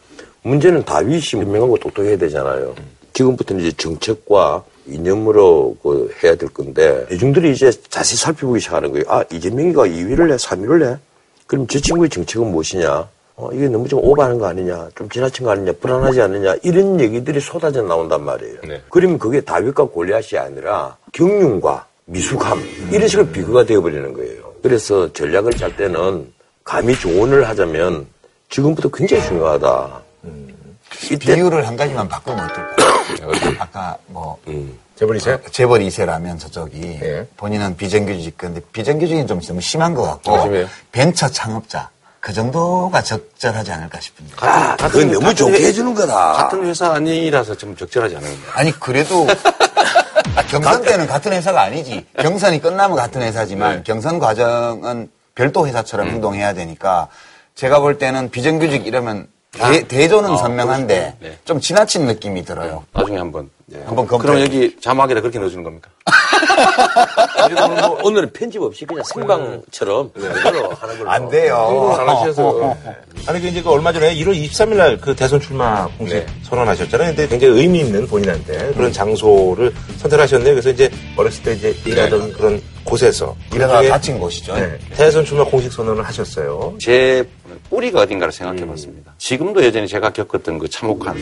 문제는 0.41 0.83
다윗이 0.83 1.43
분명하고 1.43 1.77
똑똑해야 1.77 2.17
되잖아요. 2.17 2.75
지금부터는 3.13 3.63
이제 3.63 3.77
정책과 3.77 4.63
이념으로 4.85 5.77
그 5.81 6.13
해야 6.23 6.35
될 6.35 6.49
건데 6.49 7.05
대중들이 7.09 7.51
이제 7.51 7.71
자세히 7.89 8.17
살펴보기 8.17 8.59
시작하는 8.59 8.91
거예요. 8.91 9.05
아 9.07 9.23
이재명이가 9.31 9.83
2위를 9.83 10.31
해, 10.31 10.35
3위를 10.35 10.91
해? 10.91 10.97
그럼 11.47 11.67
저 11.67 11.79
친구의 11.79 12.09
정책은 12.09 12.47
무엇이냐? 12.51 13.07
어, 13.35 13.49
이게 13.51 13.67
너무 13.67 13.87
좀 13.87 13.99
오버하는 14.03 14.37
거 14.37 14.45
아니냐? 14.47 14.89
좀 14.95 15.09
지나친 15.09 15.45
거 15.45 15.51
아니냐? 15.51 15.73
불안하지 15.79 16.21
않느냐? 16.21 16.55
이런 16.63 16.99
얘기들이 16.99 17.39
쏟아져 17.39 17.81
나온단 17.81 18.23
말이에요. 18.23 18.57
그러면 18.89 19.17
그게 19.17 19.41
다윗과 19.41 19.85
골리앗이 19.85 20.39
아니라 20.39 20.95
경륜과 21.13 21.87
미숙함 22.05 22.59
이런 22.91 23.07
식으로 23.07 23.27
비교가 23.29 23.65
되어버리는 23.65 24.13
거예요. 24.13 24.53
그래서 24.61 25.11
전략을 25.13 25.53
짤 25.53 25.75
때는 25.75 26.31
감히 26.63 26.93
조언을 26.95 27.47
하자면 27.49 28.05
지금부터 28.49 28.89
굉장히 28.89 29.23
중요하다. 29.23 30.01
이때 31.11 31.35
비율을 31.35 31.67
한 31.67 31.75
가지만 31.75 32.07
바꾸면 32.07 32.45
어떨까요? 32.45 33.53
아까 33.59 33.97
뭐 34.07 34.37
재벌 34.95 35.17
2세? 35.17 35.51
재벌 35.51 35.81
2세라면 35.81 36.39
저쪽이 36.39 36.99
예. 37.01 37.27
본인은 37.37 37.75
비정규직 37.77 38.37
근데 38.37 38.61
비정규직은 38.71 39.27
좀 39.27 39.41
너무 39.41 39.61
심한 39.61 39.93
것 39.93 40.03
같고 40.03 40.41
심해요? 40.43 40.67
벤처 40.91 41.27
창업자 41.27 41.89
그 42.19 42.31
정도가 42.31 43.01
적절하지 43.01 43.71
않을까 43.73 43.99
싶은데 43.99 44.33
아, 44.37 44.77
그건 44.77 45.11
너무 45.11 45.35
좋게 45.35 45.61
해주는 45.61 45.93
거다. 45.93 46.33
같은 46.33 46.65
회사 46.65 46.93
아니라서 46.93 47.57
좀 47.57 47.75
적절하지 47.75 48.15
않은 48.15 48.25
거예요. 48.27 48.41
아니 48.53 48.71
그래도 48.71 49.27
아, 50.35 50.43
경선 50.47 50.83
때는 50.83 51.05
같은 51.05 51.33
회사가 51.33 51.61
아니지 51.63 52.05
경선이 52.17 52.61
끝나면 52.61 52.95
같은 52.95 53.21
회사지만 53.21 53.83
경선 53.83 54.19
과정은 54.19 55.09
별도 55.35 55.67
회사처럼 55.67 56.07
행동해야 56.07 56.53
되니까 56.53 57.09
제가 57.55 57.79
볼 57.79 57.97
때는 57.97 58.29
비정규직 58.29 58.87
이러면 58.87 59.27
대, 59.53 59.87
대조는 59.87 60.35
선명한데 60.37 61.15
네. 61.19 61.37
좀 61.45 61.59
지나친 61.59 62.05
느낌이 62.07 62.43
들어요. 62.43 62.83
나중에 62.93 63.17
한번. 63.17 63.49
한번 63.85 64.05
검토해 64.05 64.19
그럼 64.19 64.41
여기 64.41 64.75
자막에다 64.79 65.21
그렇게 65.21 65.39
넣어주는 65.39 65.63
겁니까? 65.63 65.89
뭐 67.87 67.99
오늘은 68.03 68.31
편집 68.33 68.61
없이 68.61 68.85
그냥 68.85 69.03
생방처럼 69.05 70.11
그대로 70.13 70.69
하는 70.73 70.97
걸로. 70.97 71.09
안 71.09 71.29
돼요. 71.29 71.93
잘하셔서. 71.95 72.75
아니, 73.27 73.41
그 73.41 73.47
이제 73.47 73.61
그 73.63 73.69
얼마 73.71 73.91
전에 73.93 74.13
1월 74.15 74.35
23일 74.35 74.75
날 74.75 74.97
그 74.99 75.15
대선 75.15 75.39
출마 75.39 75.87
공식 75.97 76.15
네. 76.17 76.25
선언하셨잖아요. 76.43 77.09
근데 77.15 77.27
굉장히 77.27 77.59
의미 77.61 77.79
있는 77.79 78.05
본인한테 78.07 78.73
그런 78.73 78.91
장소를 78.91 79.73
선택하셨네요. 79.97 80.53
그래서 80.53 80.69
이제 80.69 80.89
어렸을 81.17 81.43
때 81.43 81.53
이제 81.53 81.75
일하던 81.85 82.33
그런 82.33 82.61
곳에서. 82.83 83.35
그중에 83.49 83.87
다친 83.89 84.19
곳이죠. 84.19 84.55
네, 84.55 84.77
대선 84.91 85.23
출마 85.25 85.43
공식 85.43 85.71
선언을 85.71 86.03
하셨어요. 86.05 86.75
제 86.79 87.27
뿌리가 87.69 88.01
어딘가를 88.01 88.31
생각해 88.31 88.65
봤습니다. 88.65 89.13
지금도 89.17 89.63
여전히 89.65 89.87
제가 89.87 90.11
겪었던 90.11 90.59
그 90.59 90.69
참혹한 90.69 91.15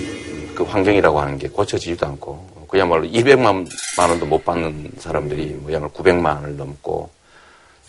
그 0.55 0.63
환경이라고 0.63 1.19
하는 1.19 1.37
게 1.37 1.47
고쳐지지도 1.47 2.05
않고 2.07 2.67
그야말로 2.67 3.03
200만 3.05 3.67
원도 3.99 4.25
못 4.25 4.43
받는 4.45 4.91
사람들이 4.97 5.57
뭐야말로 5.61 5.91
900만 5.91 6.35
원을 6.35 6.57
넘고 6.57 7.09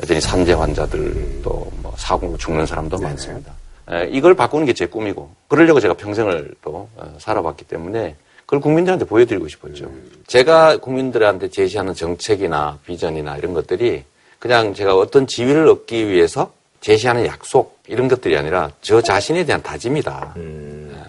여전히 0.02 0.20
산재 0.20 0.52
환자들도 0.54 1.72
뭐 1.82 1.94
사고로 1.96 2.36
죽는 2.36 2.66
사람도 2.66 2.98
많습니다. 2.98 3.52
에, 3.90 4.08
이걸 4.10 4.34
바꾸는 4.34 4.66
게 4.66 4.72
제 4.72 4.86
꿈이고 4.86 5.30
그러려고 5.48 5.80
제가 5.80 5.94
평생을 5.94 6.54
또 6.62 6.88
어, 6.96 7.14
살아봤기 7.18 7.64
때문에 7.66 8.16
그걸 8.52 8.60
국민들한테 8.60 9.06
보여드리고 9.06 9.48
싶었죠. 9.48 9.90
제가 10.26 10.76
국민들한테 10.76 11.48
제시하는 11.48 11.94
정책이나 11.94 12.78
비전이나 12.84 13.38
이런 13.38 13.54
것들이 13.54 14.04
그냥 14.38 14.74
제가 14.74 14.94
어떤 14.94 15.26
지위를 15.26 15.66
얻기 15.68 16.06
위해서 16.08 16.52
제시하는 16.82 17.24
약속 17.24 17.78
이런 17.86 18.08
것들이 18.08 18.36
아니라 18.36 18.70
저 18.82 19.00
자신에 19.00 19.46
대한 19.46 19.62
다짐이다. 19.62 20.34
에, 20.36 20.42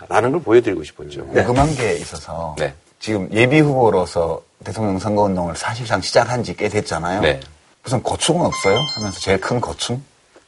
있다라는 0.06 0.32
걸 0.32 0.42
보여드리고 0.42 0.86
싶었죠. 0.86 1.26
궁금한 1.28 1.76
게 1.76 1.96
있어서 1.98 2.56
네. 2.58 2.74
지금 3.02 3.28
예비 3.34 3.60
후보로서 3.60 4.42
대통령 4.64 4.98
선거 4.98 5.24
운동을 5.24 5.58
사실상 5.58 6.00
시작한 6.00 6.44
지 6.46 6.54
꽤 6.56 6.70
됐잖아요. 6.70 7.20
네. 7.20 7.42
무슨 7.84 8.02
고충은 8.02 8.46
없어요? 8.46 8.78
하면서 8.96 9.20
제일 9.20 9.42
큰 9.42 9.60
고충? 9.60 10.02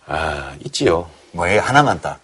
아, 0.05 0.55
있지요. 0.63 1.09
뭐예요? 1.33 1.59
하나만 1.59 1.99
딱. 1.99 2.21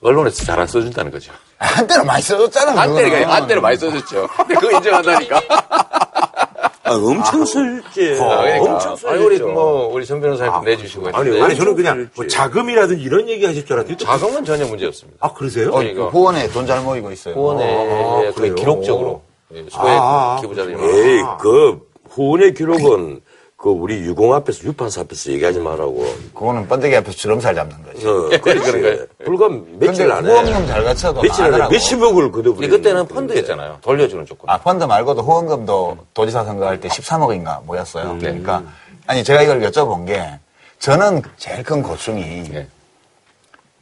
언론에서 0.00 0.42
잘 0.42 0.58
안 0.58 0.66
써준다는 0.66 1.10
거죠. 1.12 1.34
한때는 1.62 2.06
많이 2.06 2.22
써줬잖아. 2.22 2.80
한때가. 2.80 3.34
한때로 3.34 3.60
많이 3.60 3.76
써줬죠. 3.76 4.28
근데 4.36 4.54
그거 4.54 4.76
인정한다니까. 4.76 5.40
아, 6.84 6.94
엄청 6.96 7.44
쓸지. 7.44 8.18
엄청 8.18 8.96
쓸지. 8.96 9.08
아니, 9.08 9.22
우리 9.24 9.38
뭐 9.40 9.86
우리 9.94 10.04
전 10.04 10.20
변호사님 10.20 10.64
내주시고 10.64 11.08
아니, 11.08 11.16
했는데 11.28 11.42
아니 11.44 11.56
저는 11.56 11.76
그냥 11.76 12.10
뭐 12.14 12.26
자금이라든지 12.26 13.02
이런 13.02 13.28
얘기 13.28 13.46
하실 13.46 13.64
줄 13.64 13.76
또- 13.86 13.96
자금은 13.96 14.44
전혀 14.44 14.66
문제 14.66 14.86
없습니다. 14.86 15.18
아 15.26 15.32
그러세요? 15.32 15.68
어, 15.70 15.76
그러니까. 15.76 16.04
그 16.04 16.08
후원에 16.10 16.48
돈 16.48 16.66
잘 16.66 16.80
모이고 16.82 17.10
있어요. 17.12 17.34
후원에 17.34 17.64
아, 17.64 18.18
거의 18.18 18.32
그래요? 18.34 18.54
기록적으로 18.56 19.22
예, 19.54 19.64
소액 19.70 19.88
아, 19.98 20.38
기부자들이 20.40 20.74
에이, 20.74 21.22
그 21.40 21.80
후원의 22.10 22.54
기록은 22.54 23.20
그 23.62 23.68
우리 23.70 24.00
유공 24.00 24.34
앞에서 24.34 24.64
유판사 24.64 25.02
앞에서 25.02 25.30
얘기하지 25.30 25.60
말라고. 25.60 26.04
그거는 26.34 26.66
번데기 26.66 26.96
앞에서 26.96 27.16
주름살 27.16 27.54
잡는 27.54 27.80
거지. 27.84 28.04
어, 28.08 28.28
그렇지. 28.42 29.06
불과 29.24 29.48
며칠 29.48 30.08
근데 30.08 30.12
안에 30.12 30.28
후원금 30.28 30.66
잘 30.66 30.82
갖춰도 30.82 31.22
며칠 31.22 31.44
안에. 31.44 31.68
몇십억을 31.68 32.32
근데 32.32 32.48
걷어버리는 32.48 32.76
그때는. 32.76 33.06
펀드였잖아요. 33.06 33.78
돌려주는 33.80 34.26
조건. 34.26 34.50
아, 34.50 34.58
펀드 34.58 34.82
말고도 34.82 35.22
후원금도 35.22 36.06
도지사 36.12 36.44
선거할 36.44 36.80
때 36.80 36.88
13억인가 36.88 37.64
모였어요. 37.64 38.10
음. 38.10 38.18
그러니까, 38.18 38.64
아니, 39.06 39.22
제가 39.22 39.42
이걸 39.42 39.60
여쭤본 39.60 40.08
게, 40.08 40.40
저는 40.80 41.22
제일 41.36 41.62
큰 41.62 41.82
고충이 41.84 42.42
네. 42.50 42.66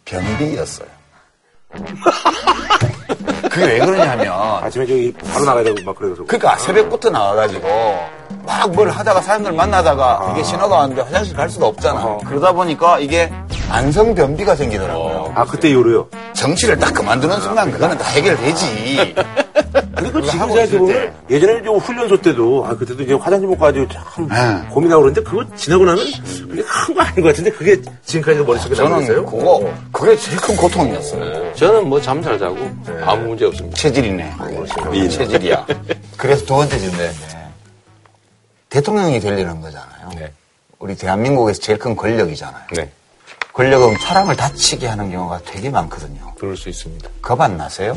변비였어요. 0.04 0.88
그게 3.50 3.66
왜 3.66 3.78
그러냐면, 3.80 4.32
아침에 4.62 4.86
저기 4.86 5.12
바로 5.32 5.44
나가야 5.44 5.64
되고 5.64 5.76
막 5.84 5.94
그래서 5.96 6.22
그러니까 6.26 6.56
새벽부터 6.58 7.10
나와가지고, 7.10 7.68
막 8.46 8.70
뭘 8.70 8.88
하다가 8.90 9.20
사람들 9.22 9.52
만나다가 9.52 10.32
이게 10.32 10.42
신호가 10.44 10.76
왔는데 10.76 11.02
화장실 11.02 11.34
갈 11.36 11.48
수가 11.50 11.66
없잖아. 11.66 12.18
그러다 12.26 12.52
보니까 12.52 12.98
이게 13.00 13.30
안성 13.70 14.14
변비가 14.14 14.54
생기더라고요. 14.54 15.32
아 15.34 15.44
그때 15.44 15.72
요로요. 15.72 16.08
정치를 16.34 16.78
딱 16.78 16.92
그만두는 16.94 17.40
순간 17.40 17.70
그거는 17.70 17.96
다 17.98 18.04
해결되지. 18.10 19.14
근데 20.00 20.12
그 20.12 20.22
지금 20.26 20.48
생각해보면 20.48 21.14
예전에 21.30 21.62
좀 21.62 21.78
훈련소 21.78 22.20
때도 22.22 22.66
아 22.66 22.74
그때도 22.76 23.02
이제 23.02 23.14
화장실 23.14 23.48
못 23.48 23.58
가지고 23.58 23.86
참 23.88 24.28
네. 24.28 24.68
고민하고 24.70 25.02
그러는데 25.02 25.22
그거 25.22 25.44
지나고 25.56 25.84
나면 25.84 26.04
그게 26.48 26.62
큰 26.62 26.94
거 26.94 27.00
아닌 27.02 27.22
것 27.22 27.28
같은데 27.28 27.50
그게 27.50 27.80
지금까지도 28.04 28.44
머릿속에 28.44 28.74
남아 28.74 28.88
저는 28.88 29.02
있어요? 29.04 29.24
그거, 29.26 29.72
그게 29.92 30.16
제일 30.16 30.38
큰 30.38 30.56
고통이었어요. 30.56 31.54
저는 31.54 31.88
뭐 31.88 32.00
잠 32.00 32.22
잘 32.22 32.38
자고 32.38 32.56
아무 33.04 33.28
문제 33.28 33.44
없습니다. 33.44 33.76
체질이네. 33.76 34.34
체질이야. 35.10 35.66
그래서 36.16 36.44
두 36.44 36.54
번째 36.54 36.78
질문인데 36.78 37.12
대통령이 38.68 39.20
되려는 39.20 39.60
거잖아요. 39.60 40.10
네. 40.16 40.32
우리 40.78 40.96
대한민국에서 40.96 41.60
제일 41.60 41.78
큰 41.78 41.94
권력이잖아요. 41.96 42.62
네. 42.74 42.90
권력은 43.52 43.96
사람을 43.98 44.36
다치게 44.36 44.86
하는 44.86 45.10
경우가 45.10 45.40
되게 45.44 45.70
많거든요. 45.70 46.34
그럴 46.38 46.56
수 46.56 46.68
있습니다. 46.68 47.08
겁 47.20 47.40
안 47.40 47.56
나세요? 47.56 47.96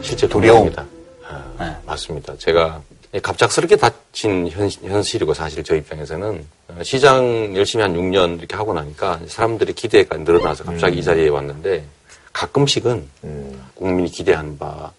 실제 0.00 0.26
두려움. 0.28 0.70
두려움입니다. 0.70 0.84
아, 1.32 1.64
네. 1.64 1.76
맞습니다. 1.86 2.36
제가 2.38 2.82
갑작스럽게 3.22 3.76
닥친 3.76 4.48
현, 4.48 4.68
현실이고 4.70 5.34
사실 5.34 5.62
저 5.64 5.74
입장에서는 5.76 6.46
어, 6.68 6.82
시장 6.82 7.54
열심히 7.56 7.82
한 7.82 7.94
6년 7.94 8.38
이렇게 8.38 8.56
하고 8.56 8.72
나니까 8.74 9.20
사람들의 9.26 9.74
기대가 9.74 10.16
늘어나서 10.16 10.64
갑자기 10.64 10.98
이 10.98 11.02
자리에 11.02 11.28
왔는데 11.28 11.84
가끔씩은 12.32 13.06
국민이 13.74 14.08
기대한 14.10 14.56
바 14.56 14.90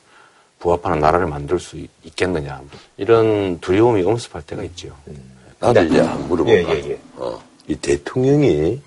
부합하는 0.59 0.99
나라를 0.99 1.25
만들 1.27 1.59
수 1.59 1.75
있- 1.77 1.89
있겠느냐 2.03 2.61
이런 2.97 3.59
두려움이 3.59 4.03
엄습할 4.03 4.43
때가 4.43 4.63
있죠. 4.65 4.95
나도 5.59 5.81
이제 5.83 5.99
한번 5.99 6.27
물어볼까? 6.27 6.75
예, 6.75 6.83
예, 6.83 6.89
예. 6.91 6.99
어, 7.15 7.41
이 7.67 7.75
대통령이 7.75 8.79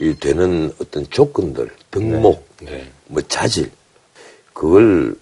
이 0.00 0.14
되는 0.20 0.72
어떤 0.80 1.08
조건들, 1.10 1.70
등목, 1.90 2.46
네. 2.60 2.88
뭐 3.06 3.20
자질, 3.22 3.70
그걸 4.52 5.14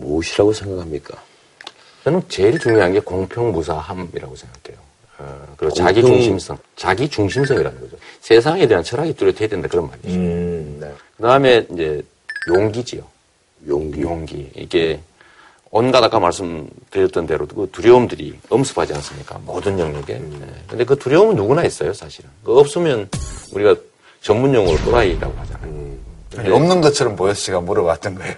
무엇이라고 0.00 0.52
생각합니까? 0.52 1.20
저는 2.04 2.22
제일 2.28 2.58
중요한 2.58 2.92
게 2.92 3.00
공평무사함이라고 3.00 4.36
생각해요. 4.36 4.78
어, 5.18 5.54
그리고 5.56 5.74
공평- 5.74 5.76
자기 5.76 6.00
중심성, 6.02 6.58
자기 6.76 7.08
중심성이라는 7.08 7.80
거죠. 7.80 7.96
세상에 8.20 8.66
대한 8.66 8.82
철학이 8.84 9.14
뚜렷해야 9.14 9.48
된다 9.48 9.68
그런 9.68 9.88
말이죠. 9.88 10.08
음, 10.10 10.78
네. 10.80 10.92
그 11.16 11.22
다음에 11.22 11.66
이제 11.72 12.02
용기지요. 12.48 13.02
용기. 13.66 14.00
용기. 14.00 14.50
이게 14.54 15.00
온갖 15.70 16.02
아까 16.02 16.18
말씀드렸던 16.20 17.26
대로 17.26 17.46
그 17.46 17.68
두려움들이 17.72 18.38
엄습하지 18.48 18.94
않습니까? 18.94 19.38
모든 19.44 19.78
영역에. 19.78 20.14
네. 20.14 20.46
근데 20.68 20.84
그 20.84 20.96
두려움은 20.96 21.34
누구나 21.34 21.64
있어요, 21.64 21.92
사실은. 21.92 22.30
그 22.44 22.56
없으면 22.58 23.08
우리가 23.52 23.74
전문 24.22 24.54
용어로 24.54 24.78
또라이라고 24.84 25.36
하잖아요. 25.40 25.87
없는 26.36 26.80
것처럼 26.80 27.16
보여서 27.16 27.40
제가 27.42 27.60
물어봤던 27.60 28.14
거예요. 28.16 28.34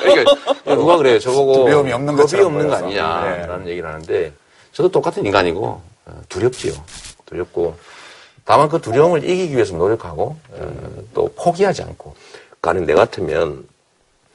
그러니까 0.00 0.74
누가 0.74 0.96
그래요? 0.96 1.18
저보고 1.18 1.64
두려움이 1.64 1.92
없는 1.92 2.16
것처럼 2.16 2.46
없는 2.46 2.68
거 2.68 2.78
보여서. 2.78 2.84
아니냐라는 2.86 3.68
얘기를 3.68 3.88
하는데 3.88 4.32
저도 4.72 4.90
똑같은 4.90 5.24
인간이고 5.26 5.80
어, 6.06 6.22
두렵지요. 6.28 6.72
두렵고 7.26 7.76
다만 8.44 8.68
그 8.68 8.80
두려움을 8.80 9.22
이기기 9.28 9.54
위해서 9.54 9.76
노력하고 9.76 10.36
어, 10.50 10.72
또 11.14 11.30
포기하지 11.36 11.82
않고 11.82 12.14
가령 12.60 12.86
내 12.86 12.94
같으면 12.94 13.66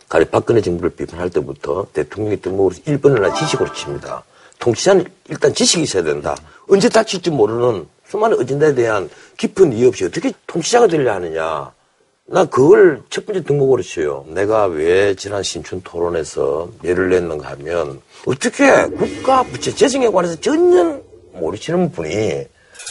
가령 0.08 0.30
박근혜 0.30 0.62
정부를 0.62 0.92
비판할 0.92 1.30
때부터 1.30 1.88
대통령이 1.94 2.40
등록으로 2.42 2.76
1번을 2.86 3.20
나 3.22 3.34
지식으로 3.34 3.74
칩니다. 3.74 4.24
통치자는 4.60 5.06
일단 5.30 5.54
지식이 5.54 5.84
있어야 5.84 6.04
된다. 6.04 6.36
언제 6.70 6.88
다칠지 6.90 7.30
모르는 7.32 7.88
수많은 8.08 8.40
어진다에 8.40 8.74
대한 8.74 9.10
깊은 9.38 9.74
이해 9.74 9.88
없이 9.88 10.06
어떻게 10.06 10.32
통치자가 10.48 10.88
되려 10.88 11.14
하느냐. 11.14 11.72
나 12.30 12.44
그걸 12.44 13.02
첫 13.10 13.26
번째 13.26 13.42
등록으로 13.44 13.82
쳐요. 13.82 14.26
내가 14.28 14.66
왜 14.66 15.16
지난 15.16 15.44
신춘 15.44 15.82
토론에서 15.82 16.70
예를 16.84 17.10
냈는가 17.10 17.52
하면 17.52 18.02
어떻게 18.26 18.86
국가 18.88 19.44
부채 19.44 19.74
재정에 19.74 20.10
관해서 20.10 20.36
전혀 20.42 21.02
모르시는 21.32 21.90
분이 21.94 22.46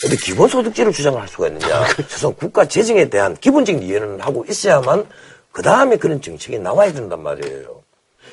어떻게 0.04 0.16
기본소득제를 0.16 0.90
주장을 0.90 1.20
할 1.20 1.28
수가 1.28 1.48
있느냐. 1.48 1.84
그래서 1.96 2.30
국가 2.30 2.66
재정에 2.66 3.10
대한 3.10 3.36
기본적인 3.36 3.82
이해는 3.82 4.20
하고 4.20 4.42
있어야만 4.48 5.06
그 5.52 5.60
다음에 5.60 5.96
그런 5.96 6.22
정책이 6.22 6.58
나와야 6.58 6.90
된단 6.94 7.22
말이에요. 7.22 7.82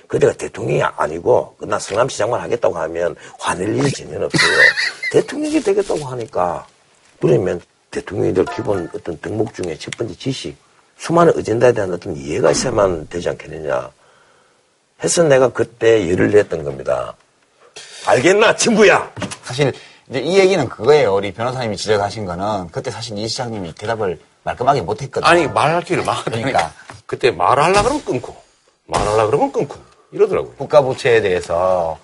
그 0.07 0.19
내가 0.19 0.31
대통령이 0.31 0.83
아니고 0.83 1.57
나 1.63 1.79
성남시장만 1.79 2.39
하겠다고 2.39 2.77
하면 2.77 3.15
화낼 3.39 3.75
일이 3.75 3.91
전혀 3.91 4.23
없어요. 4.23 4.51
대통령이 5.11 5.59
되겠다고 5.59 6.05
하니까 6.05 6.65
그러면 7.19 7.59
대통령이 7.91 8.33
될 8.33 8.45
기본 8.55 8.89
어떤 8.95 9.19
등록 9.19 9.53
중에 9.53 9.77
첫 9.77 9.91
번째 9.97 10.15
지식, 10.15 10.55
수많은 10.97 11.37
어젠다에 11.37 11.73
대한 11.73 11.93
어떤 11.93 12.15
이해가 12.15 12.51
있어야만 12.51 13.07
되지 13.09 13.29
않겠느냐. 13.29 13.89
해서 15.03 15.23
내가 15.23 15.49
그때 15.49 16.07
예를 16.07 16.31
냈던 16.31 16.63
겁니다. 16.63 17.15
알겠나, 18.05 18.55
친구야? 18.55 19.11
사실 19.43 19.73
이제 20.09 20.19
이 20.19 20.37
얘기는 20.39 20.67
그거예요. 20.67 21.15
우리 21.15 21.33
변호사님이 21.33 21.77
지적하신 21.77 22.25
거는 22.25 22.69
그때 22.71 22.91
사실 22.91 23.17
이 23.17 23.27
시장님이 23.27 23.73
대답을 23.75 24.19
말끔하게 24.43 24.81
못했거든요. 24.81 25.29
아니 25.29 25.47
말할 25.47 25.83
기를 25.83 26.03
막 26.03 26.23
그러니까. 26.25 26.71
그때 27.05 27.31
말하려 27.31 27.81
그러면 27.81 28.03
끊고 28.03 28.35
말하려 28.85 29.27
그러면 29.27 29.51
끊고 29.51 29.75
이러더라고요. 30.11 30.53
국가 30.57 30.81
부채에 30.81 31.21
대해서 31.21 31.97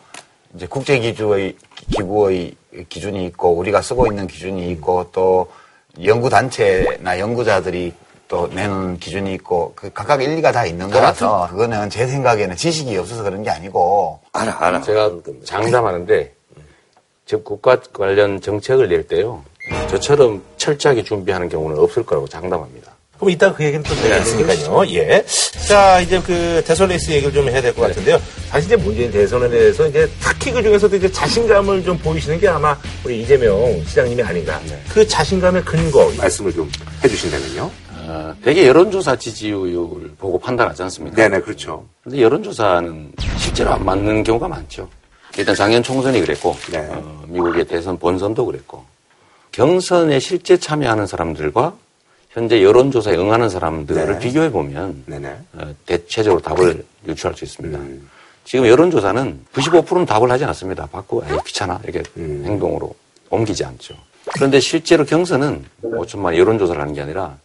이제 0.56 0.66
국제 0.68 1.00
기구의 1.00 1.56
기구의 1.92 2.56
기준이 2.90 3.26
있고 3.28 3.52
우리가 3.56 3.82
쓰고 3.82 4.08
있는 4.08 4.28
기준이 4.28 4.70
있고 4.72 5.10
또 5.12 5.52
연구 6.04 6.30
단체나 6.30 7.20
연구자들이 7.20 7.94
또 8.30 8.48
내는 8.54 8.98
기준이 9.00 9.34
있고 9.34 9.74
그 9.76 9.92
각각 9.92 10.22
일리가 10.22 10.52
다 10.52 10.64
있는 10.66 10.90
거라서 10.90 11.48
그거는 11.50 11.90
제 11.90 12.06
생각에는 12.08 12.56
지식이 12.56 12.96
없어서 12.98 13.24
그런 13.24 13.42
게 13.44 13.50
아니고 13.50 14.20
알아, 14.32 14.56
알아. 14.60 14.82
제가 14.82 15.12
장담하는데 15.44 16.32
즉 17.26 17.44
국가 17.44 17.78
관련 17.92 18.40
정책을 18.40 18.88
낼 18.88 19.08
때요 19.08 19.44
저처럼 19.90 20.44
철저하게 20.58 21.04
준비하는 21.04 21.50
경우는 21.50 21.78
없을 21.80 22.06
거라고 22.06 22.28
장담합니다. 22.28 22.92
그럼 23.18 23.32
이따 23.32 23.54
그 23.54 23.64
얘기는 23.66 23.84
또 23.84 23.94
되겠으니까요. 23.96 24.86
예. 24.94 25.26
자, 25.68 26.00
이제 26.00 26.22
그 26.22 26.64
대선 26.66 26.88
레이스 26.88 27.12
얘기를 27.12 27.34
좀 27.34 27.50
해야 27.50 27.62
될 27.62 27.74
것 27.76 27.82
같은데요. 27.82 28.18
사실 28.50 28.68
이제 28.68 28.76
문재인 28.78 29.12
대선에 29.12 29.50
대해서 29.50 29.86
이제 29.88 30.08
특히 30.22 30.52
그 30.54 30.64
중에서도 30.64 30.96
이제 30.96 31.12
자신감을 31.12 31.84
좀 31.84 31.98
보이시는 31.98 32.40
게 32.40 32.48
아마 32.48 32.78
우리 33.04 33.22
이재명 33.22 33.84
시장님이 33.86 34.24
아닌가. 34.24 34.62
그 34.94 35.06
자신감의 35.06 35.66
근거. 35.66 36.10
말씀을 36.18 36.54
좀 36.54 36.72
해주신다면요. 37.04 37.70
어, 38.10 38.36
대개 38.44 38.68
여론조사 38.68 39.16
지지율을 39.16 40.16
보고 40.18 40.40
판단하지 40.40 40.82
않습니까? 40.84 41.16
네네 41.16 41.42
그렇죠. 41.42 41.86
근데 42.04 42.22
여론조사는 42.22 43.12
실제로 43.38 43.72
안 43.72 43.86
맞는 43.86 44.24
경우가 44.24 44.48
많죠. 44.48 44.90
일단 45.38 45.54
작년 45.54 45.84
총선이 45.84 46.20
그랬고, 46.22 46.56
네. 46.72 46.80
어, 46.90 47.24
미국의 47.28 47.66
대선 47.66 48.00
본선도 48.00 48.46
그랬고, 48.46 48.84
경선에 49.52 50.20
실제 50.20 50.58
참여하는 50.58 51.06
사람들과 51.06 51.76
현재 52.32 52.64
여론조사에 52.64 53.16
응하는 53.16 53.50
사람들을 53.50 54.14
네. 54.14 54.20
비교해 54.20 54.52
보면 54.52 55.04
네네. 55.06 55.38
어, 55.54 55.76
대체적으로 55.86 56.42
답을 56.42 56.84
유추할 57.08 57.38
수 57.38 57.46
있습니다. 57.46 57.80
지금 58.44 58.66
여론조사는 58.66 59.46
95%는 59.54 60.06
답을 60.08 60.32
하지 60.32 60.46
않습니다. 60.46 60.88
받고 60.88 61.24
에이, 61.30 61.38
귀찮아 61.46 61.80
이렇게 61.84 62.04
행동으로 62.20 62.96
옮기지 63.30 63.64
않죠. 63.66 63.94
그런데 64.34 64.60
실제로 64.60 65.06
경선은 65.06 65.66
5천만 65.84 66.36
여론조사를 66.36 66.80
하는 66.80 66.94
게 66.94 67.02
아니라 67.02 67.38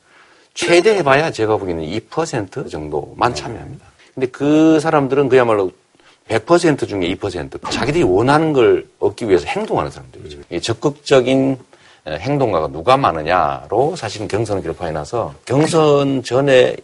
최대 0.55 0.95
해봐야 0.97 1.31
제가 1.31 1.57
보기에는 1.57 1.85
2% 1.85 2.71
정도만 2.71 3.35
참여합니다. 3.35 3.85
근데 4.15 4.27
그 4.29 4.79
사람들은 4.81 5.29
그야말로 5.29 5.73
100% 6.29 6.89
중에 6.89 7.01
2% 7.17 7.71
자기들이 7.71 8.05
원하는 8.05 8.53
걸 8.53 8.87
얻기 9.01 9.29
위해서 9.29 9.47
행동하는 9.47 9.91
사람들이죠. 9.91 10.39
이 10.51 10.61
적극적인 10.61 11.59
에, 12.07 12.19
행동가가 12.19 12.69
누가 12.69 12.97
많으냐로 12.97 13.97
사실은 13.97 14.29
경선을 14.29 14.63
기록해 14.63 14.91
놔서 14.93 15.35
경선 15.45 16.23
전에 16.23 16.77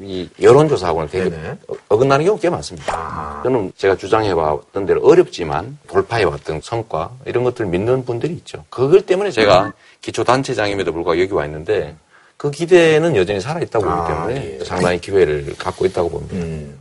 이 0.00 0.28
여론조사하고는 0.42 1.08
되게 1.08 1.30
네네. 1.30 1.50
어- 1.68 1.74
어긋나는 1.88 2.24
경우가 2.26 2.42
꽤 2.42 2.50
많습니다. 2.50 3.40
저는 3.44 3.72
제가 3.76 3.96
주장해왔던 3.96 4.86
대로 4.86 5.00
어렵지만 5.06 5.78
돌파해왔던 5.88 6.60
성과 6.62 7.12
이런 7.26 7.44
것들을 7.44 7.70
믿는 7.70 8.04
분들이 8.04 8.34
있죠. 8.34 8.64
그걸 8.68 9.02
때문에 9.02 9.30
제가 9.30 9.72
기초단체장임에도 10.02 10.92
불구하고 10.92 11.20
여기 11.22 11.32
와 11.32 11.44
있는데 11.46 11.94
그 12.44 12.50
기대는 12.50 13.16
여전히 13.16 13.40
살아있다고 13.40 13.86
보기 13.86 14.06
때문에 14.06 14.58
상당히 14.66 15.00
기회를 15.00 15.54
갖고 15.58 15.86
있다고 15.86 16.10
봅니다. 16.10 16.34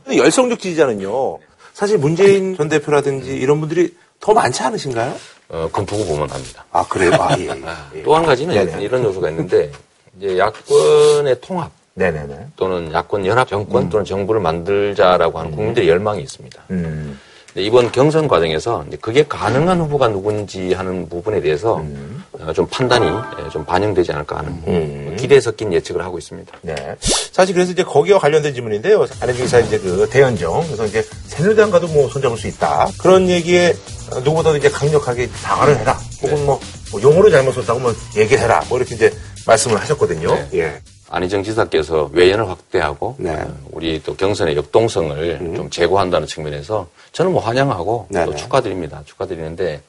근데 0.03 0.17
열성적 0.17 0.59
지지자는요. 0.59 1.39
사실 1.73 1.97
문재인 1.97 2.57
전 2.57 2.67
대표라든지 2.67 3.37
이런 3.37 3.61
분들이 3.61 3.95
더 4.19 4.33
많지 4.33 4.61
않으신가요? 4.61 5.15
어, 5.47 5.67
그건 5.67 5.85
두고 5.85 6.03
보면 6.05 6.29
합니다. 6.29 6.65
아 6.73 6.85
그래요? 6.85 7.13
아 7.17 7.37
예. 7.39 7.47
예. 7.95 8.03
또 8.03 8.13
한 8.13 8.25
가지는 8.25 8.53
네네. 8.53 8.83
이런 8.83 9.05
요소가 9.05 9.29
있는데 9.29 9.71
이제 10.17 10.37
야권의 10.37 11.39
통합 11.39 11.71
네네네. 11.93 12.47
또는 12.57 12.91
야권 12.91 13.25
연합 13.25 13.47
정권 13.47 13.89
또는 13.89 14.03
정부를 14.03 14.41
만들자라고 14.41 15.39
하는 15.39 15.51
국민들의 15.51 15.87
열망이 15.87 16.21
있습니다. 16.21 16.61
음. 16.71 17.17
근데 17.53 17.67
이번 17.67 17.91
경선 17.91 18.27
과정에서 18.27 18.83
그게 18.99 19.23
가능한 19.27 19.79
후보가 19.81 20.07
누군지 20.07 20.73
하는 20.73 21.07
부분에 21.07 21.39
대해서 21.39 21.77
음. 21.77 22.23
어, 22.33 22.51
좀 22.51 22.65
판단이 22.67 23.05
예, 23.05 23.49
좀 23.49 23.63
반영되지 23.63 24.11
않을까 24.11 24.39
하는 24.39 25.15
기대에 25.15 25.39
섞인 25.39 25.71
예측을 25.71 26.03
하고 26.03 26.17
있습니다. 26.17 26.51
네. 26.63 26.75
사실 26.99 27.53
그래서 27.53 27.71
이제 27.71 27.83
거기와 27.83 28.17
관련된 28.17 28.53
질문인데요. 28.55 29.05
안혜중 29.19 29.45
기사 29.45 29.59
이제 29.59 29.77
그 29.77 30.09
대연정. 30.09 30.63
그래서 30.65 30.85
이제 30.85 31.05
새누리당과도 31.27 31.87
뭐 31.89 32.09
손잡을 32.09 32.37
수 32.37 32.47
있다. 32.47 32.89
그런 32.97 33.29
얘기에 33.29 33.75
누구보다도 34.15 34.57
이제 34.57 34.69
강력하게 34.69 35.27
사과를 35.27 35.77
해라. 35.77 35.99
혹은 36.23 36.45
뭐, 36.45 36.59
뭐 36.91 37.01
용어를 37.01 37.29
잘못 37.29 37.53
썼다고 37.53 37.79
뭐 37.79 37.93
얘기를 38.17 38.41
해라. 38.41 38.63
뭐 38.67 38.79
이렇게 38.79 38.95
이제 38.95 39.13
말씀을 39.45 39.79
하셨거든요. 39.79 40.35
예. 40.55 40.81
안희정 41.13 41.43
지사께서 41.43 42.09
외연을 42.11 42.49
확대하고 42.49 43.15
네. 43.19 43.35
어, 43.35 43.55
우리 43.71 44.01
또 44.01 44.15
경선의 44.15 44.57
역동성을 44.57 45.53
좀 45.55 45.69
제고한다는 45.69 46.25
측면에서 46.27 46.87
저는 47.11 47.31
뭐 47.31 47.41
환영하고 47.41 48.07
또 48.11 48.13
네네. 48.13 48.35
축하드립니다. 48.35 49.03
축하드리는데 49.05 49.81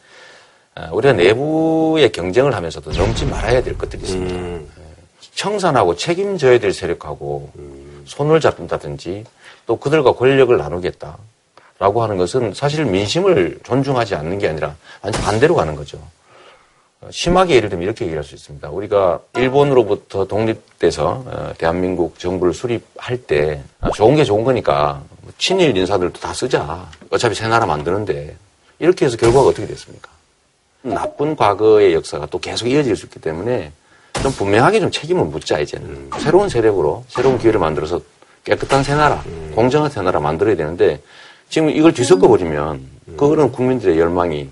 어, 0.77 0.89
우리가 0.93 1.15
내부의 1.15 2.13
경쟁을 2.13 2.55
하면서도 2.55 2.93
넘지 2.93 3.25
말아야 3.25 3.63
될 3.63 3.79
것들이 3.79 4.03
있습니다. 4.03 4.35
음. 4.35 4.69
예, 4.79 4.83
청산하고 5.35 5.97
책임져야 5.97 6.59
될 6.59 6.75
세력하고 6.75 7.51
손을 8.05 8.41
잡는다든지 8.41 9.25
또 9.67 9.77
그들과 9.77 10.13
권력을 10.13 10.55
나누겠다라고 10.55 12.03
하는 12.03 12.19
것은 12.19 12.53
사실 12.53 12.85
민심을 12.85 13.61
존중하지 13.63 14.15
않는 14.15 14.39
게 14.41 14.49
아니라 14.49 14.77
완전 15.01 15.23
반대로 15.23 15.55
가는 15.55 15.75
거죠. 15.75 15.99
어, 17.01 17.09
심하게 17.11 17.57
예를 17.57 17.69
들면 17.69 17.85
이렇게 17.85 18.05
얘기할 18.07 18.25
수 18.25 18.35
있습니다. 18.35 18.69
우리가 18.71 19.21
일본으로부터 19.37 20.27
독립돼서 20.27 21.25
어, 21.27 21.53
대한민국 21.59 22.19
정부를 22.19 22.55
수립할 22.55 23.19
때 23.19 23.63
아, 23.81 23.91
좋은 23.91 24.17
게 24.17 24.25
좋은 24.25 24.45
거니까 24.45 25.03
뭐 25.21 25.33
친일 25.39 25.77
인사들도 25.77 26.21
다 26.21 26.33
쓰자. 26.33 26.89
어차피 27.11 27.35
새 27.35 27.49
나라 27.49 27.67
만드는데 27.67 28.37
이렇게 28.79 29.07
해서 29.07 29.17
결과가 29.17 29.49
어떻게 29.49 29.67
됐습니까? 29.67 30.11
나쁜 30.83 31.35
과거의 31.37 31.95
역사가 31.95 32.27
또 32.27 32.39
계속 32.39 32.69
이어질 32.69 32.95
수 32.97 33.07
있기 33.07 33.21
때문에 33.21 33.73
좀 34.23 34.33
분명하게 34.33 34.81
좀 34.81 34.91
책임을 34.91 35.25
묻자 35.25 35.59
이제는 35.61 36.11
새로운 36.19 36.49
세력으로 36.49 37.05
새로운 37.09 37.39
기회를 37.39 37.59
만들어서 37.59 38.01
깨끗한 38.45 38.85
새 38.85 38.95
나라, 38.95 39.25
공정한 39.55 39.91
새 39.91 40.03
나라 40.03 40.21
만들어야 40.21 40.55
되는데 40.57 41.01
지금 41.49 41.71
이걸 41.71 41.93
뒤섞어 41.93 42.29
버리면 42.29 42.87
그거는 43.17 43.51
국민들의 43.53 43.99
열망이 43.99 44.51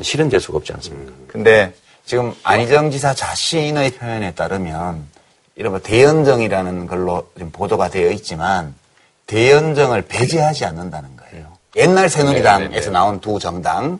실현될 0.00 0.40
수가 0.40 0.58
없지 0.58 0.72
않습니까? 0.72 1.12
근데 1.28 1.74
지금 2.04 2.34
안희정 2.42 2.90
지사 2.90 3.14
자신의 3.14 3.92
표현에 3.92 4.34
따르면 4.34 5.06
이른바 5.54 5.78
대연정이라는 5.78 6.86
걸로 6.86 7.28
지금 7.34 7.50
보도가 7.50 7.88
되어 7.88 8.10
있지만 8.10 8.74
대연정을 9.26 10.02
배제하지 10.02 10.64
않는다는 10.64 11.16
거예요. 11.16 11.46
옛날 11.76 12.08
새누리당에서 12.08 12.90
나온 12.90 13.20
두 13.20 13.38
정당 13.38 13.98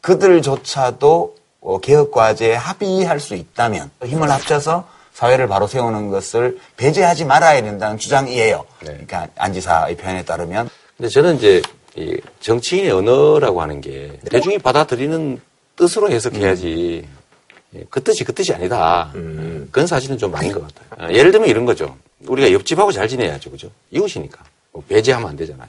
그들조차도 0.00 1.36
어, 1.60 1.80
개혁 1.80 2.12
과제에 2.12 2.54
합의할 2.54 3.18
수 3.18 3.34
있다면 3.34 3.90
힘을 4.04 4.30
합쳐서 4.30 4.88
사회를 5.12 5.48
바로 5.48 5.66
세우는 5.66 6.10
것을 6.10 6.60
배제하지 6.76 7.24
말아야 7.24 7.60
된다는 7.62 7.98
주장이에요. 7.98 8.64
그러니까 8.78 9.26
안 9.36 9.52
지사의 9.52 9.96
표현에 9.96 10.24
따르면 10.24 10.70
근데 10.96 11.08
저는 11.08 11.36
이제 11.36 11.60
이 11.96 12.16
정치인의 12.40 12.90
언어라고 12.90 13.60
하는 13.62 13.80
게 13.80 14.18
대중이 14.30 14.58
받아들이는 14.58 15.40
뜻으로 15.76 16.10
해석해야지 16.10 17.06
예, 17.74 17.84
그 17.90 18.02
뜻이 18.02 18.24
그 18.24 18.32
뜻이 18.34 18.52
아니다. 18.54 19.10
그건 19.12 19.86
사실은 19.86 20.16
좀 20.16 20.34
아닌 20.34 20.52
것 20.52 20.66
같아요. 20.66 21.08
어, 21.08 21.12
예를 21.12 21.30
들면 21.30 21.48
이런 21.48 21.64
거죠. 21.64 21.96
우리가 22.26 22.52
옆집하고 22.52 22.92
잘 22.92 23.06
지내야죠. 23.08 23.50
그죠? 23.50 23.70
이웃이니까. 23.90 24.42
뭐 24.72 24.82
배제하면 24.88 25.28
안 25.28 25.36
되잖아요. 25.36 25.68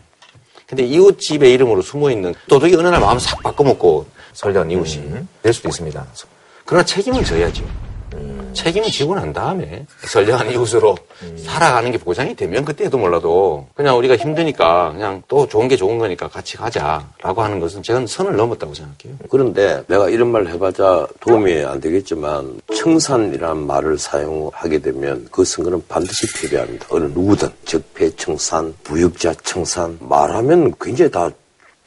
근데 0.66 0.86
이웃집의 0.86 1.52
이름으로 1.54 1.82
숨어 1.82 2.12
있는 2.12 2.34
도둑이 2.48 2.76
어느 2.76 2.88
날 2.88 3.00
마음 3.02 3.18
싹 3.18 3.42
바꿔먹고 3.42 4.06
설령 4.34 4.70
이웃이 4.72 5.04
될 5.42 5.52
수도 5.52 5.68
있습니다. 5.68 6.08
그러나 6.66 6.86
책임을 6.86 7.24
져야죠. 7.26 7.66
책임을 8.54 8.90
지고 8.90 9.16
난 9.16 9.32
다음에 9.32 9.86
선량한 10.06 10.52
이웃으로 10.52 10.98
살아가는 11.38 11.92
게 11.92 11.98
보장이 11.98 12.36
되면 12.36 12.66
그때도 12.66 12.98
몰라도 12.98 13.68
그냥 13.74 13.98
우리가 13.98 14.18
힘드니까 14.18 14.92
그냥 14.92 15.24
또 15.28 15.48
좋은 15.48 15.68
게 15.68 15.76
좋은 15.76 15.98
거니까 15.98 16.28
같이 16.28 16.58
가자라고 16.58 17.42
하는 17.42 17.60
것은 17.60 17.84
제가 17.84 18.06
선을 18.06 18.36
넘었다고 18.36 18.74
생각해요. 18.74 19.18
그런데 19.30 19.84
내가 19.88 20.10
이런 20.10 20.32
말 20.32 20.48
해봤자 20.48 21.08
도움이 21.22 21.64
안 21.64 21.80
되겠지만 21.80 22.62
청산이라는 22.76 23.66
말을 23.66 23.98
사용하게 23.98 24.80
되면 24.80 25.28
그 25.32 25.46
선거는 25.46 25.84
반드시 25.88 26.28
패배합니다. 26.42 26.88
어느 26.90 27.06
누구든 27.06 27.50
적폐 27.66 28.10
청산, 28.16 28.74
부역자 28.84 29.36
청산 29.44 29.98
말하면 30.02 30.74
굉장히 30.82 31.12
다 31.12 31.30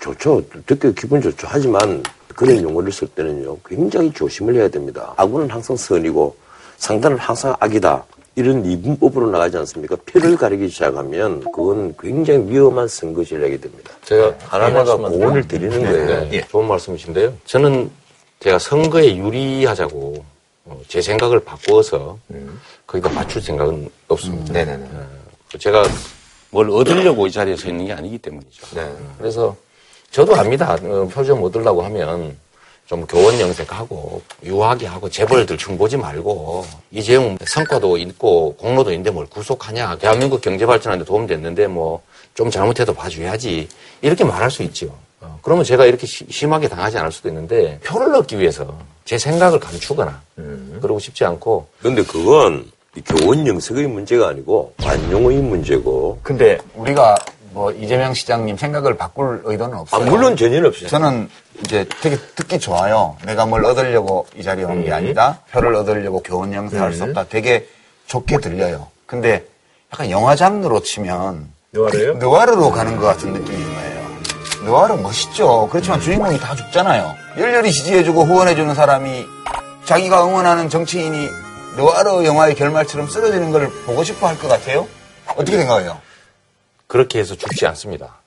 좋죠. 0.00 0.42
듣기 0.66 0.94
기분 0.94 1.20
좋죠. 1.20 1.46
하지만 1.50 2.02
그런 2.34 2.62
용어를 2.62 2.92
쓸 2.92 3.08
때는요 3.08 3.58
굉장히 3.64 4.12
조심을 4.12 4.54
해야 4.54 4.68
됩니다. 4.68 5.14
악은 5.16 5.50
항상 5.50 5.76
선이고 5.76 6.34
상단은 6.78 7.18
항상 7.18 7.54
악이다. 7.60 8.04
이런 8.34 8.64
이분법으로 8.64 9.30
나가지 9.30 9.58
않습니까? 9.58 9.96
표를 10.06 10.36
가리기 10.36 10.68
시작하면 10.70 11.40
그건 11.40 11.94
굉장히 11.98 12.50
위험한 12.50 12.88
선거 12.88 13.22
전략이 13.22 13.60
됩니다. 13.60 13.92
제가 14.04 14.34
하나마다 14.46 14.96
말씀만 14.96 15.12
고언을 15.12 15.48
드리는 15.48 15.82
거예요. 15.82 16.06
네, 16.06 16.28
네. 16.30 16.46
좋은 16.48 16.66
말씀이신데요. 16.66 17.34
저는 17.44 17.90
제가 18.40 18.58
선거에 18.58 19.16
유리하자고 19.16 20.24
어, 20.64 20.80
제 20.88 21.02
생각을 21.02 21.40
바꿔서 21.40 22.18
거기다 22.86 23.10
맞출 23.10 23.42
생각은 23.42 23.90
없습니다. 24.08 24.52
네네네. 24.52 24.84
어, 24.84 25.58
제가 25.58 25.84
뭘 26.50 26.70
얻으려고 26.70 27.26
이 27.26 27.30
자리에 27.30 27.56
서 27.56 27.68
있는 27.68 27.86
게 27.86 27.92
아니기 27.92 28.18
때문이죠. 28.18 28.76
네. 28.76 28.90
그래서 29.18 29.54
저도 30.12 30.36
압니다. 30.36 30.74
어, 30.82 31.08
표좀 31.12 31.42
얻으려고 31.42 31.82
하면 31.82 32.36
좀 32.86 33.06
교원 33.06 33.38
영색하고 33.40 34.20
유하게 34.44 34.86
하고 34.86 35.08
재벌들 35.08 35.56
중 35.56 35.78
보지 35.78 35.96
말고 35.96 36.64
이재용 36.90 37.36
성과도 37.46 37.96
있고 37.96 38.54
공로도 38.56 38.90
있는데 38.92 39.10
뭘 39.10 39.26
구속하냐. 39.26 39.96
대한민국 39.98 40.40
경제 40.42 40.66
발전하는데 40.66 41.06
도움 41.08 41.26
됐는데 41.26 41.66
뭐 41.66 42.00
좀 42.34 42.50
잘못해도 42.50 42.94
봐줘야지. 42.94 43.68
이렇게 44.00 44.24
말할 44.24 44.50
수 44.50 44.62
있죠. 44.62 44.86
어, 45.20 45.38
그러면 45.42 45.64
제가 45.66 45.84
이렇게 45.84 46.06
시- 46.06 46.24
심하게 46.30 46.66
당하지 46.66 46.96
않을 46.96 47.12
수도 47.12 47.28
있는데 47.28 47.78
표를 47.84 48.14
얻기 48.14 48.38
위해서 48.38 48.74
제 49.04 49.18
생각을 49.18 49.60
감추거나 49.60 50.18
그러고 50.80 50.98
싶지 50.98 51.26
않고. 51.26 51.66
근데 51.82 52.02
그건 52.02 52.64
이 52.96 53.02
교원 53.02 53.46
영색의 53.46 53.86
문제가 53.86 54.28
아니고 54.28 54.72
관용의 54.78 55.36
문제고. 55.40 56.18
근데 56.22 56.56
우리가 56.74 57.14
뭐 57.52 57.70
이재명 57.72 58.14
시장님 58.14 58.56
생각을 58.56 58.96
바꿀 58.96 59.42
의도는 59.44 59.76
아, 59.76 59.80
없어요. 59.80 60.04
물론 60.10 60.36
전혀 60.36 60.66
없어요. 60.66 60.88
저는 60.88 61.28
이제 61.64 61.86
되게 62.00 62.16
듣기 62.34 62.58
좋아요. 62.58 63.16
내가 63.24 63.46
뭘 63.46 63.64
얻으려고 63.64 64.26
이 64.36 64.42
자리에 64.42 64.64
온게 64.64 64.92
아니다. 64.92 65.40
표를 65.52 65.74
얻으려고 65.74 66.22
교원 66.22 66.52
영사할 66.52 66.92
수 66.94 67.04
없다. 67.04 67.24
되게 67.28 67.68
좋게 68.06 68.38
들려요. 68.38 68.88
근데 69.06 69.44
약간 69.92 70.10
영화 70.10 70.34
장르로 70.34 70.80
치면 70.82 71.48
누아르요? 71.72 72.14
느와르로 72.14 72.70
가는 72.70 72.96
것 72.96 73.06
같은 73.06 73.32
느낌인 73.32 73.74
거예요. 73.74 74.02
느와르 74.64 74.94
멋있죠. 74.94 75.68
그렇지만 75.70 76.00
주인공이 76.00 76.38
다 76.38 76.54
죽잖아요. 76.54 77.14
열렬히 77.38 77.70
지지해주고 77.72 78.24
후원해주는 78.24 78.74
사람이 78.74 79.26
자기가 79.84 80.24
응원하는 80.26 80.68
정치인이 80.68 81.28
느와르 81.76 82.24
영화의 82.24 82.54
결말처럼 82.54 83.08
쓰러지는 83.08 83.50
걸 83.50 83.70
보고 83.86 84.04
싶어 84.04 84.28
할 84.28 84.38
것 84.38 84.48
같아요? 84.48 84.86
어떻게 85.36 85.56
생각해요? 85.58 85.98
그렇게 86.92 87.20
해서 87.20 87.34
죽지 87.34 87.64
않습니다. 87.68 88.18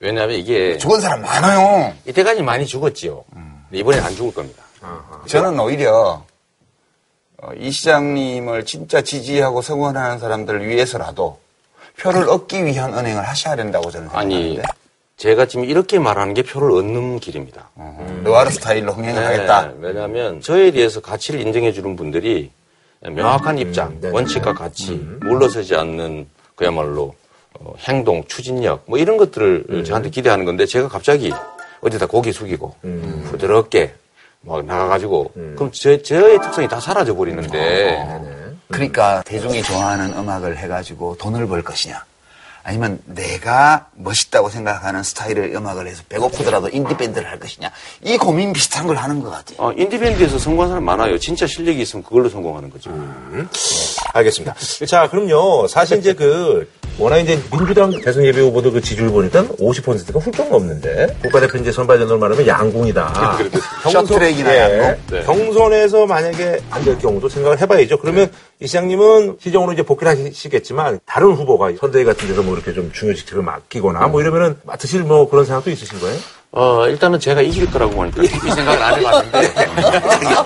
왜냐하면 0.00 0.36
이게 0.36 0.78
죽은 0.78 1.02
사람 1.02 1.20
많아요. 1.20 1.92
이때까지 2.06 2.40
많이 2.40 2.64
죽었지요. 2.64 3.22
근데 3.30 3.78
이번엔 3.80 4.02
안 4.02 4.16
죽을 4.16 4.32
겁니다. 4.32 4.62
저는 5.26 5.60
오히려 5.60 6.24
어, 7.36 7.50
이 7.58 7.70
시장님을 7.70 8.64
진짜 8.64 9.02
지지하고 9.02 9.60
성원하는 9.60 10.18
사람들을 10.18 10.66
위해서라도 10.66 11.38
표를 11.98 12.30
얻기 12.30 12.64
위한 12.64 12.96
은행을 12.96 13.22
하셔야 13.28 13.54
된다고 13.54 13.90
저는 13.90 14.08
아니, 14.12 14.54
생각하는데 14.54 14.62
제가 15.18 15.44
지금 15.44 15.66
이렇게 15.66 15.98
말하는 15.98 16.32
게 16.32 16.42
표를 16.42 16.70
얻는 16.70 17.20
길입니다. 17.20 17.68
느와르 18.24 18.50
스타일로 18.50 18.94
흥행을 18.94 19.26
하겠다. 19.26 19.66
네, 19.66 19.74
왜냐하면 19.80 20.40
저에 20.40 20.70
대해서 20.70 21.00
가치를 21.02 21.42
인정해 21.42 21.72
주는 21.72 21.96
분들이 21.96 22.50
명확한 23.00 23.58
입장, 23.58 24.00
원칙과 24.10 24.54
가치, 24.54 24.92
물러서지 25.20 25.74
않는 25.74 26.30
그야말로 26.56 27.14
어, 27.54 27.74
행동, 27.88 28.24
추진력 28.24 28.84
뭐 28.86 28.98
이런 28.98 29.16
것들을 29.16 29.84
저한테 29.84 30.10
기대하는 30.10 30.44
건데 30.44 30.66
제가 30.66 30.88
갑자기 30.88 31.32
어디다 31.80 32.06
고개 32.06 32.32
숙이고 32.32 32.74
부드럽게 33.26 33.94
막 34.40 34.64
나가가지고 34.64 35.32
그럼 35.56 35.70
저, 35.72 36.00
저의 36.02 36.40
특성이 36.40 36.68
다 36.68 36.80
사라져 36.80 37.14
버리는데. 37.14 37.96
그러니까 38.70 39.22
대중이 39.24 39.62
좋아하는 39.62 40.12
음악을 40.16 40.58
해가지고 40.58 41.16
돈을 41.16 41.46
벌 41.46 41.62
것이냐. 41.62 42.04
아니면 42.62 42.98
내가 43.06 43.86
멋있다고 43.94 44.50
생각하는 44.50 45.02
스타일의 45.02 45.54
음악을 45.56 45.86
해서 45.86 46.02
배고프더라도 46.08 46.68
인디밴드를 46.68 47.28
할 47.30 47.38
것이냐. 47.38 47.70
이 48.04 48.18
고민 48.18 48.52
비슷한 48.52 48.86
걸 48.86 48.96
하는 48.96 49.20
것 49.22 49.30
같아요. 49.30 49.56
어, 49.58 49.72
인디밴드에서 49.72 50.38
성공한 50.38 50.68
사람 50.68 50.84
많아요. 50.84 51.18
진짜 51.18 51.46
실력이 51.46 51.80
있으면 51.80 52.02
그걸로 52.02 52.28
성공하는 52.28 52.70
거죠. 52.70 52.90
알겠습니다. 54.12 54.54
자, 54.86 55.08
그럼요. 55.08 55.66
사실 55.68 55.98
이제 55.98 56.12
그, 56.12 56.68
워낙 56.98 57.18
이제 57.18 57.40
민주당 57.50 57.90
대선 58.02 58.24
예비 58.24 58.40
후보들 58.40 58.72
그 58.72 58.80
지지율 58.80 59.10
보니까 59.10 59.44
50%가 59.44 60.18
훌쩍 60.18 60.48
넘는데, 60.50 61.16
국가대표 61.22 61.58
이제 61.58 61.70
선발전을 61.72 62.18
말하면 62.18 62.46
양궁이다. 62.46 63.38
셔트트랙이나 63.92 64.56
양궁? 64.58 64.96
네. 65.10 65.22
경선에서 65.24 66.06
만약에 66.06 66.60
안 66.70 66.84
될 66.88 66.96
경우도 66.98 67.28
생각을 67.28 67.60
해봐야죠. 67.60 67.98
그러면 67.98 68.30
이 68.60 68.66
시장님은 68.66 69.36
시정으로 69.40 69.72
이제 69.72 69.82
복귀를 69.84 70.10
하시겠지만, 70.30 70.98
다른 71.06 71.32
후보가 71.32 71.70
선대위 71.78 72.04
같은 72.04 72.26
데서 72.26 72.42
뭐 72.42 72.54
이렇게 72.56 72.72
좀 72.72 72.90
중요 72.92 73.14
직책을 73.14 73.42
맡기거나 73.44 74.08
뭐 74.08 74.20
이러면은 74.20 74.56
맡으실 74.64 75.04
뭐 75.04 75.28
그런 75.30 75.44
생각도 75.44 75.70
있으신 75.70 76.00
거예요? 76.00 76.18
어, 76.50 76.86
일단은 76.88 77.20
제가 77.20 77.40
이길 77.42 77.70
거라고 77.70 78.02
하니까 78.02 78.22
깊이 78.22 78.50
생각을 78.50 78.82
안 78.82 78.98
해봤는데. 78.98 79.48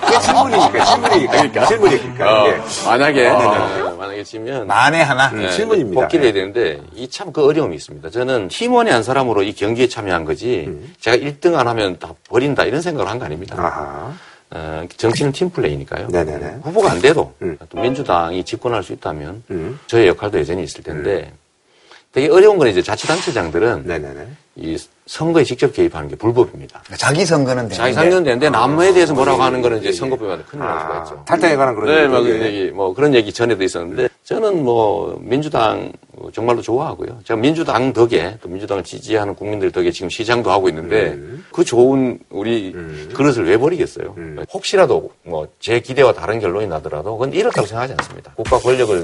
그게 0.05 0.21
질문이니까, 0.21 0.85
질문이니까. 0.85 1.67
질문이니까. 1.67 2.47
예. 2.49 2.61
만약에, 2.85 3.29
어, 3.29 3.95
만약에 3.99 4.25
지면. 4.25 4.67
만에 4.67 5.01
하나. 5.01 5.31
네, 5.31 5.49
질문입니다. 5.51 6.01
복귀를 6.03 6.25
해야 6.27 6.33
되는데 6.35 6.83
이 6.95 7.09
참 7.09 7.33
그 7.33 7.47
어려움이 7.47 7.77
있습니다. 7.77 8.11
저는 8.11 8.49
팀원의 8.49 8.93
한 8.93 9.03
사람으로 9.05 9.43
이 9.45 9.55
경기에 9.55 9.89
참여한 9.89 10.25
거지 10.27 10.69
제가 11.01 11.17
1등 11.17 11.55
안 11.55 11.67
하면 11.69 11.99
다 11.99 12.13
버린다 12.29 12.65
이런 12.65 12.83
생각을 12.83 13.09
한 13.11 13.19
거 13.19 13.25
아닙니다. 13.25 13.55
아하. 13.59 14.13
어, 14.55 14.87
정치는 14.97 15.33
팀플레이니까요. 15.33 16.09
네네네. 16.09 16.59
후보가 16.63 16.93
안 16.93 17.01
돼도 17.01 17.35
음. 17.43 17.57
또 17.71 17.81
민주당이 17.81 18.45
집권할 18.45 18.83
수 18.83 18.93
있다면 18.93 19.43
음. 19.51 19.79
저의 19.87 20.09
역할도 20.09 20.39
여전히 20.39 20.63
있을 20.65 20.83
텐데 20.83 21.33
되게 22.13 22.29
어려운 22.29 22.59
건 22.59 22.69
이제 22.69 22.83
자치단체장들은 22.83 23.85
네네네. 23.87 24.27
이 24.57 24.77
선거에 25.07 25.45
직접 25.45 25.73
개입하는 25.73 26.09
게 26.11 26.17
불법입니다. 26.17 26.83
자기 26.99 27.25
선거는 27.25 27.69
되는데. 27.69 27.75
자기 27.75 27.95
상견 27.95 28.25
되는데 28.25 28.51
남에 28.51 28.93
대해서 28.93 29.15
뭐라고 29.15 29.43
하는 29.43 29.63
거는 29.63 29.79
이제 29.79 29.93
선거법에 29.93 30.43
큰일 30.47 30.63
날 30.63 30.81
수가 30.81 31.03
있죠. 31.05 31.25
탈당에 31.27 31.57
관한 31.57 31.75
그런 31.75 31.89
네, 31.89 32.03
얘기. 32.03 32.11
뭐 32.11 32.21
예. 32.21 32.25
그런 32.29 32.47
얘기, 32.47 32.71
뭐 32.71 32.95
그런 32.95 33.15
얘기 33.15 33.33
전에도 33.33 33.65
있었는데 33.65 34.09
저는 34.25 34.63
뭐 34.63 35.19
민주당 35.23 35.91
정말로 36.35 36.61
좋아하고요. 36.61 37.21
제가 37.25 37.41
민주당 37.41 37.95
덕에 37.95 38.37
또 38.43 38.49
민주당을 38.51 38.85
지지하는 38.85 39.35
국민들 39.35 39.73
덕에 39.73 39.91
지금 39.91 40.11
시장도 40.11 40.51
하고 40.51 40.69
있는데 40.69 41.19
그 41.51 41.65
좋은 41.65 42.19
우리 42.29 42.73
그릇을 43.15 43.47
왜 43.49 43.57
버리겠어요? 43.57 44.15
혹시라도 44.53 45.11
뭐 45.25 45.47
제 45.61 45.81
기대와 45.81 46.13
다른 46.13 46.41
결론이 46.41 46.67
나더라도 46.67 47.17
그건 47.17 47.33
이렇다고 47.33 47.67
생각하지 47.67 47.95
않습니다. 47.99 48.33
국가 48.37 48.59
권력을 48.59 49.03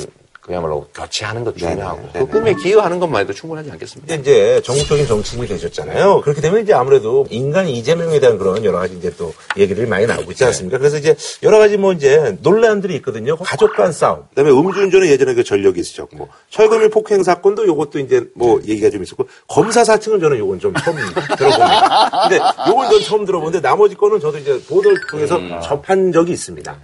그야말로 0.49 0.87
교체하는 0.95 1.45
것도 1.45 1.57
중요하고 1.59 2.09
그 2.15 2.27
꿈에 2.27 2.55
기여하는 2.55 2.99
것만 2.99 3.21
해도 3.21 3.35
충분하지 3.35 3.71
않겠습니까? 3.71 4.15
이제 4.15 4.63
전국적인 4.65 5.07
정치인이 5.07 5.47
되셨잖아요. 5.47 6.23
그렇게 6.23 6.41
되면 6.41 6.63
이제 6.63 6.73
아무래도 6.73 7.27
인간 7.29 7.69
이재명에 7.69 8.19
대한 8.19 8.39
그런 8.39 8.65
여러 8.65 8.79
가지 8.79 8.97
이제 8.97 9.13
또 9.19 9.35
얘기를 9.59 9.87
많이 9.87 10.07
나오고 10.07 10.31
있지 10.33 10.45
않습니까? 10.47 10.79
그래서 10.79 10.97
이제 10.97 11.15
여러 11.43 11.59
가지 11.59 11.77
뭐 11.77 11.93
이제 11.93 12.39
논란들이 12.41 12.95
있거든요. 12.97 13.37
가족 13.37 13.77
간 13.77 13.93
싸움. 13.93 14.23
그다음에 14.31 14.51
음주운전은 14.51 15.07
예전에 15.09 15.35
그 15.35 15.45
전력이 15.45 15.81
있으셨고 15.81 16.29
철거밀 16.49 16.89
폭행 16.89 17.23
사건도 17.23 17.67
요것도 17.67 17.99
이제 17.99 18.25
뭐 18.35 18.59
얘기가 18.67 18.89
좀 18.89 19.03
있었고 19.03 19.29
검사 19.47 19.85
사칭은 19.85 20.19
저는 20.19 20.39
요건 20.39 20.59
좀 20.61 20.73
처음 20.83 20.97
들어봅니다. 21.37 22.29
근데 22.29 22.41
요건 22.71 22.89
전 22.91 23.03
처음 23.03 23.27
들어보는데 23.27 23.61
나머지 23.61 23.95
거는 23.97 24.19
저도 24.19 24.39
이제 24.39 24.59
보도를 24.67 24.97
통해서 25.11 25.39
접한 25.61 26.11
적이 26.11 26.33
있습니다. 26.33 26.75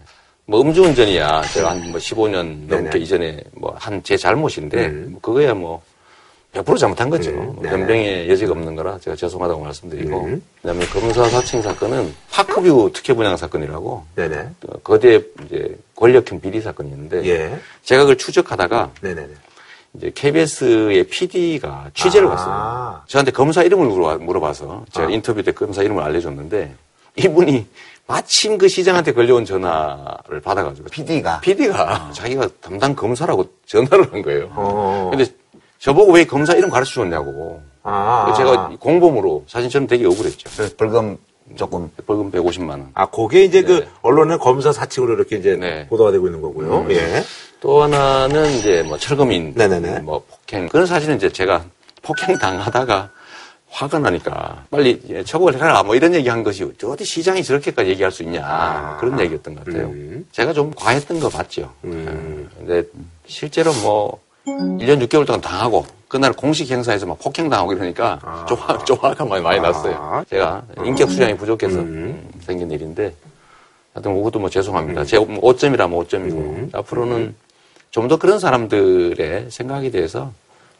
뭐 0.47 0.61
음주운전이야 0.61 1.43
제가 1.43 1.71
한 1.71 1.91
뭐 1.91 1.99
15년 2.01 2.67
넘게 2.69 2.91
네네. 2.91 2.99
이전에 2.99 3.41
뭐 3.53 3.75
한 3.79 4.03
제 4.03 4.17
잘못인데 4.17 4.89
뭐 4.89 5.21
그거야 5.21 5.55
뭐 5.55 5.83
100% 6.53 6.79
잘못한 6.79 7.11
거죠. 7.11 7.33
뭐 7.33 7.57
네네. 7.63 7.71
변명의 7.77 8.31
여지가 8.31 8.53
없는 8.53 8.77
거라 8.77 8.99
제가 9.01 9.17
죄송하다고 9.17 9.63
말씀드리고 9.65 10.39
그다음에 10.63 10.87
검사 10.87 11.29
사칭 11.29 11.61
사건은 11.63 12.15
파크뷰 12.31 12.91
특혜 12.95 13.13
분양 13.15 13.37
사건이라고 13.37 14.05
네네. 14.15 14.49
그 14.61 14.83
거대 14.85 15.21
이제 15.47 15.77
권력형 15.97 16.41
비리 16.41 16.61
사건이었는데 16.61 17.25
예. 17.27 17.59
제가 17.83 18.03
그걸 18.03 18.17
추적하다가 18.19 18.93
네네네. 19.01 19.29
이제 19.95 20.13
KBS의 20.15 21.05
PD가 21.05 21.91
취재를 21.95 22.29
아. 22.29 22.31
갔어요. 22.31 23.01
저한테 23.09 23.31
검사 23.33 23.63
이름을 23.65 23.89
물어봐- 23.89 24.19
물어봐서 24.23 24.85
제가 24.93 25.11
인터뷰 25.11 25.43
때 25.43 25.51
검사 25.53 25.83
이름을 25.83 26.03
알려줬는데 26.05 26.73
이분이 27.17 27.67
마침 28.07 28.59
그 28.59 28.69
시장한테 28.69 29.13
걸려온 29.13 29.45
전화를 29.45 30.41
받아가지고 30.43 30.89
PD가. 30.91 31.41
PD가 31.41 32.11
자기가 32.13 32.49
담당 32.61 32.95
검사라고 32.95 33.47
전화를 33.67 34.13
한 34.13 34.23
거예요. 34.23 34.51
어. 34.55 35.09
근데 35.11 35.25
저보고 35.79 36.13
왜 36.13 36.25
검사 36.25 36.55
이름 36.55 36.69
가르쳐 36.69 36.93
줬냐고. 36.93 37.63
아. 37.83 38.33
제가 38.37 38.73
공범으로 38.79 39.45
사실 39.47 39.71
저는 39.71 39.87
되게 39.87 40.07
억울했죠. 40.07 40.51
그래서 40.55 40.75
벌금 40.77 41.17
조금. 41.57 41.91
벌금 42.07 42.31
150만 42.31 42.71
원. 42.71 42.91
아, 42.95 43.07
그게 43.07 43.45
이제 43.45 43.63
그 43.63 43.81
네. 43.81 43.89
언론의 44.03 44.39
검사 44.39 44.73
사칭으로 44.73 45.15
이렇게 45.15 45.37
이제 45.37 45.57
네. 45.57 45.87
보도가 45.89 46.11
되고 46.11 46.27
있는 46.27 46.41
거고요. 46.41 46.87
예. 46.91 47.23
또 47.61 47.83
하나는 47.83 48.51
이제 48.53 48.83
뭐 48.83 48.99
철거민, 48.99 49.53
네네네. 49.55 50.01
뭐 50.01 50.25
폭행. 50.29 50.69
그런 50.69 50.87
사실은 50.87 51.17
이제 51.17 51.31
제가 51.31 51.65
폭행 52.03 52.39
당하다가 52.39 53.11
화가 53.75 53.99
나니까 53.99 54.65
빨리 54.71 55.01
예, 55.09 55.25
처벌을 55.25 55.59
해라 55.61 55.83
뭐 55.83 55.97
이런 55.97 56.15
얘기 56.15 56.29
한 56.29 56.45
것이 56.45 56.63
어디 56.85 57.05
시장이 57.05 57.43
저렇게까지 57.43 57.91
얘기할 57.91 58.13
수 58.13 58.23
있냐 58.23 58.97
그런 59.01 59.19
얘기였던 59.19 59.57
것 59.57 59.65
같아요. 59.65 59.93
제가 60.31 60.53
좀 60.53 60.73
과했던 60.77 61.19
거 61.19 61.29
맞죠. 61.29 61.73
예. 61.85 61.89
근데 61.91 62.83
실제로 63.27 63.73
뭐 63.83 64.21
1년 64.47 65.05
6개월 65.07 65.27
동안 65.27 65.41
당하고 65.41 65.85
그날 66.07 66.33
공식 66.33 66.71
행사에서 66.71 67.07
막 67.07 67.19
폭행 67.19 67.49
당하고 67.49 67.73
이러니까 67.73 68.47
좀, 68.49 68.57
화, 68.59 68.79
좀 68.85 68.97
화가 69.01 69.25
많이, 69.25 69.43
많이 69.43 69.59
났어요. 69.61 70.25
제가 70.31 70.63
인격 70.85 71.11
수량이 71.11 71.37
부족해서 71.37 71.81
음, 71.81 72.31
생긴 72.43 72.71
일인데 72.71 73.13
하여튼 73.93 74.15
그것도 74.15 74.39
뭐 74.39 74.49
죄송합니다. 74.49 75.05
제 75.05 75.19
5점이라면 75.19 76.07
5점이고 76.07 76.75
앞으로는 76.77 77.35
좀 77.91 78.07
더 78.09 78.17
그런 78.19 78.39
사람들의 78.41 79.51
생각에 79.51 79.91
대해서 79.91 80.33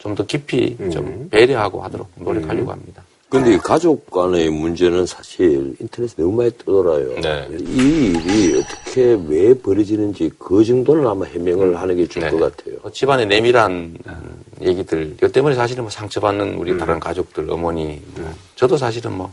좀 0.05 0.15
더 0.15 0.25
깊이 0.27 0.77
좀 0.93 1.29
배려하고 1.31 1.83
하도록 1.83 2.07
노력하려고 2.17 2.71
합니다. 2.71 3.03
근데 3.31 3.55
이 3.55 3.59
가족 3.59 4.09
간의 4.11 4.51
문제는 4.51 5.07
사실 5.07 5.75
인터넷에 5.81 6.15
너무 6.23 6.37
많이 6.37 6.51
뜨돌아요. 6.53 7.19
네. 7.21 7.49
이 7.59 8.13
일이 8.25 8.61
어떻게 8.61 9.19
왜 9.27 9.55
벌어지는지 9.55 10.31
그 10.39 10.63
정도는 10.63 11.05
아마 11.07 11.25
해명을 11.25 11.81
하는 11.81 11.97
게 11.97 12.07
좋을 12.07 12.27
네. 12.27 12.31
것 12.31 12.55
같아요. 12.57 12.77
뭐 12.83 12.93
집안의 12.93 13.27
내밀한 13.27 13.97
음, 14.07 14.43
얘기들, 14.63 15.15
이것 15.17 15.33
때문에 15.33 15.55
사실은 15.57 15.83
뭐 15.85 15.91
상처받는 15.91 16.55
우리 16.57 16.77
다른 16.79 17.01
가족들, 17.01 17.51
어머니, 17.51 18.01
뭐 18.15 18.31
저도 18.55 18.77
사실은 18.77 19.13
뭐 19.17 19.33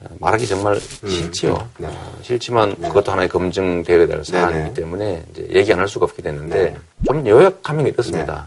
어, 0.00 0.06
말하기 0.20 0.46
정말 0.46 0.78
싫지요. 1.08 1.68
어, 1.80 2.18
싫지만 2.22 2.76
그것도 2.76 3.10
하나의 3.12 3.28
검증되어야 3.30 4.06
될 4.06 4.24
사안이기 4.24 4.74
때문에 4.74 5.24
이제 5.32 5.48
얘기 5.52 5.72
안 5.72 5.80
할 5.80 5.88
수가 5.88 6.04
없게 6.04 6.22
됐는데 6.22 6.76
좀 7.06 7.26
요약하면 7.26 7.86
이렇습니다. 7.88 8.46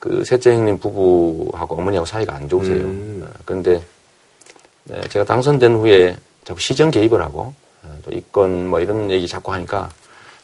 어, 0.00 0.08
그 0.08 0.24
셋째 0.24 0.54
형님 0.54 0.78
부부하고 0.78 1.76
어머니하고 1.76 2.06
사이가 2.06 2.34
안 2.34 2.48
좋으세요. 2.48 2.84
어, 2.86 3.28
그런데 3.44 3.82
네, 4.84 5.00
제가 5.08 5.24
당선된 5.24 5.74
후에 5.74 6.16
자꾸 6.44 6.58
시정 6.60 6.90
개입을 6.90 7.20
하고 7.22 7.54
어, 7.82 7.98
또 8.04 8.10
이건 8.10 8.66
뭐 8.68 8.80
이런 8.80 9.10
얘기 9.10 9.28
자꾸 9.28 9.52
하니까 9.52 9.90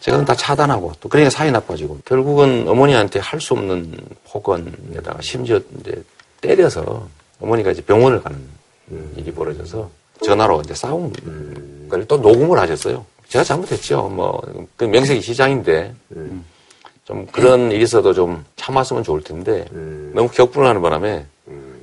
제가 0.01 0.25
다 0.25 0.35
차단하고 0.35 0.93
또 1.01 1.09
그러니까 1.09 1.31
사이 1.31 1.51
나빠지고 1.51 1.99
결국은 2.05 2.69
어머니한테 2.69 3.19
할 3.19 3.41
수 3.41 3.55
없는 3.55 3.97
폭언에다가 4.31 5.21
심지어 5.23 5.59
이제 5.81 6.03
때려서 6.41 7.09
어머니가 7.41 7.71
이제 7.71 7.83
병원을 7.83 8.23
가는 8.23 8.39
일이 9.17 9.33
벌어져서 9.33 9.91
전화로 10.23 10.61
이제 10.63 10.75
싸운 10.75 11.13
걸또 11.89 12.19
녹음을 12.19 12.59
하셨어요. 12.59 13.05
제가 13.29 13.43
잘못했죠. 13.43 14.09
뭐, 14.09 14.41
그 14.77 14.85
명색이 14.85 15.21
시장인데, 15.21 15.93
좀 17.07 17.25
그런 17.27 17.71
있어도 17.73 18.13
좀 18.13 18.45
참았으면 18.57 19.05
좋을 19.05 19.23
텐데, 19.23 19.65
너무 20.13 20.29
격분을 20.29 20.69
하는 20.69 20.83
바람에, 20.83 21.25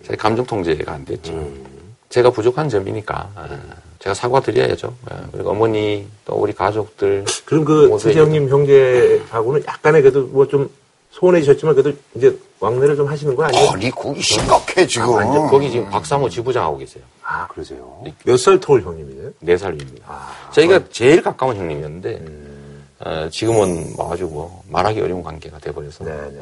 제 0.06 0.16
감정 0.18 0.46
통제가 0.46 0.92
안 0.92 1.06
됐죠. 1.06 1.48
제가 2.10 2.30
부족한 2.30 2.68
점이니까, 2.68 3.30
아, 3.34 3.48
제가 4.00 4.14
사과드려야죠. 4.14 4.94
아, 5.10 5.24
그리고 5.32 5.52
어머니, 5.52 6.06
또 6.26 6.36
우리 6.36 6.52
가족들. 6.54 7.24
그럼 7.46 7.64
그 7.64 7.88
서재형님 7.98 8.50
형제하고는 8.50 9.64
약간의 9.66 10.02
그래도 10.02 10.24
뭐 10.28 10.46
좀 10.46 10.70
소원해지셨지만 11.12 11.76
그래도 11.76 11.96
이제 12.16 12.36
왕래를 12.60 12.96
좀 12.96 13.08
하시는 13.08 13.36
거 13.36 13.44
아니에요? 13.44 13.70
아니, 13.70 13.92
거기 13.92 14.20
심각해, 14.20 14.86
지금. 14.88 15.10
완전 15.14 15.48
거기 15.48 15.70
지금 15.70 15.88
박상호 15.90 16.28
지부장하고 16.28 16.80
계세요. 16.80 17.04
아, 17.24 17.48
그러세요? 17.48 18.04
몇 18.26 18.36
살 18.38 18.60
터울 18.60 18.82
형님이세요? 18.82 19.30
네 19.40 19.56
살 19.56 19.74
위입니다. 19.74 20.28
저희가 20.52 20.82
제일 20.92 21.22
가까운 21.22 21.56
형님이었는데, 21.56 22.26
어, 23.06 23.28
지금은 23.30 23.94
뭐 23.96 24.14
아주 24.14 24.24
뭐 24.26 24.64
말하기 24.70 25.02
어려운 25.02 25.24
관계가 25.24 25.60
돼버려서 25.60 26.06
네, 26.06 26.12
네. 26.12 26.40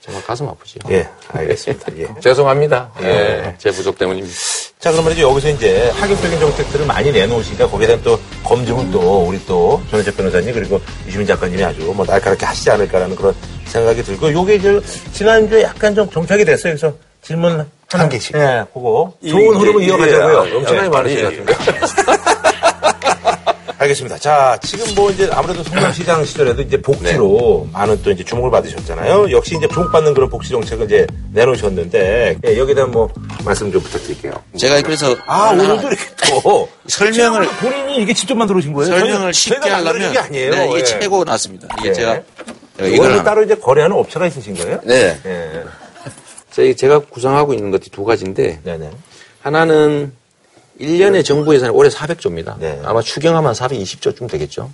정말 0.00 0.22
가슴 0.24 0.48
아프죠. 0.48 0.78
예, 0.90 1.08
알겠습니다. 1.28 1.96
예. 1.96 2.08
죄송합니다. 2.20 2.90
예, 3.02 3.54
제 3.58 3.70
부족 3.70 3.96
때문입니다. 3.96 4.34
자, 4.78 4.90
그러면 4.90 5.12
이제 5.12 5.22
여기서 5.22 5.48
이제 5.50 5.90
하격적인 5.90 6.40
정책들을 6.40 6.86
많이 6.86 7.12
내놓으시니까 7.12 7.68
거기에 7.68 7.86
대한 7.86 8.02
또 8.02 8.18
검증은 8.42 8.90
또 8.90 9.24
우리 9.24 9.42
또 9.46 9.80
전혜재 9.90 10.14
변호사님 10.16 10.52
그리고 10.52 10.80
유시민 11.06 11.26
작가님이 11.26 11.62
아주 11.62 11.82
뭐 11.94 12.04
날카롭게 12.04 12.44
하시지 12.44 12.68
않을까라는 12.68 13.14
그런 13.14 13.32
생각이 13.66 14.02
들고 14.02 14.32
요게 14.32 14.56
이제 14.56 14.80
지난주에 15.12 15.62
약간 15.62 15.94
좀 15.94 16.10
정착이 16.10 16.44
됐어요. 16.44 16.74
그래서 16.74 16.92
질문 17.22 17.64
한 17.88 18.08
개씩. 18.08 18.34
예, 18.34 18.64
그거 18.74 19.14
좋은 19.26 19.56
흐름을 19.56 19.82
이어가자고요. 19.84 20.56
엄청나게 20.56 20.86
예. 20.86 20.88
많으신 20.88 21.44
것 21.46 21.56
같은데. 21.56 22.51
알겠습니다. 23.82 24.18
자, 24.18 24.58
지금 24.62 24.94
뭐 24.94 25.10
이제 25.10 25.28
아무래도 25.32 25.62
성남시장 25.64 26.24
시절에도 26.24 26.62
이제 26.62 26.80
복지로 26.80 27.68
많은 27.72 28.00
또 28.02 28.10
이제 28.10 28.24
주목을 28.24 28.50
받으셨잖아요. 28.50 29.30
역시 29.32 29.56
이제 29.56 29.66
주목받는 29.68 30.14
그런 30.14 30.28
복지 30.30 30.50
정책을 30.50 30.86
이제 30.86 31.06
내놓으셨는데 31.32 32.38
예, 32.46 32.58
여기에 32.58 32.74
대한 32.74 32.90
뭐 32.90 33.08
말씀 33.44 33.72
좀 33.72 33.82
부탁드릴게요. 33.82 34.32
제가 34.56 34.82
그래서 34.82 35.16
아, 35.26 35.48
하나 35.48 35.64
오늘도 35.64 35.88
이렇게 35.88 36.04
또 36.42 36.68
설명을 36.86 37.46
본인이 37.60 37.96
이게 38.02 38.14
직접 38.14 38.34
만들어 38.36 38.58
오신 38.58 38.72
거예요? 38.72 38.90
설명을 38.90 39.34
쉽게 39.34 39.68
하려면 39.68 40.12
게 40.12 40.18
아니에요. 40.18 40.50
네, 40.50 40.68
이게 40.70 40.78
예. 40.78 40.84
최고 40.84 41.24
났습니다. 41.24 41.68
이게 41.80 41.88
예. 41.88 41.92
제가 41.92 42.20
이거는 42.80 43.24
따로 43.24 43.42
이제 43.42 43.54
거래하는 43.54 43.96
업체가 43.96 44.26
있으신 44.26 44.54
거예요? 44.54 44.80
네. 44.84 45.18
예. 45.26 46.74
제가 46.74 47.00
구상하고 47.00 47.54
있는 47.54 47.70
것이 47.70 47.90
두 47.90 48.04
가지인데, 48.04 48.60
네네. 48.62 48.90
하나는 49.40 50.12
1년에 50.80 51.24
정부 51.24 51.54
예산이 51.54 51.72
올해 51.72 51.88
400조입니다. 51.90 52.58
네. 52.58 52.80
아마 52.84 53.00
추경하면 53.02 53.52
420조쯤 53.52 54.28
되겠죠. 54.30 54.70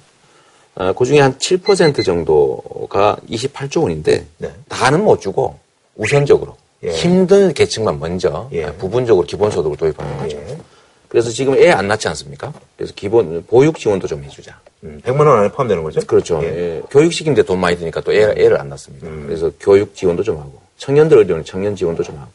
어, 0.74 0.92
그 0.92 1.04
중에 1.04 1.20
한 1.20 1.36
7% 1.38 2.04
정도가 2.04 3.16
28조 3.28 3.82
원인데, 3.82 4.26
네. 4.38 4.52
다는 4.68 5.02
못 5.04 5.20
주고, 5.20 5.58
우선적으로. 5.96 6.56
예. 6.84 6.90
힘든 6.90 7.52
계층만 7.52 7.98
먼저, 7.98 8.48
예. 8.52 8.66
아, 8.66 8.72
부분적으로 8.74 9.26
기본소득을 9.26 9.76
도입하는 9.76 10.16
거죠. 10.18 10.36
예. 10.36 10.56
그래서 11.08 11.30
지금 11.30 11.54
애 11.56 11.70
안 11.72 11.88
낳지 11.88 12.06
않습니까? 12.08 12.52
그래서 12.76 12.92
기본, 12.94 13.44
보육 13.48 13.78
지원도 13.78 14.06
좀 14.06 14.22
해주자. 14.22 14.60
음, 14.84 15.00
100만 15.04 15.26
원 15.26 15.38
안에 15.40 15.48
포함되는 15.50 15.82
거죠? 15.82 16.00
그렇죠. 16.06 16.40
예. 16.44 16.46
예. 16.46 16.82
교육 16.90 17.12
시키는데 17.12 17.42
돈 17.42 17.58
많이 17.58 17.76
드니까 17.76 18.00
또 18.02 18.12
애, 18.12 18.22
애를 18.36 18.60
안 18.60 18.68
낳습니다. 18.68 19.08
그래서 19.26 19.50
교육 19.58 19.96
지원도 19.96 20.22
좀 20.22 20.36
하고, 20.38 20.60
청년들 20.76 21.18
어려우니 21.18 21.44
청년 21.44 21.74
지원도 21.74 22.04
좀 22.04 22.16
하고, 22.18 22.30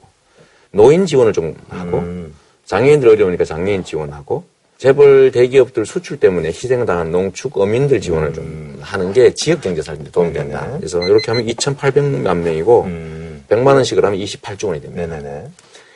노인 0.71 1.05
지원을 1.05 1.31
좀 1.31 1.55
하고, 1.69 1.99
음. 1.99 2.35
장애인들 2.65 3.09
어려우니까 3.09 3.45
장애인 3.45 3.83
지원하고, 3.83 4.43
재벌 4.77 5.31
대기업들 5.31 5.85
수출 5.85 6.19
때문에 6.19 6.49
희생당한 6.49 7.11
농축 7.11 7.57
어민들 7.57 8.01
지원을 8.01 8.33
좀 8.33 8.77
하는 8.81 9.13
게 9.13 9.33
지역 9.33 9.61
경제 9.61 9.81
살리는 9.81 10.05
데 10.05 10.11
도움이 10.11 10.33
된다. 10.33 10.61
음. 10.61 10.65
네네. 10.65 10.77
그래서 10.79 11.01
이렇게 11.03 11.31
하면 11.31 11.45
2,800만 11.45 12.37
명이고, 12.37 12.83
음. 12.83 13.45
100만 13.49 13.67
원씩을 13.75 14.03
하면 14.03 14.19
28조 14.19 14.67
원이 14.67 14.81
됩니다. 14.81 15.05
네네네. 15.07 15.47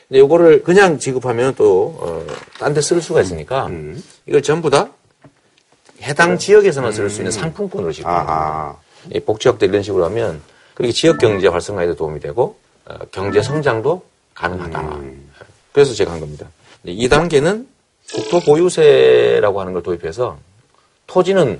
근데 0.08 0.20
요거를 0.20 0.64
그냥 0.64 1.00
지급하면 1.00 1.56
또, 1.56 1.96
어, 2.00 2.26
딴데쓸 2.60 3.02
수가 3.02 3.22
있으니까, 3.22 3.68
음. 3.68 4.02
이걸 4.26 4.42
전부 4.42 4.70
다 4.70 4.90
해당 6.02 6.38
지역에서만 6.38 6.92
쓸 6.92 7.10
수 7.10 7.22
있는 7.22 7.32
상품권으로. 7.32 7.92
아하. 8.04 8.78
이 9.14 9.20
복지학도 9.20 9.66
이런 9.66 9.84
식으로 9.84 10.06
하면 10.06 10.42
그렇게 10.74 10.92
지역 10.94 11.18
경제 11.18 11.48
활성화에도 11.48 11.96
도움이 11.96 12.20
되고 12.20 12.58
어, 12.86 12.96
경제 13.12 13.42
성장도 13.42 14.04
가능하다. 14.34 15.00
그래서 15.78 15.94
제가 15.94 16.12
한 16.12 16.20
겁니다. 16.20 16.48
2단계는 16.88 17.68
국토 18.12 18.40
보유세라고 18.40 19.62
하는 19.62 19.74
걸 19.74 19.84
도입해서 19.84 20.40
토지는 21.06 21.60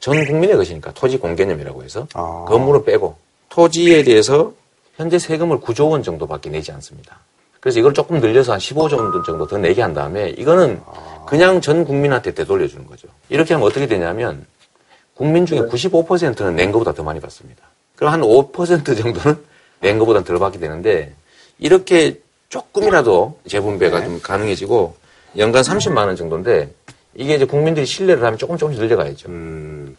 전 0.00 0.24
국민의 0.24 0.56
것이니까 0.56 0.94
토지 0.94 1.18
공개념이라고 1.18 1.84
해서 1.84 2.08
아. 2.14 2.46
건물을 2.48 2.84
빼고 2.84 3.18
토지에 3.50 4.04
대해서 4.04 4.54
현재 4.96 5.18
세금을 5.18 5.58
9조 5.58 5.90
원 5.90 6.02
정도밖에 6.02 6.48
내지 6.48 6.72
않습니다. 6.72 7.18
그래서 7.60 7.78
이걸 7.78 7.92
조금 7.92 8.20
늘려서 8.20 8.52
한 8.52 8.58
15조 8.58 8.96
원 8.96 9.22
정도 9.22 9.46
더 9.46 9.58
내게 9.58 9.82
한 9.82 9.92
다음에 9.92 10.30
이거는 10.30 10.80
그냥 11.26 11.60
전 11.60 11.84
국민한테 11.84 12.32
되돌려주는 12.32 12.86
거죠. 12.86 13.06
이렇게 13.28 13.52
하면 13.52 13.68
어떻게 13.68 13.86
되냐면 13.86 14.46
국민 15.12 15.44
중에 15.44 15.58
95%는 15.58 16.56
낸 16.56 16.72
것보다 16.72 16.94
더 16.94 17.02
많이 17.02 17.20
받습니다. 17.20 17.64
그럼 17.96 18.14
한 18.14 18.22
5% 18.22 18.96
정도는 18.96 19.44
낸 19.80 19.98
것보다 19.98 20.24
덜 20.24 20.38
받게 20.38 20.58
되는데 20.58 21.14
이렇게 21.58 22.22
조금이라도 22.48 23.38
재분배가 23.46 24.04
좀 24.04 24.20
가능해지고 24.22 24.94
연간 25.36 25.62
30만 25.62 26.06
원 26.06 26.16
정도인데 26.16 26.70
이게 27.14 27.34
이제 27.34 27.44
국민들이 27.44 27.84
신뢰를 27.84 28.22
하면 28.24 28.38
조금 28.38 28.56
조금씩 28.56 28.80
늘려가야죠. 28.80 29.28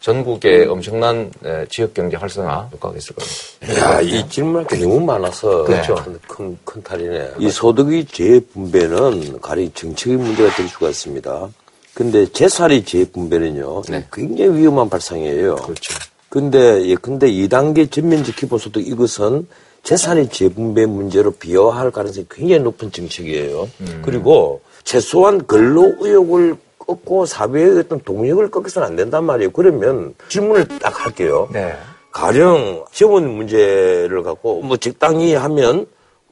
전국에 0.00 0.64
엄청난 0.66 1.30
에, 1.44 1.66
지역 1.68 1.92
경제 1.92 2.16
활성화 2.16 2.70
효과가 2.72 2.96
있을 2.96 3.14
겁니다. 3.14 3.96
야, 3.96 4.00
이 4.00 4.26
질문할 4.28 4.66
게 4.66 4.76
너무 4.76 5.00
많아서 5.00 5.64
그렇죠. 5.64 5.94
큰, 5.96 6.18
큰, 6.26 6.58
큰 6.64 6.82
탈이네. 6.82 7.32
이 7.38 7.50
소득의 7.50 8.06
재분배는 8.06 9.40
가령 9.40 9.70
정책의 9.74 10.16
문제가 10.16 10.54
될 10.54 10.66
수가 10.68 10.88
있습니다. 10.88 11.48
근데 11.92 12.24
재살이 12.32 12.84
재분배는요, 12.84 13.82
네. 13.90 14.06
굉장히 14.10 14.58
위험한 14.58 14.88
발상이에요. 14.88 15.56
그렇죠. 15.56 15.94
근데 16.30 16.86
예컨대 16.86 17.30
2단계 17.30 17.90
전면적 17.90 18.36
기본소득 18.36 18.86
이것은 18.86 19.46
재산의 19.82 20.28
재분배 20.28 20.86
문제로 20.86 21.30
비화할 21.30 21.90
가능성이 21.90 22.26
굉장히 22.30 22.62
높은 22.62 22.92
정책이에요. 22.92 23.68
그리고 24.02 24.60
최소한 24.84 25.46
근로 25.46 25.94
의욕을 26.00 26.56
꺾고 26.78 27.26
사회의 27.26 27.78
어떤 27.78 28.00
동력을 28.00 28.50
꺾어서는 28.50 28.88
안 28.88 28.96
된단 28.96 29.24
말이에요. 29.24 29.50
그러면 29.50 30.14
질문을 30.28 30.66
딱 30.80 31.04
할게요. 31.04 31.48
네. 31.52 31.74
가령 32.10 32.84
재원 32.92 33.28
문제를 33.28 34.22
갖고 34.22 34.62
뭐 34.62 34.76
적당히 34.76 35.34
하면 35.34 35.86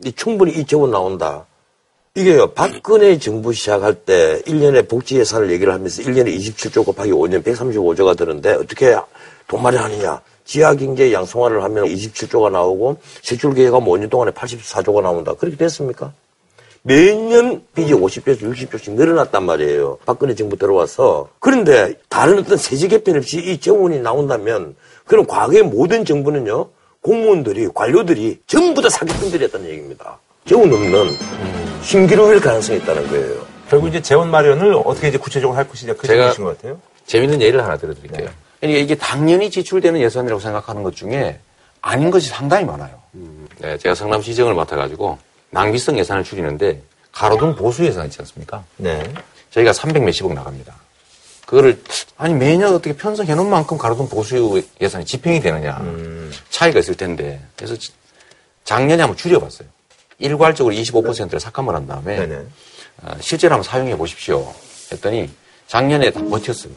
이 0.04 0.12
충분히 0.12 0.52
이 0.52 0.64
재원 0.64 0.90
나온다. 0.90 1.46
이게요, 2.14 2.48
박근혜 2.52 3.16
정부 3.18 3.52
시작할 3.52 3.94
때 3.94 4.42
1년에 4.46 4.88
복지 4.88 5.18
예산을 5.18 5.52
얘기를 5.52 5.72
하면서 5.72 6.02
1년에 6.02 6.36
27조 6.36 6.84
곱하기 6.84 7.12
5년 7.12 7.44
135조가 7.44 8.16
드는데 8.16 8.54
어떻게 8.54 8.96
돈 9.46 9.62
마련하느냐. 9.62 10.20
지하 10.48 10.74
경제 10.74 11.12
양성화를 11.12 11.62
하면 11.64 11.84
27조가 11.84 12.50
나오고 12.50 12.96
세출 13.22 13.52
계획하면 13.52 13.86
5년 13.86 14.08
동안에 14.08 14.30
84조가 14.30 15.02
나온다. 15.02 15.34
그렇게 15.34 15.58
됐습니까? 15.58 16.14
매년 16.80 17.62
빚이 17.74 17.92
50조에서 17.92 18.40
60조씩 18.50 18.92
늘어났단 18.92 19.44
말이에요. 19.44 19.98
박근혜 20.06 20.34
정부 20.34 20.56
들어와서. 20.56 21.28
그런데 21.38 21.92
다른 22.08 22.38
어떤 22.38 22.56
세제 22.56 22.88
개편 22.88 23.16
없이 23.18 23.36
이 23.38 23.60
재원이 23.60 24.00
나온다면 24.00 24.74
그럼 25.04 25.26
과거의 25.26 25.64
모든 25.64 26.06
정부는요, 26.06 26.70
공무원들이, 27.02 27.68
관료들이 27.74 28.40
전부 28.46 28.80
다 28.80 28.88
사기꾼들이었다는 28.88 29.68
얘기입니다. 29.68 30.18
재원 30.46 30.72
없는 30.72 31.08
신기루일 31.82 32.40
가능성이 32.40 32.78
있다는 32.78 33.06
거예요. 33.08 33.34
결국 33.68 33.88
이제 33.88 34.00
재원 34.00 34.30
마련을 34.30 34.80
어떻게 34.82 35.08
이제 35.08 35.18
구체적으로 35.18 35.58
할 35.58 35.68
것이냐 35.68 35.92
그 35.92 36.06
제가- 36.08 36.34
것 36.34 36.56
같아요. 36.56 36.80
재밌는 37.04 37.42
예를 37.42 37.62
하나 37.62 37.76
들어드릴게요. 37.76 38.16
그러니까 38.16 38.47
이게 38.62 38.94
당연히 38.96 39.50
지출되는 39.50 40.00
예산이라고 40.00 40.40
생각하는 40.40 40.82
것 40.82 40.96
중에 40.96 41.38
아닌 41.80 42.10
것이 42.10 42.28
상당히 42.28 42.64
많아요. 42.64 43.00
네, 43.58 43.78
제가 43.78 43.94
성남시정을 43.94 44.54
맡아가지고 44.54 45.18
낭비성 45.50 45.98
예산을 45.98 46.24
줄이는데 46.24 46.82
가로등 47.12 47.54
보수 47.56 47.84
예산 47.84 48.06
있지 48.06 48.18
않습니까? 48.20 48.64
네. 48.76 49.02
저희가 49.50 49.72
300 49.72 50.02
몇십억 50.02 50.32
나갑니다. 50.34 50.74
그거를 51.46 51.82
아니 52.18 52.34
매년 52.34 52.74
어떻게 52.74 52.94
편성해 52.94 53.34
놓은 53.34 53.48
만큼 53.48 53.78
가로등 53.78 54.08
보수 54.08 54.62
예산이 54.80 55.04
집행이 55.06 55.40
되느냐 55.40 55.78
차이가 56.50 56.78
있을 56.80 56.94
텐데 56.94 57.40
그래서 57.56 57.74
지- 57.76 57.92
작년에 58.64 59.02
한번 59.02 59.16
줄여봤어요. 59.16 59.66
일괄적으로 60.18 60.74
25%를 60.74 61.40
삭감을 61.40 61.74
한 61.74 61.86
다음에 61.86 62.16
네네. 62.18 62.36
어, 63.02 63.16
실제로 63.20 63.54
한번 63.54 63.64
사용해 63.64 63.96
보십시오. 63.96 64.52
했더니 64.92 65.30
작년에 65.68 66.10
다 66.10 66.20
버텼어요. 66.22 66.72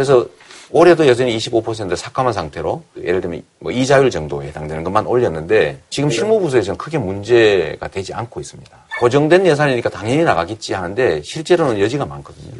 그래서 0.00 0.26
올해도 0.70 1.06
여전히 1.06 1.36
25% 1.36 1.94
삭감한 1.94 2.32
상태로 2.32 2.82
예를 3.02 3.20
들면 3.20 3.42
뭐 3.58 3.70
이자율 3.70 4.10
정도에 4.10 4.46
해당되는 4.46 4.82
것만 4.82 5.06
올렸는데 5.06 5.78
지금 5.90 6.08
실무부서에서는 6.08 6.78
크게 6.78 6.96
문제가 6.96 7.86
되지 7.88 8.14
않고 8.14 8.40
있습니다. 8.40 8.78
고정된 8.98 9.44
예산이니까 9.44 9.90
당연히 9.90 10.24
나가겠지 10.24 10.72
하는데 10.72 11.20
실제로는 11.22 11.78
여지가 11.80 12.06
많거든요. 12.06 12.50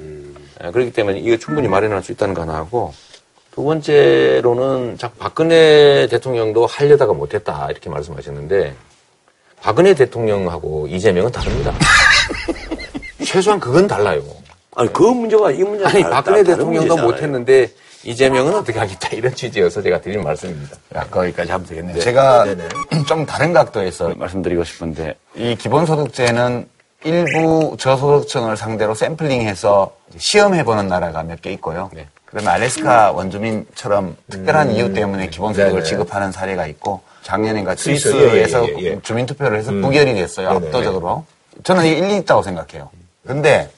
예, 0.62 0.70
그렇기 0.70 0.93
때문에 0.93 1.20
이거 1.20 1.38
충분히 1.38 1.66
마련할 1.66 2.03
수 2.03 2.12
있다는 2.12 2.34
거 2.34 2.43
하나 2.43 2.57
하고 2.57 2.93
두 3.53 3.64
번째로는 3.64 4.99
자 4.99 5.11
박근혜 5.18 6.07
대통령도 6.09 6.66
하려다가 6.66 7.14
못했다 7.14 7.68
이렇게 7.70 7.88
말씀하셨는데 7.88 8.74
박근혜 9.62 9.95
대통령하고 9.95 10.88
이재명은 10.88 11.32
다릅니다. 11.32 11.72
최소한 13.24 13.59
그건 13.59 13.86
달라요. 13.86 14.39
아니, 14.76 14.92
그 14.92 15.02
문제가 15.02 15.50
이 15.50 15.62
문제가 15.62 15.90
아니 15.90 16.02
다- 16.02 16.10
박근혜 16.10 16.42
대통령도. 16.44 16.96
못했는데 16.98 17.68
이재명은 18.04 18.54
어떻게 18.54 18.78
하겠다 18.78 19.08
이런 19.12 19.34
취지여서 19.34 19.82
제가 19.82 20.00
드린 20.00 20.22
말씀입니다. 20.22 20.76
야, 20.94 21.04
거기까지 21.10 21.50
하면 21.52 21.66
되겠네요. 21.66 21.98
제가 22.00 22.46
좀 23.06 23.26
다른 23.26 23.52
각도에서 23.52 24.14
말씀드리고 24.16 24.64
싶은데, 24.64 25.16
이 25.34 25.54
기본소득제는 25.56 26.68
일부 27.04 27.76
저소득층을 27.78 28.56
상대로 28.56 28.94
샘플링해서 28.94 29.94
시험해보는 30.16 30.88
나라가 30.88 31.22
몇 31.22 31.40
개 31.40 31.50
있고요. 31.52 31.90
네. 31.94 32.06
그 32.24 32.36
다음에 32.36 32.48
알래스카 32.50 33.12
원주민처럼 33.12 34.16
특별한 34.30 34.70
이유 34.72 34.92
때문에 34.94 35.28
기본소득을 35.28 35.70
네네. 35.80 35.82
지급하는 35.84 36.30
사례가 36.32 36.66
있고, 36.68 37.00
작년인가 37.22 37.74
스위스, 37.76 38.10
스위스에서 38.10 38.66
예, 38.68 38.74
예, 38.78 38.84
예. 38.92 39.00
주민투표를 39.02 39.58
해서 39.58 39.72
부결이 39.72 40.14
됐어요. 40.14 40.52
네네. 40.54 40.66
압도적으로. 40.68 41.24
저는 41.64 41.84
이게 41.86 41.98
일리 41.98 42.16
있다고 42.18 42.42
생각해요. 42.42 42.88
근데 43.26 43.68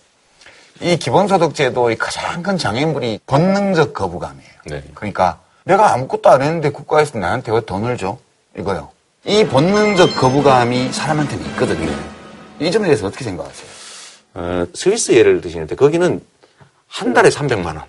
이 0.80 0.96
기본소득제도의 0.96 1.96
가장 1.96 2.42
큰 2.42 2.58
장애물이 2.58 3.20
본능적 3.26 3.92
거부감이에요. 3.94 4.50
네. 4.66 4.82
그러니까 4.94 5.40
내가 5.64 5.92
아무것도 5.94 6.28
안 6.30 6.42
했는데 6.42 6.70
국가에서 6.70 7.18
나한테 7.18 7.52
왜 7.52 7.60
돈을 7.60 7.96
줘? 7.96 8.18
이거요. 8.58 8.90
이 9.24 9.44
본능적 9.44 10.16
거부감이 10.16 10.92
사람한테는 10.92 11.44
있거든요. 11.50 11.92
이 12.58 12.70
점에 12.70 12.86
대해서 12.86 13.06
어떻게 13.06 13.24
생각하세요? 13.24 13.68
어, 14.34 14.66
스위스 14.74 15.12
예를 15.12 15.40
드시는데 15.40 15.76
거기는 15.76 16.20
한 16.88 17.12
달에 17.14 17.28
300만 17.28 17.66
원, 17.66 17.82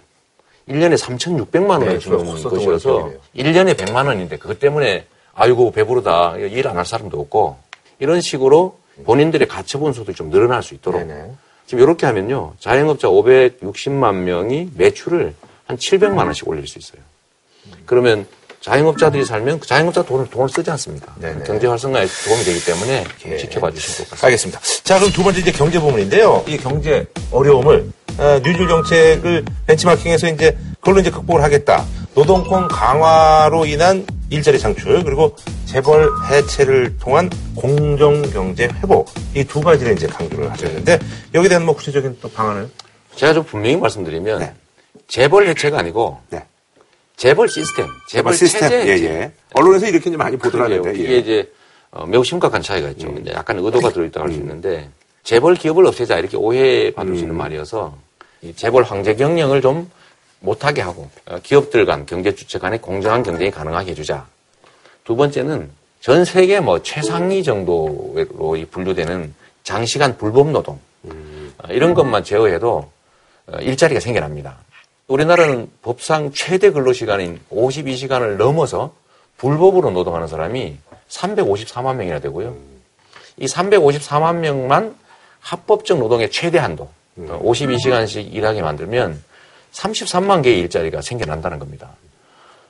1년에 0.70 0.98
3,600만 0.98 1.70
원을 1.72 1.88
네, 1.94 2.00
주는 2.00 2.18
것이어서 2.26 2.90
기억해요. 2.92 3.20
1년에 3.36 3.76
100만 3.76 4.06
원인데 4.06 4.38
그것 4.38 4.60
때문에 4.60 5.08
아이고 5.34 5.72
배부르다 5.72 6.38
일 6.38 6.68
안 6.68 6.78
할 6.78 6.86
사람도 6.86 7.20
없고 7.20 7.58
이런 8.00 8.22
식으로 8.22 8.78
본인들의 9.06 9.48
가처분 9.48 9.94
소득이 9.94 10.16
좀 10.16 10.30
늘어날 10.30 10.62
수 10.62 10.74
있도록 10.76 11.02
네네. 11.06 11.32
지금 11.66 11.84
이렇게 11.84 12.06
하면요 12.06 12.54
자영업자 12.60 13.08
560만 13.08 14.16
명이 14.16 14.70
매출을 14.76 15.34
한 15.66 15.78
700만 15.78 16.18
원씩 16.18 16.48
올릴 16.48 16.68
수 16.68 16.78
있어요. 16.80 17.02
그러면 17.86 18.26
자영업자들이 18.64 19.26
살면 19.26 19.60
그 19.60 19.68
자영업자 19.68 20.04
돈을 20.04 20.30
돈을 20.30 20.48
쓰지 20.48 20.72
않습니까? 20.72 21.14
네네. 21.20 21.44
경제 21.44 21.68
활성화에 21.68 22.08
도움이 22.26 22.44
되기 22.46 22.64
때문에 22.64 23.04
예. 23.28 23.38
지켜봐 23.38 23.72
주시면 23.72 23.96
좋을 23.98 24.06
것 24.06 24.10
같습니다. 24.12 24.26
알겠습니다. 24.26 24.60
자, 24.84 25.00
그럼 25.00 25.12
두 25.12 25.22
번째 25.22 25.40
이제 25.42 25.52
경제 25.52 25.80
부분인데요. 25.80 26.46
이 26.48 26.58
경제 26.58 27.06
어려움을 27.32 27.92
어, 28.18 28.40
뉴딜 28.42 28.68
정책을 28.70 29.44
벤치마킹해서 29.68 30.30
이제 30.30 30.58
그걸로 30.80 31.02
이제 31.02 31.10
극복을 31.12 31.44
하겠다. 31.44 31.86
노동권 32.16 32.68
강화로 32.68 33.66
인한 33.66 34.06
일자리 34.30 34.60
창출 34.60 35.04
그리고 35.04 35.36
재벌 35.66 36.10
해체를 36.30 36.98
통한 37.00 37.30
공정 37.56 38.22
경제 38.32 38.66
회복 38.66 39.10
이 39.36 39.44
두 39.44 39.62
가지를 39.62 39.94
이제 39.94 40.08
강조를 40.08 40.52
하셨는데 40.52 41.00
여기에 41.34 41.50
대한 41.50 41.66
뭐 41.66 41.76
구체적인 41.76 42.18
또 42.22 42.30
방안을 42.30 42.70
제가 43.16 43.34
좀 43.34 43.44
분명히 43.44 43.78
말씀드리면 43.78 44.40
네. 44.40 44.54
재벌 45.08 45.48
해체가 45.48 45.80
아니고 45.80 46.20
네. 46.30 46.44
재벌 47.16 47.48
시스템, 47.48 47.88
재벌, 48.10 48.36
체제 48.36 48.58
해체. 48.58 49.32
언론에서 49.54 49.88
이렇게 49.88 50.10
이제 50.10 50.18
많이 50.18 50.38
그러게요. 50.38 50.82
이게 50.94 51.18
이제 51.18 51.52
어, 51.92 52.06
매우 52.08 52.24
심각한 52.24 52.62
차이가 52.62 52.90
있죠. 52.90 53.14
이제 53.22 53.32
약간 53.34 53.60
의도가 53.60 53.92
들어있다고 53.92 54.26
할 54.26 54.34
수 54.34 54.40
있는데 54.40 54.90
재벌 55.24 55.54
기업을 55.56 55.86
없애자 55.86 56.18
이렇게 56.18 56.38
오해받을 56.38 57.16
수 57.16 57.22
있는 57.22 57.36
말이어서 57.38 57.96
이 58.42 58.54
재벌 58.56 58.84
황제 58.84 59.14
경영을 59.16 59.62
좀 59.62 59.90
못하게 60.44 60.82
하고 60.82 61.10
어, 61.26 61.40
기업들 61.42 61.86
간 61.86 62.06
경제 62.06 62.36
주체 62.36 62.60
간의 62.60 62.80
공정한 62.82 63.24
경쟁이 63.24 63.50
가능하게 63.50 63.92
해주자. 63.92 64.28
두 65.06 65.16
번째는 65.16 65.72
전 66.02 66.26
세계 66.26 66.60
뭐 66.60 66.82
최상위 66.84 67.44
정도로 67.44 68.56
이 68.58 68.66
분류되는 68.66 69.34
장시간 69.64 70.18
불법 70.18 70.50
노동 70.50 70.80
어, 71.06 71.68
이런 71.70 71.94
것만 71.94 72.26
제어해도 72.26 72.92
어, 73.48 73.58
일자리가 73.58 74.02
생겨납니다. 74.02 74.58
우리나라는 75.08 75.70
법상 75.82 76.34
최대 76.34 76.72
근로시간인 76.72 77.40
52시간을 77.50 78.36
넘어서 78.36 78.94
불법으로 79.38 79.92
노동하는 79.92 80.28
사람이 80.28 80.78
354만 81.08 81.96
명이나 81.96 82.20
되고요. 82.20 82.56
이 83.38 83.46
354만 83.46 84.38
명만 84.38 84.96
합법적 85.40 86.00
노동의 86.00 86.32
최대 86.32 86.58
한도, 86.58 86.90
52시간씩 87.18 88.34
일하게 88.34 88.62
만들면 88.62 89.22
33만 89.74 90.44
개의 90.44 90.60
일자리가 90.60 91.02
생겨난다는 91.02 91.60
겁니다. 91.60 91.90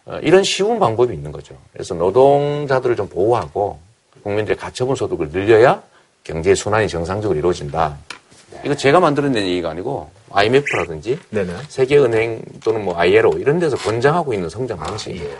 어, 0.05 0.19
이런 0.21 0.43
쉬운 0.43 0.79
방법이 0.79 1.13
있는 1.13 1.31
거죠. 1.31 1.55
그래서 1.71 1.93
노동자들을 1.95 2.95
좀 2.95 3.07
보호하고 3.07 3.79
국민들의 4.23 4.57
가처분 4.57 4.95
소득을 4.95 5.29
늘려야 5.29 5.81
경제 6.23 6.55
순환이 6.55 6.87
정상적으로 6.87 7.37
이루어진다. 7.37 7.97
이거 8.63 8.75
제가 8.75 8.99
만들어낸 8.99 9.45
얘기가 9.45 9.71
아니고 9.71 10.09
IMF라든지 10.31 11.19
네네. 11.29 11.53
세계은행 11.67 12.41
또는 12.63 12.85
뭐 12.85 12.97
ILO 12.97 13.37
이런 13.37 13.59
데서 13.59 13.75
권장하고 13.77 14.33
있는 14.33 14.49
성장 14.49 14.77
방식이에요. 14.77 15.29
예. 15.29 15.37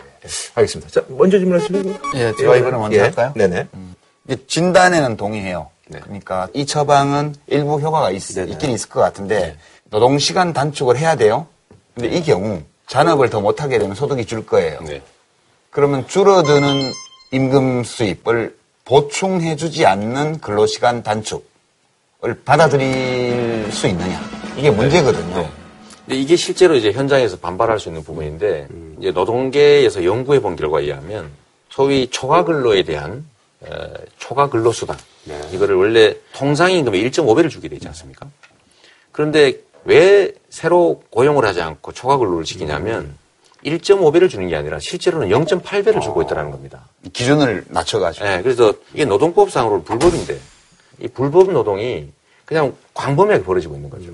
알겠습니다. 0.54 0.90
자, 0.90 1.06
먼저 1.08 1.38
질문하실래요? 1.38 1.94
예, 2.14 2.32
제가 2.38 2.56
이번에 2.56 2.76
먼저 2.76 2.96
예. 2.98 3.00
할까요? 3.02 3.32
네네. 3.34 3.68
이제 4.26 4.44
진단에는 4.46 5.16
동의해요. 5.16 5.70
네. 5.88 6.00
그러니까 6.02 6.48
이 6.54 6.66
처방은 6.66 7.34
일부 7.46 7.78
효과가 7.78 8.10
있, 8.10 8.20
긴 8.58 8.70
있을 8.70 8.88
것 8.88 9.00
같은데 9.00 9.56
노동 9.90 10.18
시간 10.18 10.52
단축을 10.52 10.96
해야 10.96 11.16
돼요. 11.16 11.46
근데 11.94 12.08
이 12.08 12.22
경우 12.22 12.62
잔업을 12.86 13.30
더 13.30 13.40
못하게 13.40 13.78
되면 13.78 13.94
소득이 13.94 14.26
줄 14.26 14.44
거예요. 14.44 14.80
네. 14.80 15.02
그러면 15.70 16.06
줄어드는 16.06 16.92
임금 17.32 17.84
수입을 17.84 18.56
보충해주지 18.84 19.86
않는 19.86 20.40
근로시간 20.40 21.02
단축을 21.02 21.42
받아들일 22.44 23.72
수 23.72 23.86
있느냐. 23.88 24.20
이게 24.56 24.70
문제거든요. 24.70 25.36
네. 25.36 25.50
근데 26.04 26.20
이게 26.20 26.36
실제로 26.36 26.74
이제 26.74 26.92
현장에서 26.92 27.38
반발할 27.38 27.80
수 27.80 27.88
있는 27.88 28.04
부분인데 28.04 28.68
이제 28.98 29.10
노동계에서 29.10 30.04
연구해 30.04 30.40
본 30.40 30.54
결과에 30.54 30.84
의하면 30.84 31.30
소위 31.70 32.08
초과 32.08 32.44
근로에 32.44 32.82
대한 32.82 33.26
어, 33.60 33.68
초과 34.18 34.50
근로 34.50 34.70
수당 34.70 34.98
이거를 35.52 35.76
원래 35.76 36.14
통상 36.34 36.70
임금의 36.70 37.02
1.5배를 37.10 37.48
주게 37.48 37.68
되지 37.68 37.88
않습니까? 37.88 38.28
그런데 39.12 39.54
왜 39.84 40.32
새로 40.48 41.02
고용을 41.10 41.44
하지 41.44 41.60
않고 41.60 41.92
초과 41.92 42.16
근로를 42.16 42.44
지키냐면 42.44 43.16
1.5배를 43.64 44.28
주는 44.28 44.48
게 44.48 44.56
아니라 44.56 44.78
실제로는 44.78 45.28
0.8배를 45.28 46.00
주고 46.00 46.22
있다는 46.22 46.50
겁니다. 46.50 46.86
기준을 47.12 47.64
낮춰가지고. 47.68 48.24
네, 48.24 48.42
그래서 48.42 48.74
이게 48.92 49.04
노동법상으로 49.04 49.82
불법인데 49.82 50.38
이 51.00 51.08
불법 51.08 51.50
노동이 51.50 52.08
그냥 52.44 52.74
광범위하게 52.92 53.44
벌어지고 53.44 53.74
있는 53.74 53.90
거죠. 53.90 54.12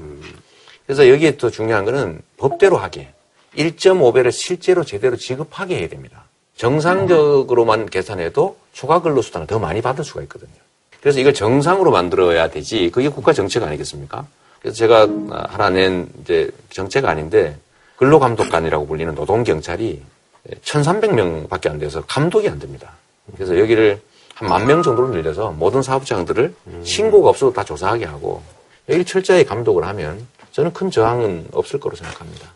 그래서 0.86 1.08
여기에 1.08 1.36
더 1.36 1.50
중요한 1.50 1.84
거는 1.84 2.20
법대로 2.36 2.76
하게 2.76 3.12
1.5배를 3.56 4.30
실제로 4.30 4.84
제대로 4.84 5.16
지급하게 5.16 5.78
해야 5.78 5.88
됩니다. 5.88 6.24
정상적으로만 6.56 7.86
계산해도 7.86 8.56
초과 8.72 9.02
근로 9.02 9.22
수당을 9.22 9.46
더 9.46 9.58
많이 9.58 9.80
받을 9.80 10.04
수가 10.04 10.22
있거든요. 10.22 10.50
그래서 11.00 11.18
이걸 11.18 11.34
정상으로 11.34 11.90
만들어야 11.90 12.50
되지 12.50 12.90
그게 12.90 13.08
국가 13.08 13.32
정책 13.32 13.62
아니겠습니까? 13.62 14.26
그래서 14.60 14.76
제가 14.76 15.08
하나 15.48 15.70
낸 15.70 16.08
이제 16.22 16.50
정책 16.70 17.04
아닌데 17.06 17.56
근로감독관이라고 17.96 18.86
불리는 18.86 19.14
노동경찰이 19.14 20.02
1,300명 20.62 21.48
밖에 21.48 21.68
안 21.68 21.78
돼서 21.78 22.02
감독이 22.06 22.48
안 22.48 22.58
됩니다. 22.58 22.92
그래서 23.34 23.58
여기를 23.58 24.00
한 24.34 24.48
만 24.48 24.66
명 24.66 24.82
정도로 24.82 25.08
늘려서 25.08 25.50
모든 25.52 25.82
사업장들을 25.82 26.54
신고가 26.82 27.28
없어도 27.28 27.52
다 27.52 27.62
조사하게 27.62 28.06
하고 28.06 28.42
여기를 28.88 29.04
철저히 29.04 29.44
감독을 29.44 29.84
하면 29.84 30.26
저는 30.52 30.72
큰 30.72 30.90
저항은 30.90 31.48
없을 31.52 31.78
거로 31.78 31.94
생각합니다. 31.94 32.48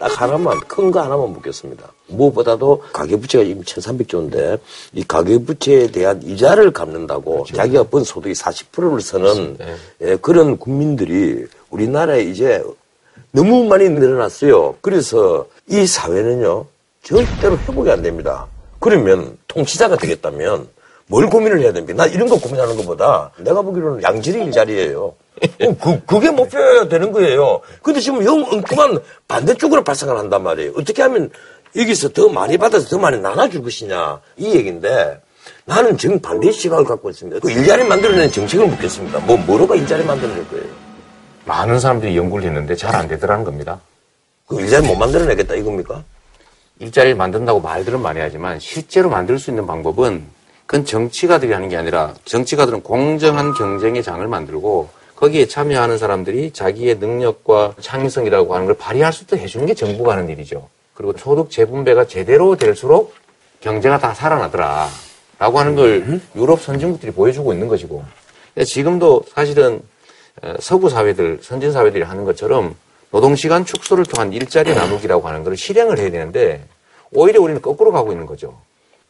자, 0.00 0.08
딱 0.08 0.20
하나만, 0.22 0.58
큰 0.60 0.90
거 0.90 1.00
하나만 1.00 1.32
묻겠습니다. 1.34 1.92
무엇보다도 2.08 2.82
가계부채가 2.92 3.44
지금 3.44 3.62
1,300조인데, 3.62 4.58
이 4.94 5.04
가계부채에 5.04 5.88
대한 5.88 6.22
이자를 6.22 6.72
갚는다고 6.72 7.44
자기가 7.54 7.84
번 7.84 8.02
소득의 8.04 8.34
40%를 8.34 9.00
쓰는 9.00 9.56
예, 10.00 10.16
그런 10.16 10.56
국민들이 10.56 11.46
우리나라에 11.70 12.22
이제 12.22 12.62
너무 13.32 13.64
많이 13.64 13.88
늘어났어요. 13.88 14.76
그래서 14.80 15.46
이 15.68 15.86
사회는요, 15.86 16.66
절대로 17.02 17.56
회복이 17.58 17.90
안 17.90 18.02
됩니다. 18.02 18.46
그러면 18.80 19.36
통치자가 19.48 19.96
되겠다면 19.96 20.66
뭘 21.06 21.28
고민을 21.28 21.60
해야 21.60 21.72
됩니까? 21.72 22.04
나 22.04 22.06
이런 22.10 22.28
거 22.28 22.38
고민하는 22.40 22.76
것보다 22.78 23.30
내가 23.38 23.62
보기로는 23.62 24.02
양질의 24.02 24.44
일자리예요. 24.46 25.14
어, 25.42 25.76
그, 25.80 26.04
그게 26.04 26.30
목표여야 26.30 26.88
되는 26.88 27.12
거예요. 27.12 27.60
근데 27.82 28.00
지금 28.00 28.24
영 28.24 28.42
엉뚱한 28.44 28.98
반대쪽으로 29.28 29.84
발상을 29.84 30.16
한단 30.16 30.42
말이에요. 30.42 30.72
어떻게 30.76 31.02
하면 31.02 31.30
여기서 31.76 32.10
더 32.10 32.28
많이 32.28 32.58
받아서 32.58 32.88
더 32.88 32.98
많이 32.98 33.18
나눠줄 33.20 33.62
것이냐. 33.62 34.20
이 34.36 34.54
얘기인데 34.54 35.20
나는 35.64 35.96
정반대의 35.96 36.52
시각을 36.52 36.84
갖고 36.84 37.10
있습니다. 37.10 37.40
그 37.40 37.50
일자리 37.50 37.84
만들어내는 37.84 38.32
정책을 38.32 38.66
묻겠습니다. 38.66 39.20
뭐, 39.20 39.36
뭐로가 39.36 39.76
일자리 39.76 40.04
만들어낼 40.04 40.46
거예요? 40.48 40.66
많은 41.46 41.80
사람들이 41.80 42.16
연구를 42.16 42.46
했는데 42.46 42.74
잘 42.76 42.94
안 42.94 43.08
되더라는 43.08 43.44
겁니다. 43.44 43.80
그 44.46 44.60
일자리 44.60 44.86
못 44.86 44.96
만들어내겠다 44.96 45.54
이겁니까? 45.54 46.02
일자리를 46.80 47.16
만든다고 47.16 47.60
말들은 47.60 48.00
많이 48.00 48.20
하지만 48.20 48.58
실제로 48.58 49.08
만들 49.10 49.38
수 49.38 49.50
있는 49.50 49.66
방법은 49.66 50.24
그건 50.66 50.84
정치가들이 50.84 51.52
하는 51.52 51.68
게 51.68 51.76
아니라 51.76 52.14
정치가들은 52.24 52.82
공정한 52.82 53.52
경쟁의 53.54 54.02
장을 54.02 54.26
만들고 54.26 54.88
거기에 55.20 55.46
참여하는 55.46 55.98
사람들이 55.98 56.50
자기의 56.52 56.96
능력과 56.96 57.74
창의성이라고 57.78 58.54
하는 58.54 58.66
걸 58.66 58.74
발휘할 58.74 59.12
수 59.12 59.24
있도록 59.24 59.44
해주는 59.44 59.66
게 59.66 59.74
정부가 59.74 60.12
하는 60.12 60.30
일이죠. 60.30 60.68
그리고 60.94 61.12
소득 61.16 61.50
재분배가 61.50 62.06
제대로 62.06 62.56
될수록 62.56 63.14
경제가 63.60 63.98
다 63.98 64.14
살아나더라. 64.14 64.88
라고 65.38 65.58
하는 65.58 65.74
걸 65.74 66.20
유럽 66.36 66.62
선진국들이 66.62 67.12
보여주고 67.12 67.52
있는 67.52 67.68
것이고. 67.68 68.02
지금도 68.64 69.24
사실은 69.28 69.82
어, 70.42 70.54
서구 70.58 70.88
사회들, 70.88 71.40
선진 71.42 71.70
사회들이 71.70 72.02
하는 72.02 72.24
것처럼 72.24 72.74
노동시간 73.10 73.66
축소를 73.66 74.06
통한 74.06 74.32
일자리 74.32 74.74
나누기라고 74.74 75.28
하는 75.28 75.44
걸 75.44 75.56
실행을 75.56 75.98
해야 75.98 76.10
되는데 76.10 76.64
오히려 77.12 77.42
우리는 77.42 77.60
거꾸로 77.60 77.92
가고 77.92 78.12
있는 78.12 78.24
거죠. 78.24 78.58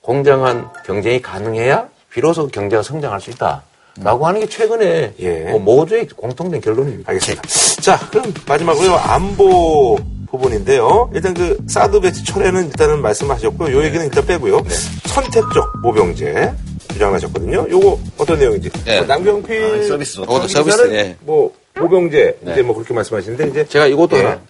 공정한 0.01 0.71
경쟁이 0.85 1.23
가능해야 1.23 1.89
비로소 2.11 2.49
경제가 2.49 2.83
성장할 2.83 3.21
수 3.21 3.31
있다. 3.31 3.63
라고 3.99 4.27
하는 4.27 4.41
게 4.41 4.49
최근에 4.49 5.15
예. 5.19 5.41
뭐 5.51 5.59
모두의 5.59 6.07
공통된 6.09 6.61
결론입니다. 6.61 7.11
알겠습니다. 7.11 7.43
자, 7.81 7.99
그럼 8.11 8.33
마지막으로 8.47 8.97
안보 8.97 9.99
부분인데요. 10.31 11.11
일단 11.13 11.35
그 11.35 11.59
사드 11.69 12.01
배치 12.01 12.25
철회는 12.25 12.67
일단은 12.67 13.03
말씀하셨고요. 13.03 13.77
요 13.77 13.85
얘기는 13.85 14.05
일단 14.05 14.25
빼고요. 14.25 14.63
선택적 15.07 15.81
모병제 15.83 16.53
주장하셨거든요. 16.93 17.67
요거 17.69 17.99
어떤 18.19 18.39
내용인지. 18.39 18.71
네. 18.85 18.99
뭐 18.99 19.07
남경필 19.07 19.65
아, 19.65 19.87
서비스. 19.87 20.21
그것도 20.21 20.47
기자는 20.47 20.71
서비스, 20.71 20.95
예. 20.95 21.17
뭐 21.21 21.53
모병제 21.75 22.39
이제 22.43 22.63
뭐 22.63 22.75
그렇게 22.75 22.95
말씀하시는데 22.95 23.49
이제 23.49 23.67
제가 23.67 23.87
이것도 23.87 24.17
예. 24.19 24.23
하나. 24.23 24.41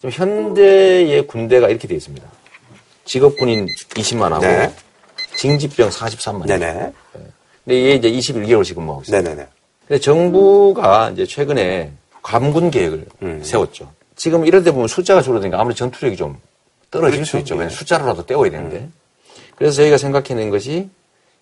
좀 0.00 0.10
현대의 0.10 1.26
군대가 1.26 1.68
이렇게 1.68 1.88
되어 1.88 1.96
있습니다. 1.96 2.26
직업군인 3.04 3.66
20만하고 3.90 4.40
네. 4.40 4.74
징집병 5.36 5.88
43만. 5.90 6.46
네네. 6.46 6.92
근데 7.64 7.80
이게 7.80 7.94
이제 7.94 8.32
21개월 8.32 8.64
지금 8.64 8.84
뭐 8.84 8.96
하고 8.96 9.02
있어요. 9.02 9.22
네네네. 9.22 9.46
근데 9.86 10.00
정부가 10.00 11.10
이제 11.10 11.26
최근에 11.26 11.92
감군 12.22 12.70
계획을 12.70 13.06
음. 13.22 13.40
세웠죠. 13.42 13.90
지금 14.16 14.46
이럴 14.46 14.62
때 14.62 14.70
보면 14.72 14.88
숫자가 14.88 15.22
줄어드니까 15.22 15.60
아무리 15.60 15.74
전투력이 15.74 16.16
좀 16.16 16.38
떨어질 16.90 17.18
그렇죠. 17.18 17.30
수 17.30 17.38
있죠. 17.38 17.62
예. 17.62 17.68
숫자로라도 17.68 18.26
떼어야 18.26 18.50
되는데. 18.50 18.88
그래서 19.56 19.76
저희가 19.76 19.96
생각해낸 19.96 20.50
것이 20.50 20.88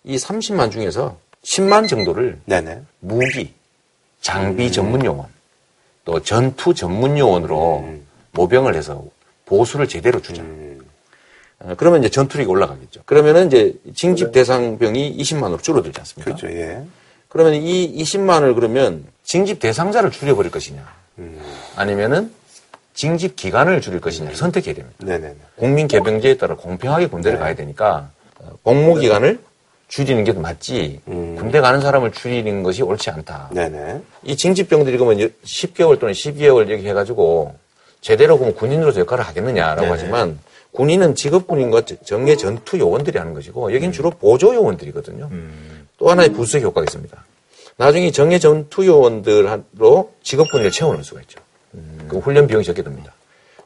이 0.05 0.17
30만 0.17 0.71
중에서 0.71 1.17
10만 1.43 1.89
정도를 1.89 2.39
네네. 2.47 2.81
무기, 3.01 3.53
장비 4.21 4.71
전문 4.71 5.05
요원, 5.05 5.27
또 6.05 6.23
전투 6.23 6.75
전문 6.75 7.19
요원으로 7.19 7.89
모병을 8.33 8.75
해서 8.75 9.05
보수를 9.47 9.89
제대로 9.89 10.21
주자. 10.21 10.43
어, 11.61 11.75
그러면 11.77 12.01
이제 12.01 12.09
전투력이 12.09 12.49
올라가겠죠. 12.49 13.03
그러면은 13.05 13.47
이제 13.47 13.75
징집 13.95 14.33
대상병이 14.33 15.17
20만으로 15.19 15.63
줄어들지 15.63 15.99
않습니까? 16.01 16.35
그렇죠. 16.35 16.49
예. 16.57 16.83
그러면 17.29 17.55
이 17.55 18.03
20만을 18.03 18.55
그러면 18.55 19.05
징집 19.23 19.61
대상자를 19.61 20.11
줄여버릴 20.11 20.51
것이냐, 20.51 20.85
아니면은 21.77 22.33
징집 22.95 23.37
기간을 23.37 23.81
줄일 23.81 24.01
것이냐를 24.01 24.37
선택해야 24.37 24.75
됩니다. 24.75 24.97
네네네. 24.99 25.37
국민 25.57 25.87
개병제에 25.87 26.37
따라 26.39 26.57
공평하게 26.57 27.07
군대를 27.07 27.39
가야 27.39 27.55
되니까 27.55 28.11
어, 28.39 28.51
복무 28.65 28.97
기간을 28.97 29.39
줄이는 29.89 30.25
게더 30.25 30.41
맞지 30.41 31.01
군대 31.05 31.61
가는 31.61 31.81
사람을 31.81 32.13
줄이는 32.13 32.63
것이 32.63 32.83
옳지 32.83 33.11
않다. 33.11 33.51
네네. 33.53 34.01
이 34.25 34.37
징집병들이 34.37 34.99
그러면 34.99 35.31
10개월 35.45 35.99
또는 35.99 36.15
12개월 36.15 36.69
이렇게 36.69 36.89
해가지고 36.89 37.55
제대로 38.01 38.39
그럼 38.39 38.55
군인으로서 38.55 39.01
역할을 39.01 39.25
하겠느냐라고 39.25 39.83
네네. 39.83 39.91
하지만 39.91 40.39
군인은 40.73 41.15
직업군인과 41.15 41.83
정예 42.05 42.37
전투 42.37 42.79
요원들이 42.79 43.19
하는 43.19 43.35
것이고 43.35 43.75
여긴 43.75 43.93
주로 43.93 44.11
보조 44.11 44.55
요원들이거든요. 44.55 45.29
또 45.99 46.11
하나의 46.11 46.33
부수적 46.33 46.63
효과가 46.63 46.85
있습니다. 46.85 47.25
나중에 47.77 48.09
이 48.09 48.13
정예 48.13 48.39
전투 48.39 48.87
요원들로 48.87 50.13
직업군인을 50.23 50.71
채워넣을 50.71 51.05
수가 51.05 51.21
있죠. 51.23 51.41
그 52.09 52.19
훈련 52.19 52.47
비용이 52.47 52.65
적게 52.65 52.83
듭니다. 52.83 53.13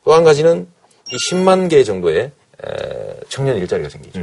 또 0.05 0.13
한 0.15 0.25
가지는 0.25 0.67
이 1.11 1.17
10만 1.31 1.69
개 1.71 1.83
정도의 1.85 2.31
에, 2.67 3.15
청년 3.29 3.57
일자리가 3.57 3.89
생기죠. 3.89 4.21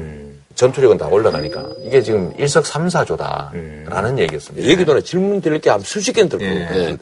전투력은 0.55 0.97
다 0.97 1.07
올라가니까 1.07 1.69
이게 1.83 2.01
지금 2.01 2.33
일석삼사조다라는 2.37 4.19
얘기였습니다. 4.19 4.67
얘기 4.67 4.85
전에 4.85 5.01
질문 5.01 5.41
드릴 5.41 5.59
게한 5.59 5.81
수십 5.81 6.13
개는 6.13 6.29
들고 6.29 6.43
예. 6.45 6.97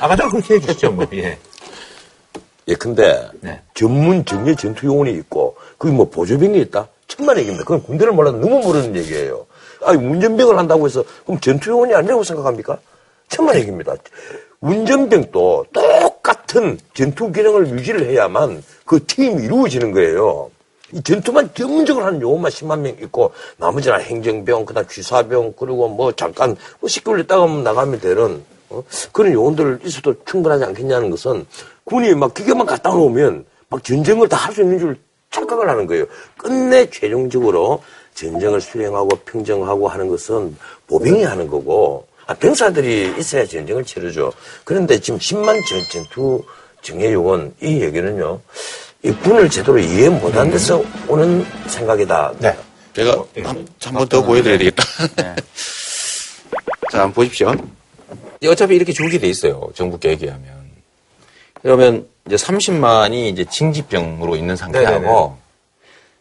아까 0.00 0.16
전 0.16 0.30
그렇게 0.30 0.54
해주시죠, 0.54 0.92
뭐. 0.92 1.06
예. 1.14 1.38
예, 2.68 2.74
근데 2.74 3.28
네. 3.40 3.60
전문 3.74 4.24
정예 4.24 4.54
전투 4.54 4.86
요원이 4.86 5.12
있고 5.12 5.56
그게 5.78 5.92
뭐 5.92 6.08
보조병이 6.08 6.58
있다? 6.60 6.88
천만 7.08 7.36
얘기입니다. 7.38 7.64
그건 7.64 7.82
군대를 7.82 8.12
몰라도 8.12 8.38
너무 8.38 8.60
모르는 8.60 8.96
얘기예요. 8.96 9.46
아니 9.84 9.98
운전병을 10.04 10.56
한다고 10.56 10.86
해서 10.86 11.04
그럼 11.24 11.40
전투 11.40 11.70
요원이 11.70 11.94
아니라고 11.94 12.22
생각합니까? 12.22 12.78
천만 13.28 13.56
얘기입니다. 13.56 13.94
운전병도 14.60 15.66
똑같은 15.72 16.78
전투 16.94 17.32
기능을 17.32 17.70
유지를 17.70 18.08
해야만 18.10 18.62
그 18.84 19.04
팀이 19.04 19.42
이루어지는 19.42 19.92
거예요. 19.92 20.50
이 20.92 21.02
전투만 21.02 21.50
전문적으로 21.54 22.04
하는 22.04 22.20
요원만 22.20 22.50
10만 22.50 22.80
명 22.80 22.94
있고 23.02 23.32
나머지는 23.56 24.00
행정병, 24.00 24.66
그다음 24.66 24.86
취사병 24.86 25.54
그리고 25.58 25.88
뭐 25.88 26.12
잠깐 26.12 26.56
뭐 26.80 26.88
10개월 26.88 27.20
있다가 27.24 27.46
나가면 27.46 28.00
되는 28.00 28.44
어? 28.68 28.82
그런 29.12 29.32
요원들 29.32 29.80
있어도 29.84 30.14
충분하지 30.24 30.64
않겠냐는 30.64 31.10
것은 31.10 31.46
군이 31.84 32.14
막 32.14 32.34
기계만 32.34 32.66
갖다 32.66 32.90
놓으면 32.90 33.44
막 33.68 33.82
전쟁을 33.84 34.28
다 34.28 34.36
할 34.36 34.54
수 34.54 34.62
있는 34.62 34.78
줄 34.78 34.96
착각을 35.30 35.68
하는 35.68 35.86
거예요. 35.86 36.04
끝내 36.36 36.88
최종적으로 36.90 37.82
전쟁을 38.14 38.60
수행하고 38.60 39.08
평정하고 39.24 39.88
하는 39.88 40.08
것은 40.08 40.56
보병이 40.86 41.24
하는 41.24 41.46
거고 41.48 42.06
아, 42.26 42.34
병사들이 42.34 43.14
있어야 43.18 43.46
전쟁을 43.46 43.84
치르죠. 43.84 44.32
그런데 44.64 45.00
지금 45.00 45.18
10만 45.18 45.58
전, 45.66 45.80
전투 45.90 46.44
정예 46.82 47.12
요원 47.12 47.54
이 47.62 47.80
얘기는요. 47.80 48.40
이 49.04 49.10
군을 49.10 49.48
제대로 49.50 49.78
이해 49.78 50.08
못한 50.08 50.50
데서 50.50 50.82
오는 51.08 51.44
생각이다. 51.66 52.34
네. 52.38 52.56
제가 52.94 53.24
한 53.42 53.94
번 53.94 54.06
더 54.08 54.22
보여드려야 54.22 54.58
되겠다. 54.58 54.84
자, 56.92 57.00
한번 57.00 57.12
보십시오. 57.14 57.54
어차피 58.46 58.76
이렇게 58.76 58.92
줄게 58.92 59.18
돼 59.18 59.28
있어요. 59.28 59.70
정부 59.74 59.98
계획에 59.98 60.28
하면. 60.28 60.61
그러면 61.62 62.06
이제 62.26 62.36
30만이 62.36 63.30
이제 63.32 63.44
징집병으로 63.44 64.36
있는 64.36 64.56
상태하고 64.56 65.00
네네네. 65.00 65.32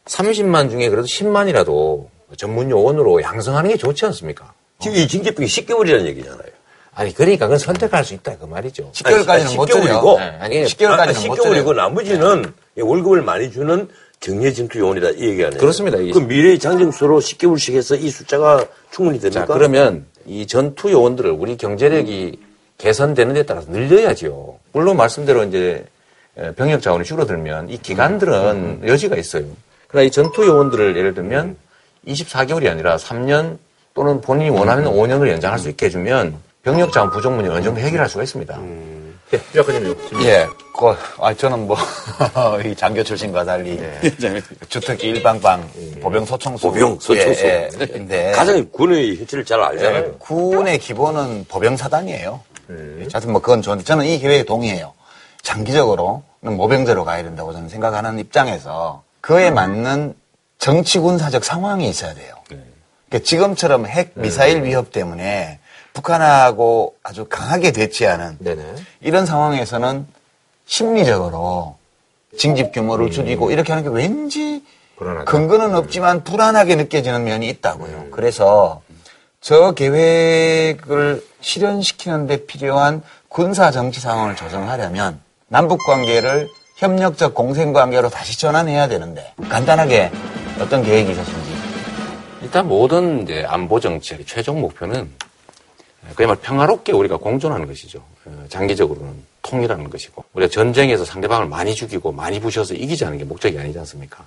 30만 0.05 0.69
중에 0.69 0.89
그래도 0.89 1.05
10만이라도 1.07 2.07
전문 2.37 2.69
요원으로 2.71 3.21
양성하는 3.21 3.69
게 3.69 3.77
좋지 3.77 4.05
않습니까? 4.05 4.53
지금 4.79 4.97
이 4.97 5.07
징계병이 5.07 5.47
10개월이라는 5.47 6.05
얘기잖아요. 6.07 6.47
아니 6.93 7.13
그러니까 7.13 7.45
그건 7.45 7.57
선택할 7.59 8.03
수 8.03 8.13
있다 8.13 8.37
그 8.37 8.45
말이죠. 8.45 8.91
10개월까지는 8.93 9.55
못 9.55 9.65
줘요. 9.67 9.83
10개월이고, 9.83 10.17
네, 10.17 10.23
아니, 10.39 10.63
10개월까지는 10.63 11.27
못 11.27 11.35
줘요. 11.35 11.53
10개월이고 11.53 11.75
나머지는 11.75 12.53
월급을 12.77 13.21
많이 13.21 13.51
주는 13.51 13.87
전투 14.19 14.79
요원이다 14.79 15.11
이 15.11 15.29
얘기 15.29 15.43
아니에요. 15.45 15.59
그렇습니다. 15.59 15.97
그 15.97 16.19
미래의 16.19 16.59
장정수로 16.59 17.19
10개월씩 17.19 17.75
해서 17.75 17.95
이 17.95 18.09
숫자가 18.09 18.65
충분히 18.91 19.19
자 19.19 19.29
됩니까? 19.29 19.53
그러면 19.53 20.05
이 20.25 20.45
전투 20.47 20.91
요원들을 20.91 21.31
우리 21.31 21.57
경제력이 21.57 22.39
개선되는 22.81 23.35
데 23.35 23.43
따라서 23.43 23.69
늘려야지요. 23.69 24.55
물론 24.73 24.97
말씀대로 24.97 25.43
이제 25.43 25.85
병역 26.55 26.81
자원이 26.81 27.05
줄어들면 27.05 27.69
이 27.69 27.77
기간들은 27.77 28.81
여지가 28.87 29.17
있어요. 29.17 29.45
그러나 29.87 30.07
이 30.07 30.11
전투 30.11 30.45
요원들을 30.45 30.97
예를 30.97 31.13
들면 31.13 31.55
24개월이 32.07 32.69
아니라 32.69 32.97
3년 32.97 33.57
또는 33.93 34.19
본인이 34.21 34.49
원하면 34.49 34.85
5년을 34.85 35.29
연장할 35.29 35.59
수 35.59 35.69
있게 35.69 35.87
해주면 35.87 36.35
병역 36.63 36.91
자원 36.91 37.11
부족 37.11 37.33
문제 37.33 37.51
어느 37.51 37.61
정도 37.61 37.79
해결할 37.81 38.09
수가 38.09 38.23
있습니다. 38.23 38.59
예, 39.33 39.37
유 39.37 39.63
작가님. 39.63 39.95
예, 40.23 40.45
그, 40.77 40.93
아, 41.19 41.33
저는 41.33 41.67
뭐, 41.67 41.77
이 42.65 42.75
장교 42.75 43.03
출신과 43.03 43.45
달리, 43.45 43.79
주특기 44.67 45.07
일방방, 45.07 45.69
보병 46.01 46.25
소총수. 46.25 46.67
보병, 46.67 46.99
소총수. 46.99 47.45
예, 47.45 47.69
예. 48.09 48.31
가장 48.31 48.65
군의 48.71 49.15
현실을 49.17 49.45
잘 49.45 49.61
알잖아요. 49.61 50.03
예, 50.05 50.11
군의 50.19 50.79
기본은 50.79 51.45
보병사단이에요. 51.47 52.41
하여튼 53.11 53.31
뭐 53.31 53.41
그건 53.41 53.61
좋은데, 53.61 53.83
저는 53.83 54.05
이 54.05 54.19
계획에 54.19 54.43
동의해요. 54.43 54.93
장기적으로는 55.41 56.23
모병제로 56.41 57.03
가야 57.05 57.23
된다고 57.23 57.53
저는 57.53 57.69
생각하는 57.69 58.19
입장에서, 58.19 59.03
그에 59.21 59.51
맞는 59.51 60.15
정치군사적 60.57 61.43
상황이 61.43 61.89
있어야 61.89 62.13
돼요. 62.13 62.35
그러니까 62.47 63.25
지금처럼 63.27 63.87
핵 63.87 64.13
미사일 64.15 64.63
위협 64.63 64.91
때문에 64.91 65.59
북한하고 65.93 66.95
아주 67.03 67.25
강하게 67.27 67.71
대치하는 67.71 68.37
네네. 68.39 68.75
이런 69.01 69.25
상황에서는 69.25 70.07
심리적으로 70.65 71.75
징집 72.37 72.71
규모를 72.71 73.11
줄이고 73.11 73.51
이렇게 73.51 73.73
하는 73.73 73.83
게 73.83 73.93
왠지 73.93 74.63
불안하다. 74.95 75.25
근거는 75.29 75.75
없지만 75.75 76.23
불안하게 76.23 76.75
느껴지는 76.75 77.25
면이 77.25 77.49
있다고요. 77.49 78.07
그래서 78.11 78.81
저 79.41 79.71
계획을 79.71 81.25
실현시키는 81.41 82.27
데 82.27 82.45
필요한 82.45 83.01
군사 83.27 83.71
정치 83.71 83.99
상황을 83.99 84.35
조성하려면 84.35 85.19
남북 85.47 85.79
관계를 85.85 86.47
협력적 86.77 87.33
공생 87.33 87.73
관계로 87.73 88.09
다시 88.09 88.39
전환해야 88.39 88.87
되는데 88.87 89.33
간단하게 89.49 90.11
어떤 90.59 90.83
계획이 90.83 91.11
있으신지 91.11 91.51
일단 92.43 92.67
모든 92.67 93.23
이제 93.23 93.43
안보 93.47 93.79
정책의 93.79 94.25
최종 94.25 94.61
목표는 94.61 95.09
그야말로 96.15 96.39
평화롭게 96.39 96.91
우리가 96.91 97.17
공존하는 97.17 97.67
것이죠. 97.67 98.03
어, 98.25 98.45
장기적으로는 98.49 99.13
통일하는 99.43 99.89
것이고 99.89 100.23
우리가 100.33 100.51
전쟁에서 100.51 101.05
상대방을 101.05 101.47
많이 101.47 101.73
죽이고 101.73 102.11
많이 102.11 102.39
부셔서 102.39 102.73
이기자는 102.73 103.17
게 103.17 103.23
목적이 103.23 103.59
아니지 103.59 103.77
않습니까? 103.79 104.23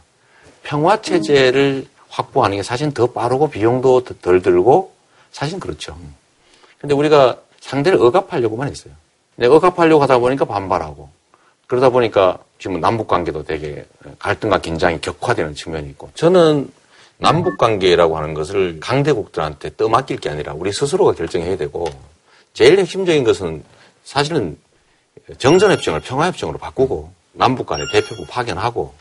평화 0.63 1.01
체제를 1.03 1.87
확보하는 2.09 2.57
게 2.57 2.63
사실 2.63 2.95
더 2.95 3.07
빠르고 3.09 3.51
비용도 3.51 4.05
더- 4.05 4.15
덜 4.23 4.41
들고 4.41 4.94
사실 5.35 5.59
그렇죠. 5.59 5.99
근데 6.79 6.95
우리가 6.95 7.37
상대를 7.59 8.01
억압하려고만 8.01 8.69
했어요. 8.69 8.95
근데 9.35 9.49
억압하려고 9.49 10.01
하다 10.05 10.21
보니까 10.21 10.45
반발하고 10.45 11.11
그러다 11.67 11.91
보니까 11.91 12.39
지금 12.61 12.81
남북 12.81 13.09
관계도 13.09 13.43
되게 13.43 13.85
갈등과 14.21 14.61
긴장이 14.61 15.01
격화되는 15.01 15.57
측면이 15.57 15.89
있고 15.91 16.11
저는 16.15 16.71
남북 17.19 17.59
관계라고 17.59 18.17
하는 18.17 18.33
것을 18.33 18.79
강대국들한테 18.79 19.75
떠맡길 19.77 20.19
게 20.21 20.31
아니라 20.31 20.55
우리 20.55 20.73
스스로가 20.73 21.15
결정해야 21.15 21.57
되고 21.57 21.89
제일 22.53 22.79
핵심적인 22.79 23.25
것은 23.25 23.65
사실은 24.05 24.57
정전협정을 25.39 26.01
평화협정으로 26.01 26.59
바꾸고 26.59 27.11
남북 27.33 27.67
간의 27.67 27.87
대표부 27.93 28.25
파견하고 28.29 28.95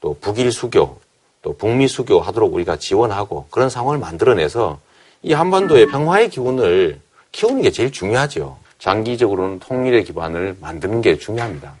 또 0.00 0.16
북일 0.18 0.50
수교 0.50 0.98
또 1.42 1.56
북미 1.58 1.88
수교 1.88 2.22
하도록 2.22 2.54
우리가 2.54 2.76
지원하고 2.76 3.48
그런 3.50 3.68
상황을 3.68 3.98
만들어내서 3.98 4.78
이 5.24 5.32
한반도의 5.32 5.86
평화의 5.86 6.28
기운을 6.28 7.00
키우는 7.32 7.62
게 7.62 7.70
제일 7.70 7.90
중요하죠. 7.90 8.58
장기적으로는 8.78 9.58
통일의 9.58 10.04
기반을 10.04 10.56
만드는 10.60 11.00
게 11.00 11.16
중요합니다. 11.16 11.74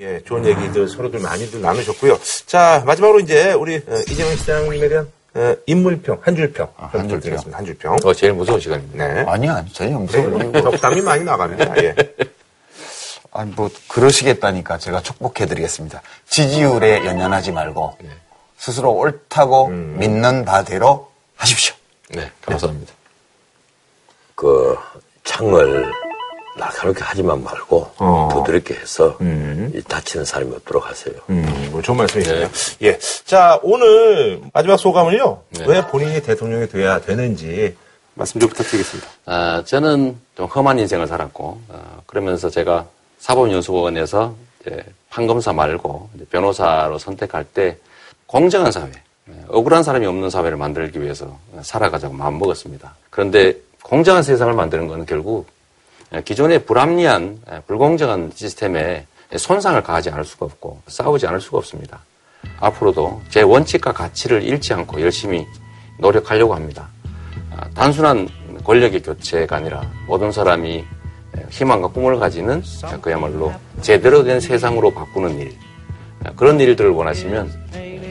예, 0.00 0.22
좋은 0.24 0.44
얘기들 0.44 0.88
서로들 0.88 1.20
많이들 1.20 1.62
나누셨고요. 1.62 2.18
자, 2.44 2.82
마지막으로 2.86 3.20
이제 3.20 3.52
우리 3.54 3.76
어, 3.76 3.98
이재명 4.10 4.36
시장님에 4.36 4.88
대한 4.88 5.08
어, 5.34 5.56
인물평, 5.64 6.18
한 6.20 6.36
줄평. 6.36 6.68
한 6.76 6.90
줄평. 7.08 7.20
드리겠습니다. 7.20 7.58
한 7.58 7.64
줄평. 7.64 7.96
어, 8.04 8.12
제일 8.12 8.34
무서운 8.34 8.60
시간입니다. 8.60 9.06
네. 9.06 9.24
아니야 9.26 9.54
아니, 9.56 9.72
전혀 9.72 9.98
무서운 9.98 10.52
네. 10.52 10.60
덕담이 10.60 11.00
많이 11.00 11.24
나갑니다. 11.24 11.82
예. 11.82 11.94
아니 13.32 13.50
뭐 13.52 13.70
그러시겠다니까 13.88 14.76
제가 14.76 15.00
축복해드리겠습니다. 15.00 16.02
지지율에 16.28 17.06
연연하지 17.06 17.52
말고 17.52 17.96
스스로 18.58 18.92
옳다고 18.92 19.68
믿는 19.68 20.44
바대로 20.44 21.10
하십시오. 21.36 21.74
네, 22.12 22.30
감사합니다. 22.42 22.92
그 24.34 24.76
창을 25.24 25.90
날카롭게 26.58 27.00
하지만 27.02 27.42
말고 27.42 27.92
어. 27.98 28.28
부드럽게 28.32 28.74
해서 28.74 29.16
이 29.74 29.82
다치는 29.82 30.24
사람이 30.24 30.54
없도록 30.56 30.86
하세요. 30.86 31.14
음, 31.30 31.68
뭐 31.70 31.80
좋은 31.80 31.96
말씀이시네요. 31.96 32.50
예. 32.82 32.98
자, 33.24 33.58
오늘 33.62 34.42
마지막 34.52 34.76
소감을요. 34.76 35.42
왜 35.66 35.86
본인이 35.86 36.20
대통령이 36.20 36.68
돼야 36.68 37.00
되는지 37.00 37.76
말씀 38.14 38.40
좀 38.40 38.50
부탁드리겠습니다. 38.50 39.08
아, 39.24 39.62
저는 39.64 40.18
좀 40.36 40.46
험한 40.46 40.78
인생을 40.78 41.06
살았고, 41.06 41.60
어, 41.68 42.02
그러면서 42.06 42.50
제가 42.50 42.86
사법연수원에서 43.18 44.34
이제 44.60 44.84
판검사 45.08 45.52
말고 45.52 46.10
이제 46.14 46.24
변호사로 46.26 46.98
선택할 46.98 47.44
때 47.44 47.78
공정한 48.26 48.70
사회, 48.70 48.88
예, 48.88 49.02
억울한 49.48 49.82
사람이 49.82 50.06
없는 50.06 50.30
사회를 50.30 50.56
만들기 50.56 51.00
위해서 51.00 51.38
살아가자고 51.62 52.14
마음먹었습니다. 52.14 52.94
그런데 53.10 53.56
공정한 53.82 54.22
세상을 54.22 54.52
만드는 54.54 54.88
건 54.88 55.06
결국 55.06 55.46
예, 56.14 56.22
기존의 56.22 56.64
불합리한, 56.64 57.40
예, 57.50 57.60
불공정한 57.66 58.32
시스템에 58.34 59.06
손상을 59.34 59.82
가하지 59.82 60.10
않을 60.10 60.24
수가 60.24 60.46
없고 60.46 60.82
싸우지 60.86 61.26
않을 61.26 61.40
수가 61.40 61.58
없습니다. 61.58 62.00
앞으로도 62.60 63.22
제 63.30 63.42
원칙과 63.42 63.92
가치를 63.92 64.42
잃지 64.42 64.74
않고 64.74 65.00
열심히 65.00 65.46
노력하려고 65.98 66.54
합니다. 66.54 66.88
아, 67.56 67.68
단순한 67.74 68.28
권력의 68.64 69.02
교체가 69.02 69.56
아니라 69.56 69.82
모든 70.06 70.30
사람이 70.30 70.84
희망과 71.50 71.88
꿈을 71.88 72.18
가지는 72.18 72.62
그야말로 73.00 73.52
제대로 73.80 74.22
된 74.22 74.38
세상으로 74.38 74.92
바꾸는 74.92 75.38
일 75.38 75.56
그런 76.36 76.60
일들을 76.60 76.90
원하시면 76.90 77.50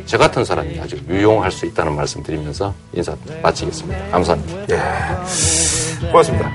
저 0.06 0.18
같은 0.18 0.44
사람이 0.44 0.80
아주 0.80 0.98
유용할 1.08 1.52
수 1.52 1.66
있다는 1.66 1.96
말씀 1.96 2.22
드리면서 2.24 2.74
인사 2.94 3.16
마치겠습니다. 3.42 4.12
감사합니다. 4.12 4.76
고맙습니다. 6.12 6.52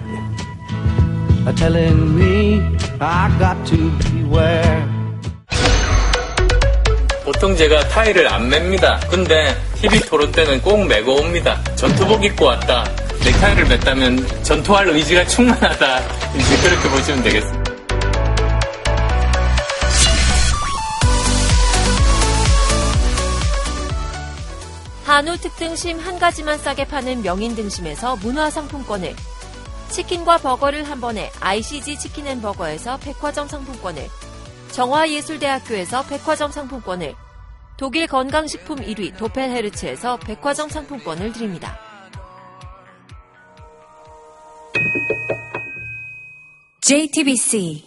are 1.46 1.54
telling 1.54 2.18
me 2.18 2.60
I 2.98 3.30
got 3.38 3.56
to 3.70 3.90
beware. 3.98 4.84
보통 7.24 7.56
제가 7.56 7.88
타이를 7.88 8.28
안 8.32 8.48
맵니다. 8.48 9.00
근데 9.10 9.54
TV 9.74 10.00
토론 10.00 10.30
때는 10.32 10.60
꼭 10.62 10.86
매고 10.86 11.14
옵니다. 11.14 11.60
전투복 11.74 12.24
입고 12.24 12.44
왔다. 12.44 12.84
넥타이를 13.24 13.64
맸다면 13.64 14.44
전투할 14.44 14.88
의지가 14.88 15.26
충만하다. 15.26 15.98
이제 16.36 16.56
그렇게 16.62 16.88
보시면 16.88 17.22
되겠습니다. 17.24 17.65
한우 25.16 25.38
특등심 25.38 25.98
한 25.98 26.18
가지만 26.18 26.58
싸게 26.58 26.88
파는 26.88 27.22
명인 27.22 27.54
등심에서 27.54 28.16
문화상품권을 28.16 29.16
치킨과 29.88 30.36
버거를 30.36 30.86
한 30.90 31.00
번에 31.00 31.30
ICG 31.40 31.98
치킨 31.98 32.26
앤 32.26 32.42
버거에서 32.42 32.98
백화점 32.98 33.48
상품권을 33.48 34.06
정화예술대학교에서 34.72 36.04
백화점 36.04 36.50
상품권을 36.50 37.14
독일 37.78 38.06
건강식품 38.06 38.76
1위 38.80 39.16
도펠헤르츠에서 39.16 40.18
백화점 40.18 40.68
상품권을 40.68 41.32
드립니다. 41.32 41.78
JTBC 46.82 47.85